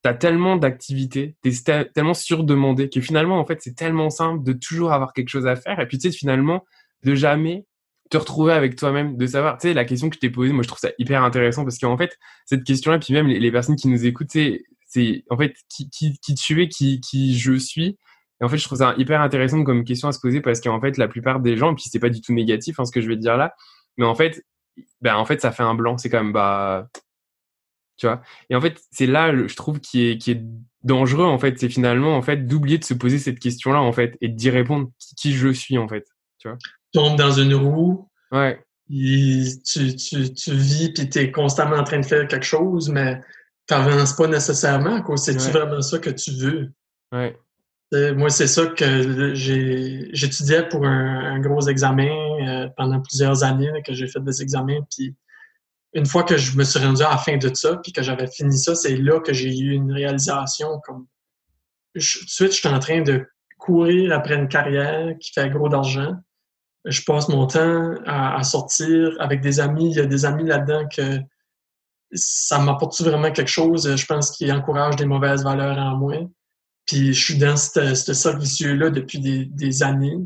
t'as 0.07 0.15
tellement 0.15 0.55
d'activités 0.55 1.35
t'es 1.43 1.51
tellement 1.93 2.15
surdemandé 2.15 2.89
que 2.89 3.01
finalement 3.01 3.41
en 3.41 3.45
fait 3.45 3.59
c'est 3.61 3.75
tellement 3.75 4.09
simple 4.09 4.45
de 4.45 4.53
toujours 4.53 4.93
avoir 4.93 5.13
quelque 5.13 5.31
chose 5.31 5.49
à 5.49 5.57
faire 5.57 5.81
et 5.81 5.89
puis 5.89 5.99
tu 5.99 6.09
sais 6.09 6.17
finalement 6.17 6.65
de 7.03 7.17
jamais 7.17 7.67
te 8.09 8.17
retrouver 8.17 8.53
avec 8.53 8.77
toi-même 8.77 9.17
de 9.17 9.27
savoir 9.27 9.59
tu 9.59 9.67
sais 9.67 9.75
la 9.75 9.85
question 9.85 10.09
que 10.09 10.15
je 10.15 10.21
t'ai 10.21 10.31
posée 10.31 10.53
moi 10.53 10.63
je 10.63 10.69
trouve 10.69 10.79
ça 10.79 10.91
hyper 11.01 11.25
intéressant 11.25 11.65
parce 11.65 11.79
qu'en 11.79 11.99
fait 11.99 12.17
cette 12.45 12.63
question 12.63 12.93
là 12.93 13.01
puis 13.01 13.15
même 13.15 13.27
les, 13.27 13.51
personnes 13.51 13.75
qui 13.75 13.89
nous 13.89 14.07
écoutent 14.07 14.31
c'est 14.31 15.25
en 15.29 15.37
fait 15.37 15.57
qui, 15.69 15.91
qui, 15.91 16.21
qui 16.21 16.37
tu 16.37 16.63
es, 16.63 16.69
qui, 16.69 17.01
qui 17.01 17.37
je 17.37 17.55
suis. 17.55 17.99
Et 18.41 18.45
en 18.45 18.49
fait, 18.49 18.59
je 18.59 18.65
trouve 18.65 18.79
ça 18.79 18.95
hyper 18.97 19.21
intéressant 19.21 19.65
comme 19.65 19.85
question 19.85 20.09
à 20.09 20.13
se 20.13 20.21
poser 20.21 20.41
parce 20.41 20.61
qu'en 20.61 20.81
fait, 20.81 20.99
la 20.99 21.09
plupart 21.09 21.41
des 21.41 21.57
gens, 21.57 21.73
et 21.73 21.75
puis 21.75 21.85
c'est 21.91 21.99
pas 21.99 22.11
du 22.11 22.21
tout 22.21 22.33
négatif 22.33 22.79
hein, 22.79 22.85
ce 22.85 22.93
que 22.93 23.01
je 23.01 23.09
vais 23.09 23.17
te 23.17 23.21
dire 23.21 23.37
là, 23.37 23.55
mais 23.97 24.05
en 24.05 24.15
fait, 24.15 24.45
ben 25.01 25.17
en 25.17 25.25
fait, 25.25 25.41
ça 25.41 25.53
fait 25.53 25.63
un 25.63 25.75
blanc. 25.75 25.99
C'est 25.99 26.13
même 26.13 26.33
bah, 26.33 26.89
tu 27.97 28.07
vois. 28.07 28.23
Et 28.51 28.57
en 28.57 28.61
fait, 28.61 28.81
c'est 28.91 29.07
là, 29.07 29.33
je 29.35 29.57
trouve, 29.57 29.81
qui 29.81 30.07
est 30.07 30.19
qui 30.19 30.33
est 30.33 30.43
dangereux 30.85 31.25
en 31.25 31.39
fait, 31.39 31.59
c'est 31.59 31.69
finalement 31.69 32.17
en 32.17 32.23
fait 32.23 32.47
d'oublier 32.47 32.79
de 32.79 32.85
se 32.85 32.95
poser 32.95 33.19
cette 33.19 33.41
question-là 33.41 33.81
en 33.81 33.93
fait 33.93 34.17
et 34.21 34.29
d'y 34.29 34.51
répondre 34.51 34.91
qui, 34.99 35.15
qui, 35.15 35.33
je 35.33 35.49
suis 35.49 35.79
en 35.79 35.89
fait, 35.89 36.05
tu 36.39 36.49
vois. 36.49 36.59
Tombe 36.93 37.17
dans 37.17 37.33
une 37.33 37.55
roue. 37.55 38.09
Ouais. 38.33 38.61
tu, 38.89 39.97
tu, 39.97 40.33
tu 40.33 40.53
vis 40.53 40.93
puis 40.93 41.09
tu 41.09 41.19
es 41.19 41.31
constamment 41.31 41.77
en 41.77 41.85
train 41.85 42.01
de 42.01 42.07
faire 42.07 42.27
quelque 42.29 42.47
chose, 42.47 42.89
mais 42.89 43.21
t'avances 43.67 44.15
pas 44.15 44.29
nécessairement. 44.29 45.03
C'est-tu 45.17 45.47
ouais. 45.47 45.51
vraiment 45.51 45.83
ça 45.83 45.99
que 45.99 46.11
tu 46.11 46.31
veux? 46.33 46.73
Ouais. 47.13 47.37
Moi, 47.93 48.31
c'est 48.31 48.49
ça 48.49 48.67
que 48.67 49.35
j'ai 49.35 50.09
j'étudiais 50.13 50.69
pour 50.69 50.85
un, 50.85 51.35
un, 51.35 51.41
gros 51.41 51.69
examen 51.69 52.11
euh, 52.47 52.69
pendant 52.77 53.01
plusieurs 53.01 53.45
années, 53.45 53.71
que 53.87 53.93
j'ai 53.93 54.09
fait 54.09 54.21
des 54.21 54.43
examens. 54.43 54.81
Puis 54.91 55.15
une 55.97 56.05
fois 56.05 56.25
que 56.25 56.37
je 56.37 56.57
me 56.59 56.63
suis 56.63 56.79
rendu 56.79 57.03
à 57.03 57.11
la 57.11 57.17
fin 57.17 57.39
de 57.39 57.53
ça, 57.55 57.77
puis 57.77 57.91
que 57.91 58.03
j'avais 58.03 58.27
fini 58.27 58.57
ça, 58.59 58.75
c'est 58.75 58.97
là 58.97 59.19
que 59.21 59.33
j'ai 59.33 59.57
eu 59.57 59.73
une 59.73 59.91
réalisation. 59.91 60.79
Comme 60.85 61.07
tout 61.95 62.01
de 62.01 62.03
suite, 62.03 62.53
je 62.53 62.59
suis 62.59 62.69
en 62.69 62.79
train 62.79 63.01
de 63.01 63.27
courir 63.57 64.13
après 64.13 64.35
une 64.35 64.47
carrière 64.47 65.15
qui 65.19 65.33
fait 65.33 65.49
gros 65.49 65.71
d'argent. 65.71 66.15
Je 66.85 67.01
passe 67.03 67.31
mon 67.31 67.47
temps 67.47 67.95
à, 68.05 68.43
sortir 68.43 69.11
avec 69.21 69.41
des 69.41 69.59
amis. 69.59 69.91
Il 69.91 69.97
y 69.97 70.01
a 70.01 70.07
des 70.07 70.27
amis 70.27 70.45
là-dedans 70.45 70.87
que 70.95 71.19
ça 72.13 72.59
m'apporte 72.59 73.01
vraiment 73.01 73.33
quelque 73.33 73.51
chose, 73.51 73.97
je 73.97 74.07
pense, 74.07 74.31
qui 74.31 74.53
encourage 74.53 74.97
des 74.97 75.07
mauvaises 75.07 75.45
valeurs 75.45 75.79
en 75.79 75.97
moi. 75.97 76.19
Puis 76.85 77.15
je 77.15 77.25
suis 77.25 77.39
dans 77.39 77.57
ce 77.57 77.95
cercle 77.95 78.41
vicieux-là 78.41 78.91
depuis 78.91 79.19
des, 79.19 79.47
des, 79.47 79.83
années. 79.83 80.19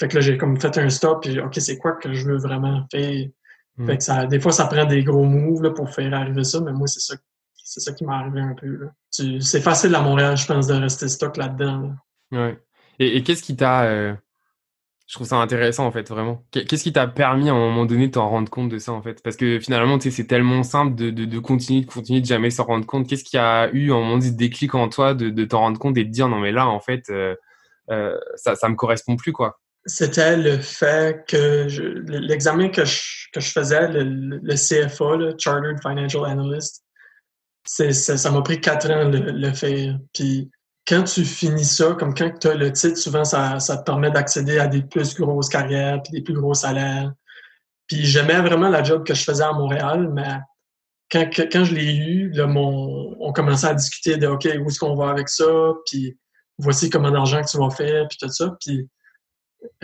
Fait 0.00 0.08
que 0.08 0.16
là, 0.16 0.20
j'ai 0.20 0.36
comme 0.36 0.60
fait 0.60 0.76
un 0.76 0.90
stop, 0.90 1.22
puis 1.22 1.38
OK, 1.40 1.54
c'est 1.58 1.78
quoi 1.78 1.92
que 1.92 2.12
je 2.12 2.26
veux 2.26 2.38
vraiment 2.38 2.84
faire? 2.90 3.28
Fait 3.84 3.98
que 3.98 4.02
ça, 4.02 4.24
des 4.26 4.40
fois, 4.40 4.52
ça 4.52 4.66
prend 4.66 4.86
des 4.86 5.04
gros 5.04 5.24
moves 5.24 5.62
là, 5.62 5.70
pour 5.70 5.90
faire 5.90 6.14
arriver 6.14 6.44
ça, 6.44 6.60
mais 6.60 6.72
moi, 6.72 6.86
c'est 6.86 7.00
ça, 7.00 7.14
c'est 7.54 7.80
ça 7.80 7.92
qui 7.92 8.06
m'est 8.06 8.14
arrivé 8.14 8.40
un 8.40 8.54
peu. 8.54 8.88
C'est 9.10 9.60
facile 9.60 9.94
à 9.94 10.00
Montréal, 10.00 10.36
je 10.36 10.46
pense, 10.46 10.66
de 10.66 10.74
rester 10.74 11.08
stock 11.08 11.36
là-dedans. 11.36 11.96
Là. 12.30 12.46
Ouais. 12.46 12.58
Et, 12.98 13.22
qu'est-ce 13.22 13.42
qui 13.42 13.56
t'a... 13.56 13.84
Euh 13.84 14.14
je 15.06 15.14
trouve 15.14 15.26
ça 15.26 15.36
intéressant 15.36 15.86
en 15.86 15.92
fait 15.92 16.08
vraiment. 16.08 16.44
Qu'est-ce 16.50 16.82
qui 16.82 16.92
t'a 16.92 17.06
permis 17.06 17.48
à 17.48 17.52
un 17.52 17.58
moment 17.58 17.86
donné 17.86 18.08
de 18.08 18.12
t'en 18.12 18.28
rendre 18.28 18.50
compte 18.50 18.68
de 18.68 18.78
ça 18.78 18.92
en 18.92 19.02
fait? 19.02 19.22
Parce 19.22 19.36
que 19.36 19.60
finalement, 19.60 19.98
tu 19.98 20.10
sais, 20.10 20.16
c'est 20.16 20.26
tellement 20.26 20.64
simple 20.64 20.96
de, 20.96 21.10
de, 21.10 21.24
de, 21.24 21.38
continuer, 21.38 21.82
de 21.82 21.86
continuer, 21.86 22.20
de 22.20 22.26
jamais 22.26 22.50
s'en 22.50 22.64
rendre 22.64 22.86
compte. 22.86 23.08
Qu'est-ce 23.08 23.22
qui 23.22 23.38
a 23.38 23.70
eu 23.72 23.92
à 23.92 23.94
un 23.94 23.98
moment 23.98 24.18
donné 24.18 24.30
ce 24.30 24.36
déclic 24.36 24.74
en 24.74 24.88
toi 24.88 25.14
de, 25.14 25.30
de 25.30 25.44
t'en 25.44 25.60
rendre 25.60 25.78
compte 25.78 25.96
et 25.96 26.04
de 26.04 26.10
dire 26.10 26.28
non 26.28 26.40
mais 26.40 26.50
là 26.50 26.66
en 26.66 26.80
fait, 26.80 27.04
euh, 27.10 27.36
euh, 27.90 28.18
ça, 28.34 28.56
ça 28.56 28.68
me 28.68 28.74
correspond 28.74 29.14
plus 29.14 29.32
quoi 29.32 29.60
C'était 29.86 30.36
le 30.36 30.58
fait 30.58 31.24
que 31.28 31.66
l'examen 32.08 32.68
que 32.68 32.84
je, 32.84 33.30
que 33.32 33.40
je 33.40 33.50
faisais, 33.50 33.88
le, 33.88 34.02
le 34.42 34.54
CFA, 34.54 35.16
le 35.16 35.34
Chartered 35.38 35.80
Financial 35.80 36.24
Analyst, 36.24 36.84
ça 37.64 38.30
m'a 38.30 38.42
pris 38.42 38.60
quatre 38.60 38.90
ans 38.90 39.08
de 39.08 39.18
le, 39.18 39.32
le 39.32 39.52
faire. 39.52 39.98
Puis 40.12 40.50
quand 40.86 41.02
tu 41.02 41.24
finis 41.24 41.64
ça, 41.64 41.94
comme 41.98 42.14
quand 42.14 42.30
tu 42.38 42.48
as 42.48 42.54
le 42.54 42.72
titre, 42.72 42.96
souvent 42.96 43.24
ça, 43.24 43.58
ça 43.58 43.76
te 43.76 43.84
permet 43.84 44.10
d'accéder 44.10 44.58
à 44.58 44.66
des 44.66 44.82
plus 44.82 45.14
grosses 45.16 45.48
carrières 45.48 46.00
puis 46.02 46.12
des 46.12 46.22
plus 46.22 46.34
gros 46.34 46.54
salaires. 46.54 47.12
Puis 47.88 48.04
j'aimais 48.04 48.40
vraiment 48.40 48.68
la 48.68 48.82
job 48.82 49.04
que 49.04 49.14
je 49.14 49.22
faisais 49.22 49.44
à 49.44 49.52
Montréal, 49.52 50.10
mais 50.12 50.38
quand, 51.10 51.28
quand 51.34 51.64
je 51.64 51.74
l'ai 51.74 51.94
eu, 51.94 52.30
là, 52.30 52.46
mon, 52.46 53.16
on 53.20 53.32
commençait 53.32 53.68
à 53.68 53.74
discuter 53.74 54.16
de 54.16 54.26
OK, 54.26 54.44
où 54.44 54.68
est-ce 54.68 54.78
qu'on 54.78 54.94
va 54.94 55.10
avec 55.10 55.28
ça, 55.28 55.44
puis 55.86 56.16
voici 56.58 56.90
comment 56.90 57.10
d'argent 57.10 57.42
que 57.42 57.48
tu 57.48 57.58
vas 57.58 57.70
faire, 57.70 58.06
puis 58.08 58.18
tout 58.20 58.28
ça. 58.28 58.56
Puis 58.60 58.88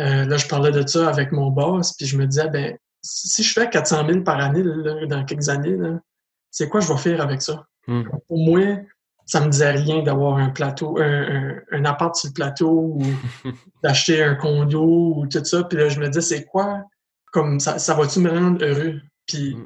euh, 0.00 0.24
là, 0.24 0.36
je 0.36 0.46
parlais 0.46 0.70
de 0.70 0.86
ça 0.86 1.08
avec 1.08 1.32
mon 1.32 1.50
boss, 1.50 1.92
puis 1.94 2.06
je 2.06 2.16
me 2.16 2.26
disais, 2.26 2.48
ben 2.48 2.76
si 3.02 3.42
je 3.42 3.52
fais 3.52 3.68
400 3.68 4.06
000 4.08 4.20
par 4.22 4.38
année 4.40 4.62
là, 4.62 5.06
dans 5.06 5.24
quelques 5.24 5.48
années, 5.48 5.76
c'est 6.50 6.68
quoi 6.68 6.80
je 6.80 6.92
vais 6.92 6.98
faire 6.98 7.20
avec 7.20 7.42
ça? 7.42 7.66
Mm. 7.88 8.02
Pour 8.28 8.38
moi, 8.38 8.78
ça 9.26 9.40
me 9.40 9.48
disait 9.48 9.72
rien 9.72 10.02
d'avoir 10.02 10.36
un 10.36 10.50
plateau, 10.50 10.98
un, 10.98 11.02
un, 11.02 11.60
un, 11.72 11.84
appart 11.84 12.14
sur 12.14 12.28
le 12.28 12.34
plateau 12.34 12.96
ou 12.96 13.02
d'acheter 13.82 14.22
un 14.22 14.34
condo 14.36 15.14
ou 15.16 15.26
tout 15.26 15.44
ça. 15.44 15.64
Puis 15.64 15.78
là, 15.78 15.88
je 15.88 15.98
me 15.98 16.06
disais, 16.08 16.20
c'est 16.20 16.44
quoi? 16.44 16.84
Comme 17.32 17.58
ça, 17.58 17.78
ça 17.78 17.94
va-tu 17.94 18.20
me 18.20 18.30
rendre 18.30 18.64
heureux? 18.64 19.00
Puis 19.26 19.56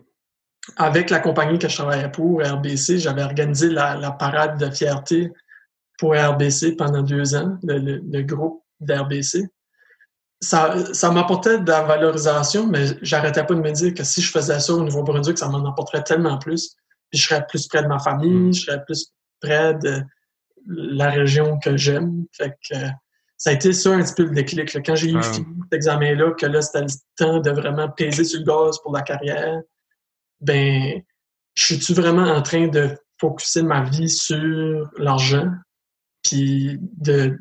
Mm. 0.69 0.73
avec 0.77 1.11
la 1.11 1.21
compagnie 1.21 1.59
que 1.59 1.69
je 1.69 1.77
travaillais 1.77 2.11
pour, 2.11 2.42
RBC, 2.42 2.99
j'avais 2.99 3.23
organisé 3.23 3.71
la, 3.71 3.97
la, 3.97 4.11
parade 4.11 4.59
de 4.59 4.71
fierté 4.71 5.33
pour 5.99 6.14
RBC 6.14 6.77
pendant 6.77 7.03
deux 7.03 7.35
ans, 7.35 7.57
le, 7.62 7.79
le, 7.79 8.03
le 8.05 8.23
groupe 8.23 8.62
d'RBC. 8.81 9.49
Ça, 10.47 10.95
ça 10.95 11.11
m'apportait 11.11 11.59
de 11.59 11.69
la 11.69 11.83
valorisation, 11.83 12.67
mais 12.69 12.85
j'arrêtais 13.03 13.45
pas 13.45 13.55
de 13.55 13.61
me 13.61 13.73
dire 13.73 13.93
que 13.95 14.05
si 14.05 14.21
je 14.23 14.31
faisais 14.31 14.61
ça 14.61 14.73
au 14.75 14.83
Nouveau-Brunswick, 14.83 15.39
ça 15.39 15.49
m'en 15.49 15.65
apporterait 15.69 16.05
tellement 16.05 16.39
plus. 16.39 16.77
Puis 17.11 17.19
je 17.21 17.27
serais 17.27 17.45
plus 17.49 17.67
près 17.67 17.83
de 17.83 17.89
ma 17.89 17.99
famille, 17.99 18.31
Mm. 18.51 18.55
je 18.55 18.61
serais 18.61 18.85
plus 18.85 19.13
près 19.41 19.75
de 19.75 20.03
la 20.69 21.11
région 21.11 21.59
que 21.59 21.77
j'aime. 21.77 22.27
Fait 22.33 22.51
que 22.69 22.77
euh, 22.77 22.89
ça 23.37 23.51
a 23.51 23.53
été 23.55 23.73
ça 23.73 23.91
un 23.91 24.03
petit 24.03 24.15
peu 24.15 24.23
le 24.25 24.31
déclic. 24.31 24.73
Là. 24.73 24.81
Quand 24.87 24.95
j'ai 24.95 25.11
eu 25.11 25.19
Ah. 25.19 25.23
fini 25.23 25.47
cet 25.65 25.73
examen-là, 25.73 26.31
que 26.39 26.47
là, 26.47 26.63
c'était 26.63 26.83
le 26.83 26.93
temps 27.17 27.41
de 27.41 27.51
vraiment 27.51 27.89
peser 27.89 28.23
sur 28.25 28.39
le 28.41 28.47
gaz 28.47 28.79
pour 28.83 28.93
la 28.95 29.03
carrière, 29.03 29.61
ben, 30.41 31.03
je 31.55 31.65
suis-tu 31.65 31.93
vraiment 31.93 32.23
en 32.25 32.43
train 32.43 32.69
de 32.69 32.97
focuser 33.21 33.63
ma 33.63 33.83
vie 33.83 34.09
sur 34.11 34.91
l'argent? 34.99 35.51
Puis 36.23 36.79
de 36.81 37.37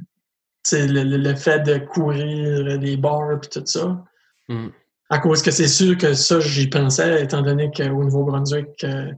le, 0.71 1.03
le, 1.03 1.17
le, 1.17 1.35
fait 1.35 1.59
de 1.61 1.77
courir 1.77 2.63
les 2.63 2.97
bars 2.97 3.39
puis 3.39 3.49
tout 3.49 3.65
ça. 3.65 4.03
Mm. 4.49 4.67
À 5.09 5.19
cause 5.19 5.41
que 5.41 5.51
c'est 5.51 5.67
sûr 5.67 5.97
que 5.97 6.13
ça, 6.13 6.39
j'y 6.39 6.67
pensais, 6.67 7.23
étant 7.23 7.41
donné 7.41 7.69
qu'au 7.71 8.03
Nouveau-Brunswick, 8.03 8.83
euh, 8.83 9.11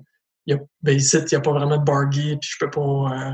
y 0.45 0.53
a, 0.53 0.60
ben 0.81 0.97
ici, 0.97 1.17
il 1.17 1.25
n'y 1.31 1.36
a 1.36 1.41
pas 1.41 1.51
vraiment 1.51 1.77
de 1.77 1.83
bar 1.83 2.10
gay, 2.10 2.38
puis 2.39 2.49
je 2.51 2.57
peux 2.60 2.69
pas 2.69 2.81
euh, 2.81 3.31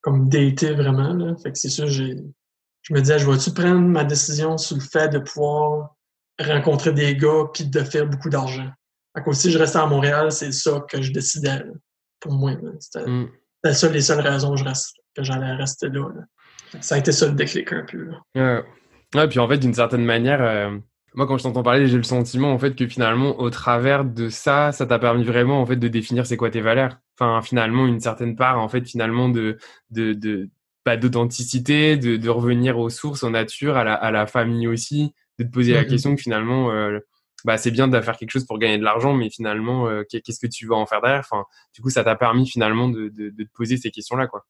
comme 0.00 0.28
dater 0.28 0.74
vraiment. 0.74 1.12
Là. 1.14 1.34
Fait 1.42 1.52
que 1.52 1.58
c'est 1.58 1.68
sûr, 1.68 1.86
j'ai. 1.86 2.16
Je 2.82 2.92
me 2.92 3.00
disais, 3.00 3.18
je 3.18 3.30
vais-tu 3.30 3.50
prendre 3.52 3.80
ma 3.80 4.04
décision 4.04 4.58
sur 4.58 4.76
le 4.76 4.82
fait 4.82 5.08
de 5.08 5.18
pouvoir 5.18 5.94
rencontrer 6.38 6.92
des 6.92 7.16
gars 7.16 7.44
puis 7.52 7.64
de 7.64 7.80
faire 7.80 8.06
beaucoup 8.06 8.28
d'argent? 8.28 8.68
Fait 9.16 9.22
que 9.22 9.32
si 9.32 9.50
je 9.50 9.58
restais 9.58 9.78
à 9.78 9.86
Montréal, 9.86 10.32
c'est 10.32 10.52
ça 10.52 10.84
que 10.88 11.00
je 11.00 11.12
décidais 11.12 11.60
là, 11.60 11.72
pour 12.20 12.32
moi. 12.32 12.52
C'était 12.80 13.08
Mm. 13.08 13.28
ça 13.72 13.88
les 13.88 14.02
seules 14.02 14.20
raisons 14.20 14.50
que 14.50 14.56
je 14.58 14.64
reste, 14.64 14.96
que 15.14 15.22
j'allais 15.22 15.52
rester 15.52 15.88
là, 15.88 16.08
là. 16.14 16.22
Ça 16.80 16.94
a 16.96 16.98
été 16.98 17.12
ça 17.12 17.26
le 17.26 17.32
déclic 17.34 17.72
un 17.72 17.84
peu. 17.90 18.04
Là. 18.04 18.20
Ouais. 18.34 18.64
ouais, 19.20 19.28
puis 19.28 19.38
en 19.38 19.48
fait, 19.48 19.58
d'une 19.58 19.74
certaine 19.74 20.04
manière, 20.04 20.42
euh, 20.42 20.76
moi 21.14 21.26
quand 21.26 21.38
je 21.38 21.44
t'entends 21.44 21.62
parler, 21.62 21.86
j'ai 21.86 21.96
le 21.96 22.02
sentiment 22.02 22.52
en 22.52 22.58
fait 22.58 22.74
que 22.74 22.86
finalement, 22.86 23.38
au 23.40 23.50
travers 23.50 24.04
de 24.04 24.28
ça, 24.28 24.72
ça 24.72 24.86
t'a 24.86 24.98
permis 24.98 25.24
vraiment 25.24 25.60
en 25.60 25.66
fait 25.66 25.76
de 25.76 25.88
définir 25.88 26.26
c'est 26.26 26.36
quoi 26.36 26.50
tes 26.50 26.60
valeurs. 26.60 26.98
Enfin, 27.18 27.40
finalement, 27.42 27.86
une 27.86 28.00
certaine 28.00 28.36
part 28.36 28.58
en 28.58 28.68
fait 28.68 28.86
finalement 28.88 29.28
de 29.28 29.56
de 29.90 30.12
de 30.14 30.48
pas 30.84 30.96
d'authenticité, 30.98 31.96
de, 31.96 32.16
de 32.18 32.28
revenir 32.28 32.78
aux 32.78 32.90
sources, 32.90 33.22
aux 33.22 33.30
nature, 33.30 33.76
à 33.78 33.84
la, 33.84 33.94
à 33.94 34.10
la 34.10 34.26
famille 34.26 34.66
aussi, 34.68 35.14
de 35.38 35.44
te 35.44 35.50
poser 35.50 35.72
la 35.72 35.84
question 35.88 36.14
que 36.14 36.20
finalement, 36.20 36.72
euh, 36.72 36.98
bah 37.46 37.56
c'est 37.56 37.70
bien 37.70 37.88
de 37.88 37.98
faire 38.02 38.18
quelque 38.18 38.30
chose 38.30 38.44
pour 38.44 38.58
gagner 38.58 38.76
de 38.76 38.84
l'argent, 38.84 39.14
mais 39.14 39.30
finalement, 39.30 39.88
euh, 39.88 40.02
qu'est- 40.06 40.20
qu'est-ce 40.20 40.40
que 40.40 40.46
tu 40.46 40.66
vas 40.66 40.76
en 40.76 40.84
faire 40.84 41.00
derrière? 41.00 41.20
Enfin, 41.20 41.44
du 41.74 41.80
coup, 41.80 41.88
ça 41.88 42.04
t'a 42.04 42.16
permis 42.16 42.46
finalement 42.46 42.88
de, 42.90 43.08
de, 43.08 43.30
de 43.30 43.44
te 43.44 43.48
poser 43.54 43.78
ces 43.78 43.90
questions-là, 43.90 44.26
quoi. 44.26 44.44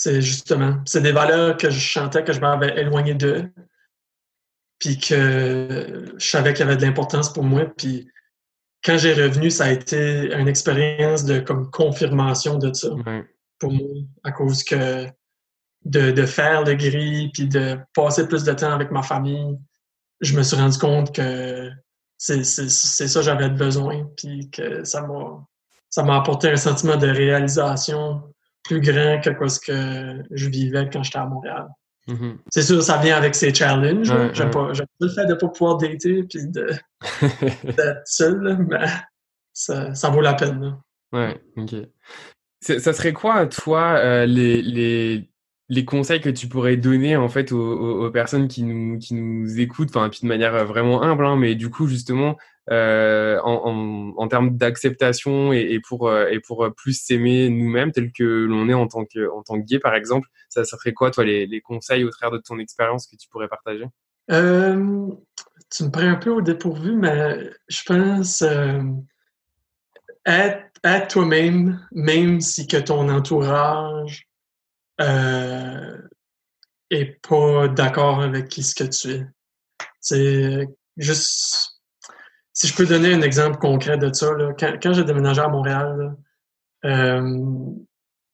C'est 0.00 0.22
justement, 0.22 0.80
c'est 0.86 1.00
des 1.00 1.10
valeurs 1.10 1.56
que 1.56 1.70
je 1.70 1.80
chantais, 1.80 2.22
que 2.22 2.32
je 2.32 2.38
m'avais 2.38 2.80
éloigné 2.80 3.14
d'eux, 3.14 3.50
puis 4.78 4.96
que 4.96 6.12
je 6.16 6.24
savais 6.24 6.52
qu'il 6.54 6.64
y 6.64 6.68
avait 6.68 6.76
de 6.76 6.82
l'importance 6.86 7.32
pour 7.32 7.42
moi. 7.42 7.64
Puis 7.76 8.08
quand 8.84 8.96
j'ai 8.96 9.12
revenu, 9.12 9.50
ça 9.50 9.64
a 9.64 9.70
été 9.72 10.32
une 10.32 10.46
expérience 10.46 11.24
de 11.24 11.40
comme 11.40 11.68
confirmation 11.72 12.58
de 12.58 12.72
ça 12.72 12.94
Ouais. 12.94 13.24
pour 13.58 13.72
moi, 13.72 13.88
à 14.22 14.30
cause 14.30 14.62
que 14.62 15.06
de, 15.84 16.12
de 16.12 16.26
faire 16.26 16.62
le 16.62 16.74
gris, 16.74 17.32
puis 17.34 17.48
de 17.48 17.76
passer 17.92 18.28
plus 18.28 18.44
de 18.44 18.52
temps 18.52 18.70
avec 18.70 18.92
ma 18.92 19.02
famille, 19.02 19.58
je 20.20 20.36
me 20.36 20.44
suis 20.44 20.54
rendu 20.56 20.78
compte 20.78 21.12
que 21.12 21.72
c'est 22.16 22.44
ça 22.44 23.18
que 23.18 23.24
j'avais 23.24 23.50
besoin, 23.50 24.08
puis 24.16 24.48
que 24.50 24.84
ça 24.84 25.02
m'a 25.02 25.44
ça 25.90 26.04
m'a 26.04 26.18
apporté 26.18 26.50
un 26.50 26.56
sentiment 26.56 26.96
de 26.96 27.08
réalisation 27.08 28.22
plus 28.64 28.80
grand 28.80 29.20
que 29.20 29.30
quoi 29.30 29.48
ce 29.48 29.60
que 29.60 30.22
je 30.30 30.48
vivais 30.48 30.88
quand 30.92 31.02
j'étais 31.02 31.18
à 31.18 31.26
Montréal. 31.26 31.66
Mhm. 32.06 32.38
C'est 32.50 32.62
sûr, 32.62 32.82
ça 32.82 32.96
vient 32.98 33.16
avec 33.16 33.34
ses 33.34 33.52
challenges. 33.54 34.10
Ouais, 34.10 34.30
J'aime 34.32 34.46
ouais. 34.48 34.52
pas, 34.52 34.72
le 35.00 35.08
fait 35.08 35.26
de 35.26 35.34
pas 35.34 35.48
pouvoir 35.48 35.76
dater 35.76 36.22
puis 36.24 36.46
de- 36.48 36.70
d'être 37.64 38.02
seul, 38.06 38.66
mais 38.68 38.86
ça, 39.52 39.94
ça 39.94 40.08
vaut 40.10 40.20
la 40.22 40.34
peine. 40.34 40.60
là. 40.60 40.78
Ouais, 41.12 41.42
ok. 41.56 41.74
Ça 42.60 42.92
serait 42.92 43.12
quoi, 43.12 43.46
toi, 43.46 43.94
euh, 43.98 44.26
les, 44.26 44.60
les, 44.62 45.30
les 45.68 45.84
conseils 45.84 46.20
que 46.20 46.28
tu 46.28 46.48
pourrais 46.48 46.76
donner 46.76 47.16
en 47.16 47.28
fait 47.28 47.52
aux, 47.52 47.58
aux, 47.60 48.06
aux 48.06 48.10
personnes 48.10 48.48
qui 48.48 48.62
nous, 48.64 48.98
qui 48.98 49.14
nous 49.14 49.60
écoutent, 49.60 49.90
enfin, 49.94 50.08
puis 50.08 50.20
de 50.22 50.26
manière 50.26 50.54
euh, 50.54 50.64
vraiment 50.64 51.02
humble, 51.02 51.24
hein, 51.24 51.36
mais 51.36 51.54
du 51.54 51.70
coup, 51.70 51.86
justement, 51.86 52.36
euh, 52.70 53.40
en, 53.42 54.28
termes 54.28 54.56
d'acceptation 54.56 55.52
et, 55.52 55.60
et, 55.70 55.80
pour 55.80 56.08
euh, 56.08 56.30
pour 56.46 56.68
plus 56.76 57.00
s'aimer 57.00 57.48
nous-mêmes 57.48 57.92
tel 57.92 58.12
que 58.12 58.24
l'on 58.24 58.68
est 58.68 58.74
en 58.74 58.86
tant 58.86 59.04
que 59.04 59.30
en 59.30 59.42
tant 59.42 59.58
que 59.58 59.64
gay 59.64 59.78
par 59.78 59.94
exemple 59.94 60.28
ça 60.50 60.64
ça 60.64 60.76
ferait 60.76 60.92
quoi 60.92 61.10
toi 61.10 61.24
les, 61.24 61.60
conseils 61.62 62.04
au 62.04 62.10
travers 62.10 62.38
de 62.38 62.42
ton 62.42 62.58
expérience 62.58 63.06
que 63.06 63.16
tu 63.16 63.28
pourrais 63.28 63.48
partager? 63.48 63.86
Euh, 64.30 65.06
tu 65.70 65.84
me 65.84 65.90
prends 65.90 66.02
un 66.02 66.16
peu 66.16 66.30
au 66.30 66.42
dépourvu 66.42 66.94
mais 66.94 67.50
je 67.68 67.82
pense 67.86 68.42
euh, 68.42 68.82
être, 70.26 71.08
toi-même 71.08 71.86
même 71.92 72.40
si 72.40 72.66
que 72.66 72.76
ton 72.76 73.08
entourage 73.08 74.28
euh, 75.00 75.96
est 76.90 77.20
pas 77.26 77.68
d'accord 77.68 78.20
avec 78.20 78.48
qui 78.48 78.62
ce 78.62 78.74
que 78.74 78.84
tu 78.84 79.10
es. 79.12 79.26
C'est 80.00 80.68
juste 80.96 81.77
si 82.58 82.66
je 82.66 82.74
peux 82.74 82.86
donner 82.86 83.14
un 83.14 83.22
exemple 83.22 83.58
concret 83.58 83.98
de 83.98 84.12
ça, 84.12 84.32
quand, 84.58 84.92
j'ai 84.92 85.04
déménagé 85.04 85.40
à 85.40 85.46
Montréal, 85.46 86.16
euh, 86.84 87.70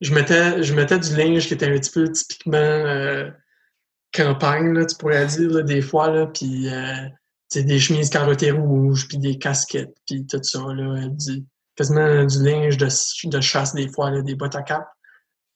je, 0.00 0.14
mettais, 0.14 0.98
du 0.98 1.14
linge 1.14 1.46
qui 1.46 1.52
était 1.52 1.66
un 1.66 1.78
petit 1.78 1.90
peu 1.90 2.10
typiquement 2.10 2.56
euh, 2.56 3.30
campagne, 4.14 4.86
tu 4.86 4.96
pourrais 4.96 5.26
dire, 5.26 5.62
des 5.62 5.82
fois, 5.82 6.32
puis 6.32 6.72
euh, 6.72 7.06
des 7.54 7.78
chemises 7.78 8.08
carottées 8.08 8.50
rouges, 8.50 9.08
puis 9.08 9.18
des 9.18 9.36
casquettes, 9.36 9.94
puis 10.06 10.26
tout 10.26 10.42
ça, 10.42 10.60
quasiment 11.76 12.24
du 12.24 12.42
linge 12.42 12.78
de, 12.78 13.40
chasse 13.42 13.74
des 13.74 13.88
fois, 13.88 14.22
des 14.22 14.34
bottes 14.36 14.56
à 14.56 14.62
cap. 14.62 14.88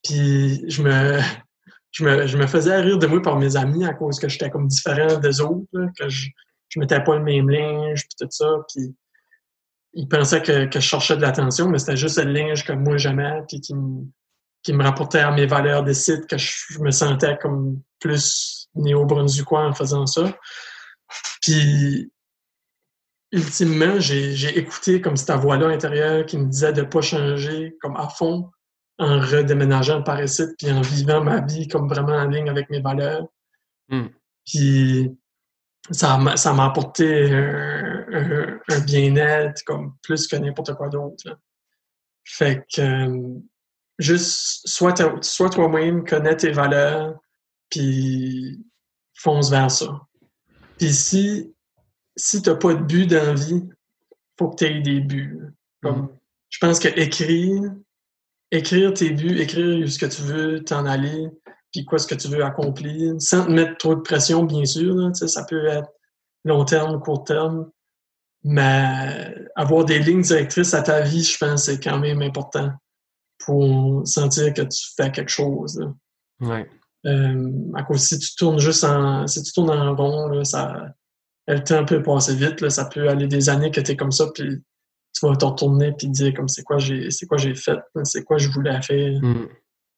Puis 0.03 0.63
je 0.69 0.83
me, 0.83 2.45
faisais 2.45 2.79
rire 2.81 2.99
de 2.99 3.07
moi 3.07 3.19
par 3.19 3.39
mes 3.39 3.57
amis 3.57 3.83
à 3.83 3.95
cause 3.95 4.19
que 4.19 4.29
j'étais 4.29 4.51
comme 4.51 4.67
différent 4.67 5.17
des 5.17 5.41
autres, 5.41 5.65
que 5.97 6.07
je, 6.07 6.29
je 6.69 6.79
mettais 6.79 7.03
pas 7.03 7.15
le 7.15 7.23
même 7.23 7.49
linge, 7.49 8.01
puis 8.01 8.15
tout 8.19 8.31
ça, 8.31 8.47
puis 8.73 8.95
ils 9.93 10.07
pensaient 10.07 10.41
que, 10.41 10.65
que 10.65 10.79
je 10.79 10.85
cherchais 10.85 11.17
de 11.17 11.21
l'attention, 11.21 11.69
mais 11.69 11.79
c'était 11.79 11.97
juste 11.97 12.23
le 12.23 12.31
linge 12.31 12.63
que 12.63 12.73
moi 12.73 12.97
j'aimais, 12.97 13.41
puis 13.47 13.59
qui 13.59 13.73
me, 13.73 14.05
qui 14.63 14.73
me 14.73 14.83
rapportait 14.83 15.19
à 15.19 15.31
mes 15.31 15.45
valeurs 15.45 15.83
de 15.83 15.93
site, 15.93 16.27
que 16.27 16.37
je, 16.37 16.79
me 16.79 16.91
sentais 16.91 17.37
comme 17.41 17.81
plus 17.99 18.69
néo-brunswickois 18.75 19.65
en 19.65 19.73
faisant 19.73 20.05
ça. 20.05 20.37
Puis, 21.41 22.11
ultimement, 23.31 23.99
j'ai 23.99 24.57
écouté 24.57 25.01
comme 25.01 25.17
cette 25.17 25.35
voix-là 25.37 25.67
intérieure 25.67 26.25
qui 26.25 26.37
me 26.37 26.47
disait 26.47 26.73
de 26.73 26.83
pas 26.83 27.01
changer 27.01 27.77
comme 27.81 27.95
à 27.95 28.09
fond 28.09 28.51
en 28.97 29.19
redéménageant 29.19 30.03
par 30.03 30.21
ici, 30.21 30.43
puis 30.57 30.71
en 30.71 30.81
vivant 30.81 31.23
ma 31.23 31.39
vie 31.39 31.67
comme 31.67 31.87
vraiment 31.87 32.17
en 32.17 32.27
ligne 32.27 32.49
avec 32.49 32.69
mes 32.69 32.81
valeurs. 32.81 33.27
Mm. 33.87 34.07
Puis 34.45 35.17
ça 35.91 36.17
m'a 36.17 36.37
ça 36.37 36.53
m'a 36.53 36.65
apporté 36.65 37.31
un, 37.31 38.59
bien-être 38.85 39.63
comme 39.63 39.95
plus 40.03 40.27
que 40.27 40.35
n'importe 40.35 40.73
quoi 40.75 40.89
d'autre. 40.89 41.39
Fait 42.25 42.63
que 42.73 42.81
euh, 42.81 43.39
juste 43.97 44.67
sois, 44.67 44.93
sois 45.21 45.49
toi-même, 45.49 46.05
connais 46.05 46.35
tes 46.35 46.51
valeurs, 46.51 47.19
puis 47.69 48.63
fonce 49.15 49.49
vers 49.49 49.71
ça. 49.71 50.01
Puis 50.77 50.93
si 50.93 51.53
si 52.15 52.41
t'as 52.41 52.55
pas 52.55 52.73
de 52.73 52.83
but 52.83 53.07
dans 53.07 53.25
la 53.25 53.33
vie, 53.33 53.67
faut 54.37 54.49
que 54.49 54.55
tu 54.57 54.65
aies 54.65 54.81
des 54.81 54.99
buts. 54.99 55.39
Comme, 55.81 56.03
Mm. 56.03 56.09
Je 56.49 56.57
pense 56.59 56.79
que 56.79 56.87
écrire, 56.99 57.61
écrire 58.51 58.93
tes 58.93 59.11
buts, 59.11 59.39
écrire 59.39 59.89
ce 59.89 59.99
que 59.99 60.05
tu 60.07 60.21
veux 60.23 60.63
t'en 60.63 60.85
aller, 60.85 61.27
puis 61.71 61.85
quoi 61.85 61.99
ce 61.99 62.07
que 62.07 62.15
tu 62.15 62.27
veux 62.27 62.43
accomplir, 62.43 63.15
sans 63.19 63.45
te 63.45 63.51
mettre 63.51 63.77
trop 63.77 63.95
de 63.95 64.01
pression, 64.01 64.43
bien 64.43 64.65
sûr. 64.65 64.95
Là, 64.95 65.13
ça 65.13 65.43
peut 65.43 65.67
être 65.67 65.89
long 66.45 66.65
terme, 66.65 66.99
court 66.99 67.23
terme, 67.23 67.69
mais 68.43 69.35
avoir 69.55 69.85
des 69.85 69.99
lignes 69.99 70.21
directrices 70.21 70.73
à 70.73 70.81
ta 70.81 71.01
vie, 71.01 71.23
je 71.23 71.37
pense, 71.37 71.65
c'est 71.65 71.79
quand 71.79 71.99
même 71.99 72.21
important 72.21 72.71
pour 73.45 74.05
sentir 74.07 74.53
que 74.53 74.61
tu 74.61 74.79
fais 74.95 75.11
quelque 75.11 75.31
chose. 75.31 75.79
Ouais. 76.39 76.67
Euh, 77.05 77.71
à 77.75 77.83
cause 77.83 78.01
si 78.01 78.19
tu 78.19 78.35
tournes 78.35 78.59
juste 78.59 78.83
en 78.83 79.25
si 79.25 79.41
tu 79.41 79.53
tournes 79.53 79.69
en 79.69 79.95
rond, 79.95 80.27
là, 80.27 80.43
ça 80.43 80.93
le 81.47 81.63
temps 81.63 81.85
peut 81.85 82.03
passer 82.03 82.35
vite, 82.35 82.61
là, 82.61 82.69
ça 82.69 82.85
peut 82.85 83.09
aller 83.09 83.27
des 83.27 83.49
années 83.49 83.71
que 83.71 83.81
tu 83.81 83.91
es 83.91 83.95
comme 83.95 84.11
ça, 84.11 84.27
puis 84.33 84.61
tu 85.13 85.25
vas 85.25 85.35
te 85.35 85.45
retourner 85.45 85.93
puis 85.93 86.07
te 86.07 86.11
dire 86.11 86.33
comme 86.33 86.47
c'est 86.47 86.63
quoi 86.63 86.77
j'ai 86.77 87.09
c'est 87.09 87.25
quoi 87.25 87.37
j'ai 87.37 87.55
fait, 87.55 87.79
c'est 88.03 88.23
quoi 88.23 88.37
je 88.37 88.49
voulais 88.49 88.81
faire. 88.81 89.19
Mm. 89.21 89.47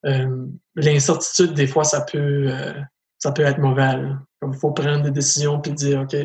Euh, 0.06 0.46
l'incertitude, 0.76 1.54
des 1.54 1.68
fois, 1.68 1.84
ça 1.84 2.02
peut, 2.02 2.46
euh, 2.50 2.74
ça 3.20 3.32
peut 3.32 3.44
être 3.44 3.60
mauvais. 3.60 4.02
Comme 4.40 4.54
il 4.54 4.60
faut 4.60 4.72
prendre 4.72 5.04
des 5.04 5.12
décisions 5.12 5.60
puis 5.62 5.74
dire, 5.74 6.02
OK, 6.02 6.16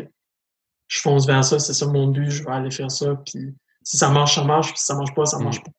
je 0.89 1.01
fonce 1.01 1.27
vers 1.27 1.45
ça, 1.45 1.59
c'est 1.59 1.75
ça 1.75 1.87
mon 1.87 2.09
but, 2.09 2.31
je 2.31 2.45
vais 2.45 2.51
aller 2.51 2.71
faire 2.71 2.91
ça. 2.91 3.15
Puis 3.27 3.55
si 3.83 3.97
ça 3.99 4.09
marche, 4.11 4.37
ça 4.37 4.45
marche. 4.45 4.69
Puis 4.69 4.79
si 4.79 4.87
ça 4.87 4.95
marche 4.95 5.15
pas, 5.15 5.27
ça 5.27 5.39
Mm. 5.39 5.45
marche 5.45 5.63
pas. 5.63 5.71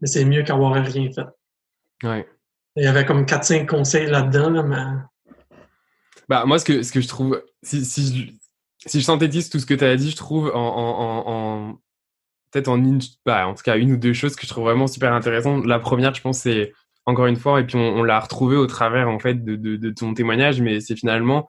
Mais 0.00 0.08
c'est 0.08 0.24
mieux 0.24 0.42
qu'avoir 0.42 0.74
rien 0.74 1.10
fait. 1.12 1.26
Ouais. 2.06 2.28
Il 2.74 2.84
y 2.84 2.86
avait 2.88 3.06
comme 3.06 3.24
4-5 3.24 3.66
conseils 3.66 4.06
là-dedans, 4.06 4.50
là, 4.50 4.62
mais 4.62 5.32
Bah, 6.28 6.44
moi, 6.46 6.58
ce 6.58 6.64
que, 6.64 6.82
ce 6.82 6.92
que 6.92 7.00
je 7.00 7.08
trouve, 7.08 7.42
si, 7.62 7.84
si, 7.84 8.36
je, 8.82 8.88
si 8.88 9.00
je 9.00 9.04
synthétise 9.04 9.48
tout 9.48 9.58
ce 9.58 9.66
que 9.66 9.74
tu 9.74 9.84
as 9.84 9.96
dit, 9.96 10.10
je 10.10 10.16
trouve 10.16 10.50
en, 10.54 10.58
en, 10.58 11.00
en, 11.00 11.30
en- 11.70 11.72
peut-être 12.50 12.68
en 12.68 12.76
une, 12.82 13.00
bah, 13.24 13.46
en 13.46 13.54
tout 13.54 13.62
cas, 13.62 13.76
une 13.76 13.92
ou 13.92 13.96
deux 13.96 14.12
choses 14.12 14.34
que 14.36 14.42
je 14.42 14.48
trouve 14.48 14.64
vraiment 14.64 14.86
super 14.86 15.12
intéressantes. 15.12 15.64
La 15.66 15.78
première, 15.78 16.14
je 16.14 16.20
pense, 16.20 16.38
c'est 16.38 16.72
encore 17.06 17.26
une 17.26 17.36
fois, 17.36 17.60
et 17.60 17.64
puis 17.64 17.76
on, 17.76 18.02
l'a 18.02 18.18
retrouvé 18.18 18.56
au 18.56 18.66
travers, 18.66 19.08
en 19.08 19.20
fait, 19.20 19.44
de, 19.44 19.90
ton 19.90 20.12
témoignage, 20.12 20.60
mais 20.60 20.80
c'est 20.80 20.96
finalement 20.96 21.48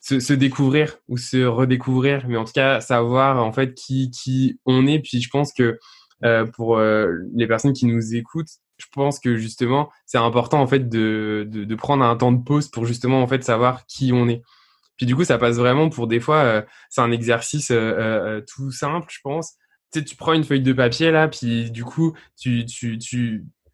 se, 0.00 0.32
découvrir 0.32 0.96
ou 1.08 1.18
se 1.18 1.44
redécouvrir, 1.44 2.26
mais 2.26 2.38
en 2.38 2.44
tout 2.44 2.52
cas, 2.54 2.80
savoir, 2.80 3.44
en 3.44 3.52
fait, 3.52 3.74
qui, 3.74 4.58
on 4.64 4.86
est. 4.86 5.00
Puis 5.00 5.20
je 5.20 5.28
pense 5.28 5.52
que, 5.52 5.78
euh, 6.24 6.46
pour 6.46 6.78
euh, 6.78 7.12
les 7.34 7.46
personnes 7.46 7.74
qui 7.74 7.84
nous 7.84 8.14
écoutent, 8.14 8.48
je 8.78 8.86
pense 8.92 9.20
que 9.20 9.36
justement, 9.36 9.90
c'est 10.06 10.18
important 10.18 10.60
en 10.60 10.66
fait 10.66 10.88
de, 10.88 11.74
prendre 11.76 12.04
un 12.04 12.16
temps 12.16 12.32
de 12.32 12.42
pause 12.42 12.68
pour 12.68 12.84
justement 12.84 13.22
en 13.22 13.26
fait 13.26 13.42
savoir 13.42 13.86
qui 13.86 14.12
on 14.12 14.28
est. 14.28 14.42
Puis 14.96 15.06
du 15.06 15.14
coup, 15.16 15.24
ça 15.24 15.38
passe 15.38 15.56
vraiment 15.56 15.90
pour 15.90 16.06
des 16.06 16.20
fois, 16.20 16.38
euh, 16.38 16.62
c'est 16.88 17.02
un 17.02 17.10
exercice 17.10 17.72
tout 18.48 18.70
simple, 18.70 19.06
je 19.10 19.20
pense. 19.22 19.54
Tu 19.92 20.16
prends 20.16 20.34
une 20.34 20.44
feuille 20.44 20.62
de 20.62 20.72
papier 20.72 21.10
là, 21.10 21.28
puis 21.28 21.70
du 21.70 21.84
coup, 21.84 22.14
tu, 22.38 22.66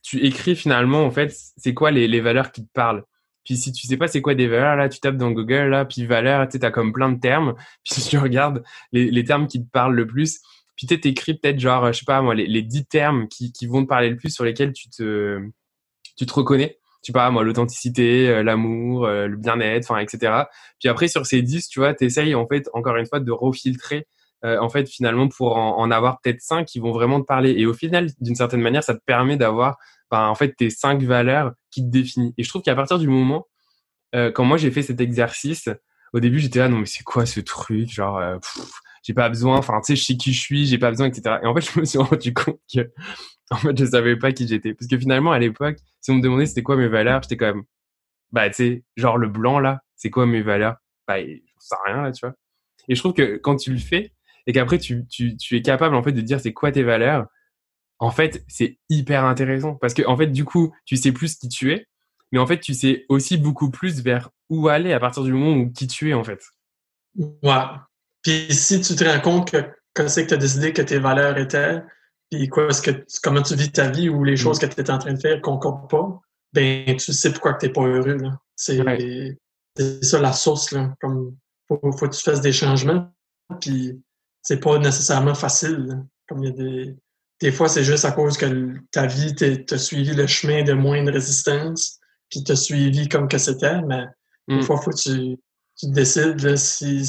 tu 0.03 0.25
écris 0.25 0.57
finalement 0.57 1.05
en 1.05 1.11
fait, 1.11 1.35
c'est 1.57 1.75
quoi 1.75 1.91
les, 1.91 2.09
les 2.09 2.21
valeurs 2.21 2.53
qui 2.53 2.65
te 2.65 2.73
parlent? 2.73 3.05
Puis 3.45 3.57
si 3.57 3.73
tu 3.73 3.87
sais 3.87 3.97
pas 3.97 4.09
c'est 4.09 4.23
quoi 4.23 4.35
des 4.35 4.47
valeurs 4.47 4.77
là, 4.77 4.89
tu 4.89 5.01
tapes 5.01 5.17
dans 5.17 5.31
Google 5.31 5.69
là, 5.69 5.85
puis 5.85 6.07
valeurs, 6.07 6.47
tu 6.47 6.53
sais, 6.53 6.59
t'as 6.61 6.71
comme 6.71 6.93
plein 6.93 7.11
de 7.11 7.21
termes. 7.21 7.55
Puis 7.85 8.03
tu 8.03 8.19
regardes 8.19 8.63
les, 8.93 9.11
les 9.11 9.25
termes 9.25 9.49
qui 9.49 9.65
te 9.65 9.71
parlent 9.71 9.95
le 9.95 10.07
plus. 10.07 10.41
Puis 10.77 10.87
tu 10.87 11.01
t'écris 11.01 11.35
peut-être 11.35 11.59
genre, 11.59 11.93
je 11.93 11.99
sais 11.99 12.05
pas 12.05 12.23
moi, 12.23 12.35
les, 12.35 12.47
les 12.47 12.63
10 12.63 12.87
termes 12.87 13.29
qui, 13.29 13.53
qui 13.53 13.67
vont 13.67 13.83
te 13.83 13.89
parler 13.89 14.11
le 14.11 14.17
plus, 14.17 14.31
sur 14.31 14.45
lesquels 14.45 14.73
tu 14.73 14.89
te, 14.91 15.41
tu 16.17 16.27
te 16.27 16.33
reconnais. 16.33 16.79
Tu 17.03 17.09
sais 17.09 17.13
pas 17.13 17.31
moi, 17.31 17.43
l'authenticité, 17.43 18.29
euh, 18.29 18.43
l'amour, 18.43 19.07
euh, 19.07 19.27
le 19.27 19.37
bien-être, 19.37 19.91
enfin, 19.91 20.01
etc. 20.01 20.45
Puis 20.79 20.89
après, 20.89 21.09
sur 21.09 21.27
ces 21.27 21.43
10, 21.43 21.69
tu 21.69 21.81
vois, 21.81 21.95
t'essayes 21.95 22.35
en 22.35 22.47
fait, 22.47 22.69
encore 22.75 22.97
une 22.97 23.07
fois, 23.07 23.21
de 23.21 23.33
refiltrer, 23.33 24.07
euh, 24.45 24.59
en 24.59 24.69
fait, 24.69 24.89
finalement, 24.89 25.29
pour 25.29 25.57
en, 25.57 25.91
avoir 25.91 26.21
peut-être 26.21 26.41
5 26.41 26.67
qui 26.67 26.81
vont 26.81 26.93
vraiment 26.93 27.21
te 27.21 27.27
parler. 27.27 27.55
Et 27.57 27.67
au 27.67 27.75
final, 27.75 28.11
d'une 28.21 28.35
certaine 28.35 28.61
manière, 28.61 28.83
ça 28.83 28.95
te 28.95 29.03
permet 29.05 29.37
d'avoir, 29.37 29.77
ben, 30.11 30.27
en 30.27 30.35
fait, 30.35 30.55
tes 30.55 30.71
5 30.71 31.03
valeurs 31.03 31.53
qui 31.71 31.83
te 31.83 31.91
définissent. 31.91 32.35
Et 32.39 32.43
je 32.43 32.49
trouve 32.49 32.63
qu'à 32.63 32.75
partir 32.75 32.99
du 32.99 33.09
moment, 33.09 33.47
euh, 34.15 34.33
quand 34.33 34.45
moi 34.45 34.57
j'ai 34.57 34.71
fait 34.71 34.83
cet 34.83 35.01
exercice, 35.01 35.69
au 36.13 36.21
début, 36.21 36.41
j'étais 36.41 36.59
là, 36.59 36.69
non, 36.69 36.79
mais 36.79 36.87
c'est 36.87 37.05
quoi 37.05 37.25
ce 37.25 37.41
truc? 37.41 37.89
Genre, 37.89 38.19
euh, 38.19 38.39
j'ai 39.03 39.15
pas 39.15 39.29
besoin, 39.29 39.57
enfin, 39.59 39.81
tu 39.81 39.93
sais, 39.93 39.97
je 39.97 40.05
sais 40.05 40.17
qui 40.17 40.33
je 40.33 40.41
suis, 40.41 40.67
j'ai 40.67 40.79
pas 40.79 40.91
besoin, 40.91 41.07
etc. 41.07 41.39
Et 41.43 41.47
en 41.47 41.55
fait, 41.55 41.61
je 41.75 41.81
me 41.81 41.85
suis 41.85 41.99
rendu 41.99 42.35
compte 42.35 42.61
que, 42.73 42.91
en 43.51 43.57
fait, 43.57 43.79
je 43.79 43.85
savais 43.87 44.17
pas 44.17 44.33
qui 44.33 44.49
j'étais. 44.49 44.75
Parce 44.75 44.89
que 44.89 44.99
finalement, 44.99 45.33
à 45.33 45.39
l'époque, 45.39 45.79
si 46.01 46.11
on 46.11 46.15
me 46.17 46.23
demandait 46.23 46.47
c'était 46.47 46.63
quoi 46.63 46.77
mes 46.77 46.89
valeurs, 46.89 47.23
j'étais 47.23 47.37
comme, 47.37 47.65
bah, 48.33 48.49
tu 48.51 48.57
sais, 48.57 48.85
genre 48.97 49.19
le 49.19 49.29
blanc, 49.29 49.61
là, 49.61 49.81
c'est 49.97 50.11
quoi 50.11 50.27
mes 50.27 50.43
valeurs? 50.43 50.77
Bah, 51.07 51.21
je 51.21 51.39
sais 51.59 51.77
rien, 51.87 52.03
là, 52.03 52.13
tu 52.13 52.27
vois. 52.27 52.35
Et 52.89 52.95
je 52.95 53.01
trouve 53.01 53.15
que 53.15 53.37
quand 53.37 53.57
tu 53.57 53.73
le 53.73 53.79
fais, 53.79 54.13
et 54.47 54.53
qu'après, 54.53 54.79
tu, 54.79 55.07
tu, 55.07 55.37
tu 55.37 55.57
es 55.57 55.63
capable, 55.63 55.95
en 55.95 56.03
fait, 56.03 56.13
de 56.13 56.21
dire 56.21 56.41
c'est 56.41 56.53
quoi 56.53 56.73
tes 56.73 56.83
valeurs, 56.83 57.27
en 57.99 58.11
fait, 58.11 58.45
c'est 58.49 58.79
hyper 58.89 59.25
intéressant. 59.25 59.75
Parce 59.77 59.95
que, 59.95 60.03
en 60.07 60.17
fait, 60.17 60.27
du 60.27 60.45
coup, 60.45 60.75
tu 60.85 60.97
sais 60.97 61.13
plus 61.13 61.37
qui 61.37 61.49
tu 61.49 61.73
es, 61.73 61.87
mais 62.33 62.39
en 62.39 62.47
fait, 62.47 62.59
tu 62.61 62.75
sais 62.75 63.05
aussi 63.09 63.37
beaucoup 63.37 63.71
plus 63.71 64.03
vers 64.03 64.31
où 64.49 64.69
aller 64.69 64.93
à 64.93 65.01
partir 65.01 65.23
du 65.23 65.33
moment 65.33 65.53
où 65.57 65.71
qui 65.71 65.87
tu 65.87 66.11
es, 66.11 66.15
en 66.15 66.25
fait. 66.25 66.41
ouais. 67.17 67.65
Puis 68.23 68.47
si 68.55 68.81
tu 68.81 68.95
te 68.95 69.05
rends 69.05 69.21
compte 69.21 69.51
que, 69.51 69.59
que 69.95 70.09
c'est 70.09 70.25
que 70.25 70.29
tu 70.29 70.35
as 70.35 70.39
décidé 70.39 70.73
que 70.73 70.83
tes 70.83 70.99
valeurs 70.99 71.39
étaient, 71.39 71.83
puis 72.31 72.49
quoi, 72.49 72.69
est-ce 72.69 72.81
que, 72.83 73.05
comment 73.23 73.43
tu 73.43 73.55
vis 73.57 73.71
ta 73.71 73.91
vie 73.91 74.09
ou 74.09 74.25
les 74.25 74.37
choses 74.37 74.59
que 74.59 74.67
tu 74.67 74.81
es 74.81 74.91
en 74.91 74.99
train 74.99 75.13
de 75.13 75.21
faire 75.21 75.41
concordent 75.43 75.91
pas, 75.91 76.21
ben 76.53 76.97
tu 76.97 77.13
sais 77.13 77.31
pourquoi 77.33 77.55
tu 77.55 77.67
n'es 77.67 77.73
pas 77.73 77.83
heureux. 77.83 78.17
là. 78.17 78.39
C'est 78.57 78.81
Ouais. 78.81 79.37
c'est 79.77 80.05
ça 80.05 80.21
la 80.21 80.33
source. 80.33 80.71
Là. 80.73 80.95
Comme, 81.01 81.37
faut, 81.69 81.81
faut 81.93 82.09
que 82.09 82.15
tu 82.15 82.23
fasses 82.23 82.41
des 82.41 82.53
changements, 82.53 83.13
puis 83.61 84.01
c'est 84.43 84.61
pas 84.61 84.79
nécessairement 84.79 85.35
facile. 85.35 86.03
Comme 86.29 86.43
il 86.45 86.51
y 86.51 86.53
a 86.53 86.55
des, 86.57 86.97
des 87.41 87.53
fois, 87.53 87.69
c'est 87.69 87.85
juste 87.85 88.05
à 88.05 88.13
cause 88.13 88.37
que 88.37 88.75
ta 88.91 89.07
vie 89.07 89.35
t'a 89.35 89.79
suivi 89.79 90.15
le 90.15 90.27
chemin 90.27 90.63
de 90.63 90.73
moins 90.73 91.03
de 91.05 91.11
résistance, 91.13 91.99
puis 92.31 92.43
t'as 92.45 92.57
suivi 92.57 93.09
comme 93.09 93.29
que 93.29 93.39
c'était, 93.39 93.81
mais 93.83 94.05
Mm. 94.49 94.59
des 94.59 94.63
fois, 94.67 94.77
faut 94.81 94.91
que 94.91 94.97
tu, 94.97 95.39
tu 95.79 95.87
décides 95.91 96.41
là, 96.43 96.57
si, 96.57 97.03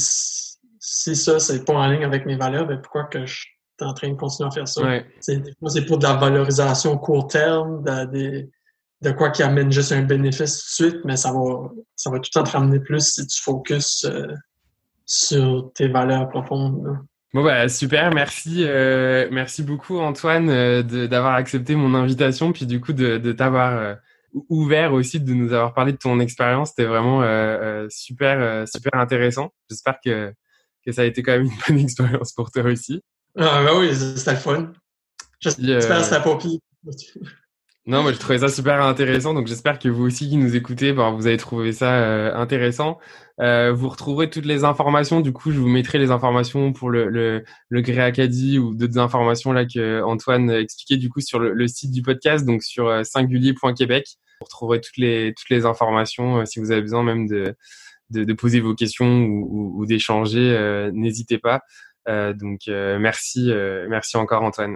si 0.79 1.15
ça, 1.15 1.39
c'est 1.39 1.65
pas 1.65 1.73
en 1.73 1.87
ligne 1.87 2.03
avec 2.03 2.27
mes 2.27 2.35
valeurs, 2.35 2.67
ben 2.67 2.77
pourquoi 2.79 3.05
que 3.05 3.25
je 3.25 3.33
suis 3.41 3.49
en 3.81 3.93
train 3.95 4.09
de 4.09 4.15
continuer 4.15 4.49
à 4.49 4.51
faire 4.51 4.67
ça? 4.67 4.83
Ouais. 4.83 5.05
C'est 5.19 5.37
des 5.39 5.51
fois, 5.59 5.69
c'est 5.71 5.83
pour 5.85 5.97
de 5.97 6.03
la 6.03 6.13
valorisation 6.13 6.95
court 6.99 7.25
terme, 7.27 7.83
de, 7.83 8.05
des- 8.05 8.49
de 9.01 9.11
quoi 9.11 9.31
qui 9.31 9.41
amène 9.41 9.71
juste 9.71 9.91
un 9.93 10.03
bénéfice 10.03 10.59
tout 10.77 10.83
de 10.83 10.89
suite, 10.91 11.01
mais 11.05 11.17
ça 11.17 11.31
va, 11.31 11.71
ça 11.95 12.11
va 12.11 12.19
tout 12.19 12.29
le 12.35 12.39
temps 12.39 12.43
te 12.43 12.51
ramener 12.55 12.79
plus 12.79 13.01
si 13.13 13.25
tu 13.25 13.41
focuses 13.41 14.05
euh, 14.05 14.33
sur 15.05 15.71
tes 15.73 15.87
valeurs 15.87 16.29
profondes. 16.29 16.85
là. 16.85 17.01
Bon 17.33 17.43
bah 17.43 17.67
super, 17.67 18.13
merci, 18.13 18.63
euh, 18.63 19.27
merci 19.31 19.63
beaucoup 19.63 19.97
Antoine 19.99 20.49
euh, 20.49 20.83
de- 20.83 21.07
d'avoir 21.07 21.33
accepté 21.33 21.75
mon 21.75 21.95
invitation, 21.95 22.53
puis 22.53 22.67
du 22.67 22.79
coup 22.79 22.93
de, 22.93 23.17
de 23.17 23.31
t'avoir 23.31 23.73
euh, 23.73 23.95
ou- 24.33 24.45
ouvert 24.49 24.93
aussi, 24.93 25.19
de 25.19 25.33
nous 25.33 25.51
avoir 25.51 25.73
parlé 25.73 25.93
de 25.93 25.97
ton 25.97 26.19
expérience. 26.19 26.69
C'était 26.69 26.85
vraiment 26.85 27.23
euh, 27.23 27.87
super, 27.89 28.39
euh, 28.39 28.65
super 28.67 28.99
intéressant. 28.99 29.51
J'espère 29.69 29.95
que 30.03 30.31
que 30.85 30.91
ça 30.91 31.01
a 31.03 31.05
été 31.05 31.23
quand 31.23 31.31
même 31.31 31.45
une 31.45 31.51
bonne 31.67 31.79
expérience 31.79 32.33
pour 32.33 32.51
toi 32.51 32.63
aussi. 32.65 33.01
Ah, 33.37 33.63
ben 33.65 33.79
oui, 33.79 33.95
c'était 33.95 34.31
le 34.31 34.37
fun. 34.37 34.71
J'espère 35.39 35.65
que 35.79 36.03
c'était 36.03 36.21
pas 36.23 36.35
pire. 36.37 36.59
Non, 37.85 38.01
moi 38.01 38.13
je 38.13 38.17
trouvais 38.17 38.39
ça 38.39 38.47
super 38.47 38.81
intéressant, 38.81 39.33
donc 39.33 39.47
j'espère 39.47 39.77
que 39.77 39.89
vous 39.89 40.05
aussi 40.05 40.29
qui 40.29 40.37
nous 40.37 40.55
écoutez, 40.55 40.93
ben, 40.93 41.11
vous 41.11 41.27
avez 41.27 41.35
trouvé 41.35 41.73
ça 41.73 41.93
euh, 41.95 42.33
intéressant. 42.33 42.97
Euh, 43.41 43.73
vous 43.73 43.89
retrouverez 43.89 44.29
toutes 44.29 44.45
les 44.45 44.63
informations, 44.63 45.19
du 45.19 45.33
coup 45.33 45.51
je 45.51 45.59
vous 45.59 45.67
mettrai 45.67 45.97
les 45.97 46.09
informations 46.09 46.71
pour 46.71 46.89
le, 46.89 47.09
le, 47.09 47.43
le 47.67 47.81
Grey 47.81 47.99
Acadie 47.99 48.57
ou 48.57 48.73
d'autres 48.73 48.99
informations 48.99 49.51
là 49.51 49.65
que 49.65 50.01
Antoine 50.01 50.49
expliquait 50.49 50.95
du 50.95 51.09
coup 51.09 51.19
sur 51.19 51.39
le, 51.39 51.67
site 51.67 51.91
du 51.91 52.01
podcast, 52.01 52.45
donc 52.45 52.63
sur 52.63 52.87
euh, 52.87 53.03
singulier.québec. 53.03 54.05
Vous 54.39 54.45
retrouverez 54.45 54.79
toutes 54.79 54.97
les, 54.97 55.33
toutes 55.35 55.49
les 55.49 55.65
informations 55.65 56.45
si 56.45 56.61
vous 56.61 56.71
avez 56.71 56.81
besoin 56.81 57.03
même 57.03 57.27
de, 57.27 57.53
de, 58.11 58.33
poser 58.33 58.61
vos 58.61 58.75
questions 58.75 59.25
ou, 59.25 59.73
ou, 59.77 59.85
d'échanger, 59.85 60.89
n'hésitez 60.93 61.37
pas. 61.37 61.61
Donc 62.07 62.61
merci, 62.67 63.51
merci 63.89 64.17
encore 64.17 64.43
Antoine. 64.43 64.75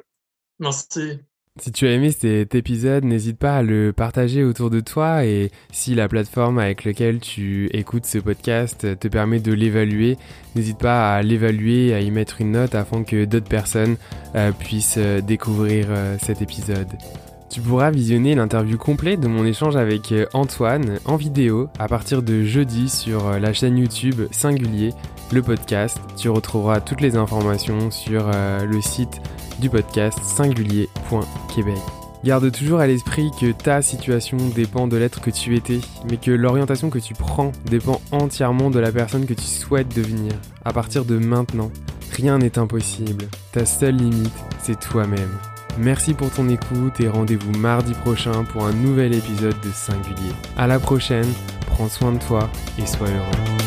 Merci. 0.59 1.19
Si 1.59 1.71
tu 1.71 1.87
as 1.87 1.91
aimé 1.91 2.11
cet 2.11 2.53
épisode, 2.53 3.03
n'hésite 3.03 3.39
pas 3.39 3.57
à 3.57 3.61
le 3.63 3.91
partager 3.91 4.43
autour 4.43 4.69
de 4.69 4.79
toi 4.79 5.25
et 5.25 5.51
si 5.71 5.95
la 5.95 6.07
plateforme 6.07 6.59
avec 6.59 6.83
laquelle 6.83 7.19
tu 7.19 7.67
écoutes 7.73 8.05
ce 8.05 8.19
podcast 8.19 8.99
te 8.99 9.07
permet 9.07 9.39
de 9.39 9.53
l'évaluer, 9.53 10.17
n'hésite 10.55 10.77
pas 10.77 11.15
à 11.15 11.21
l'évaluer 11.23 11.87
et 11.87 11.93
à 11.95 12.01
y 12.01 12.11
mettre 12.11 12.41
une 12.41 12.51
note 12.51 12.75
afin 12.75 13.03
que 13.03 13.25
d'autres 13.25 13.49
personnes 13.49 13.97
euh, 14.35 14.51
puissent 14.51 14.99
euh, 14.99 15.19
découvrir 15.19 15.87
euh, 15.89 16.15
cet 16.21 16.43
épisode. 16.43 16.87
Tu 17.49 17.59
pourras 17.59 17.89
visionner 17.89 18.35
l'interview 18.35 18.77
complète 18.77 19.19
de 19.19 19.27
mon 19.27 19.43
échange 19.43 19.77
avec 19.77 20.13
Antoine 20.33 20.99
en 21.05 21.15
vidéo 21.15 21.69
à 21.79 21.87
partir 21.87 22.21
de 22.21 22.43
jeudi 22.43 22.87
sur 22.87 23.39
la 23.39 23.53
chaîne 23.53 23.77
YouTube 23.77 24.27
Singulier, 24.31 24.91
le 25.31 25.41
podcast. 25.41 25.99
Tu 26.15 26.29
retrouveras 26.29 26.81
toutes 26.81 27.01
les 27.01 27.15
informations 27.15 27.91
sur 27.91 28.29
euh, 28.33 28.65
le 28.65 28.81
site 28.81 29.21
du 29.59 29.69
podcast 29.69 30.19
singulier.québec. 30.23 31.77
Garde 32.23 32.51
toujours 32.51 32.79
à 32.79 32.87
l'esprit 32.87 33.31
que 33.39 33.51
ta 33.51 33.81
situation 33.81 34.37
dépend 34.55 34.87
de 34.87 34.97
l'être 34.97 35.21
que 35.21 35.29
tu 35.29 35.55
étais, 35.55 35.79
mais 36.09 36.17
que 36.17 36.31
l'orientation 36.31 36.89
que 36.89 36.99
tu 36.99 37.13
prends 37.13 37.51
dépend 37.65 38.01
entièrement 38.11 38.69
de 38.69 38.79
la 38.79 38.91
personne 38.91 39.25
que 39.25 39.33
tu 39.33 39.45
souhaites 39.45 39.95
devenir. 39.95 40.33
À 40.65 40.73
partir 40.73 41.05
de 41.05 41.17
maintenant, 41.17 41.71
rien 42.11 42.39
n'est 42.39 42.57
impossible. 42.57 43.25
Ta 43.51 43.65
seule 43.65 43.95
limite, 43.95 44.33
c'est 44.61 44.79
toi-même. 44.79 45.37
Merci 45.77 46.15
pour 46.15 46.31
ton 46.31 46.49
écoute 46.49 46.99
et 46.99 47.07
rendez-vous 47.07 47.51
mardi 47.51 47.93
prochain 47.93 48.43
pour 48.45 48.65
un 48.65 48.73
nouvel 48.73 49.13
épisode 49.13 49.59
de 49.61 49.69
Singulier. 49.71 50.33
À 50.57 50.65
la 50.65 50.79
prochaine, 50.79 51.31
prends 51.67 51.87
soin 51.87 52.13
de 52.13 52.19
toi 52.19 52.49
et 52.79 52.85
sois 52.87 53.07
heureux. 53.07 53.66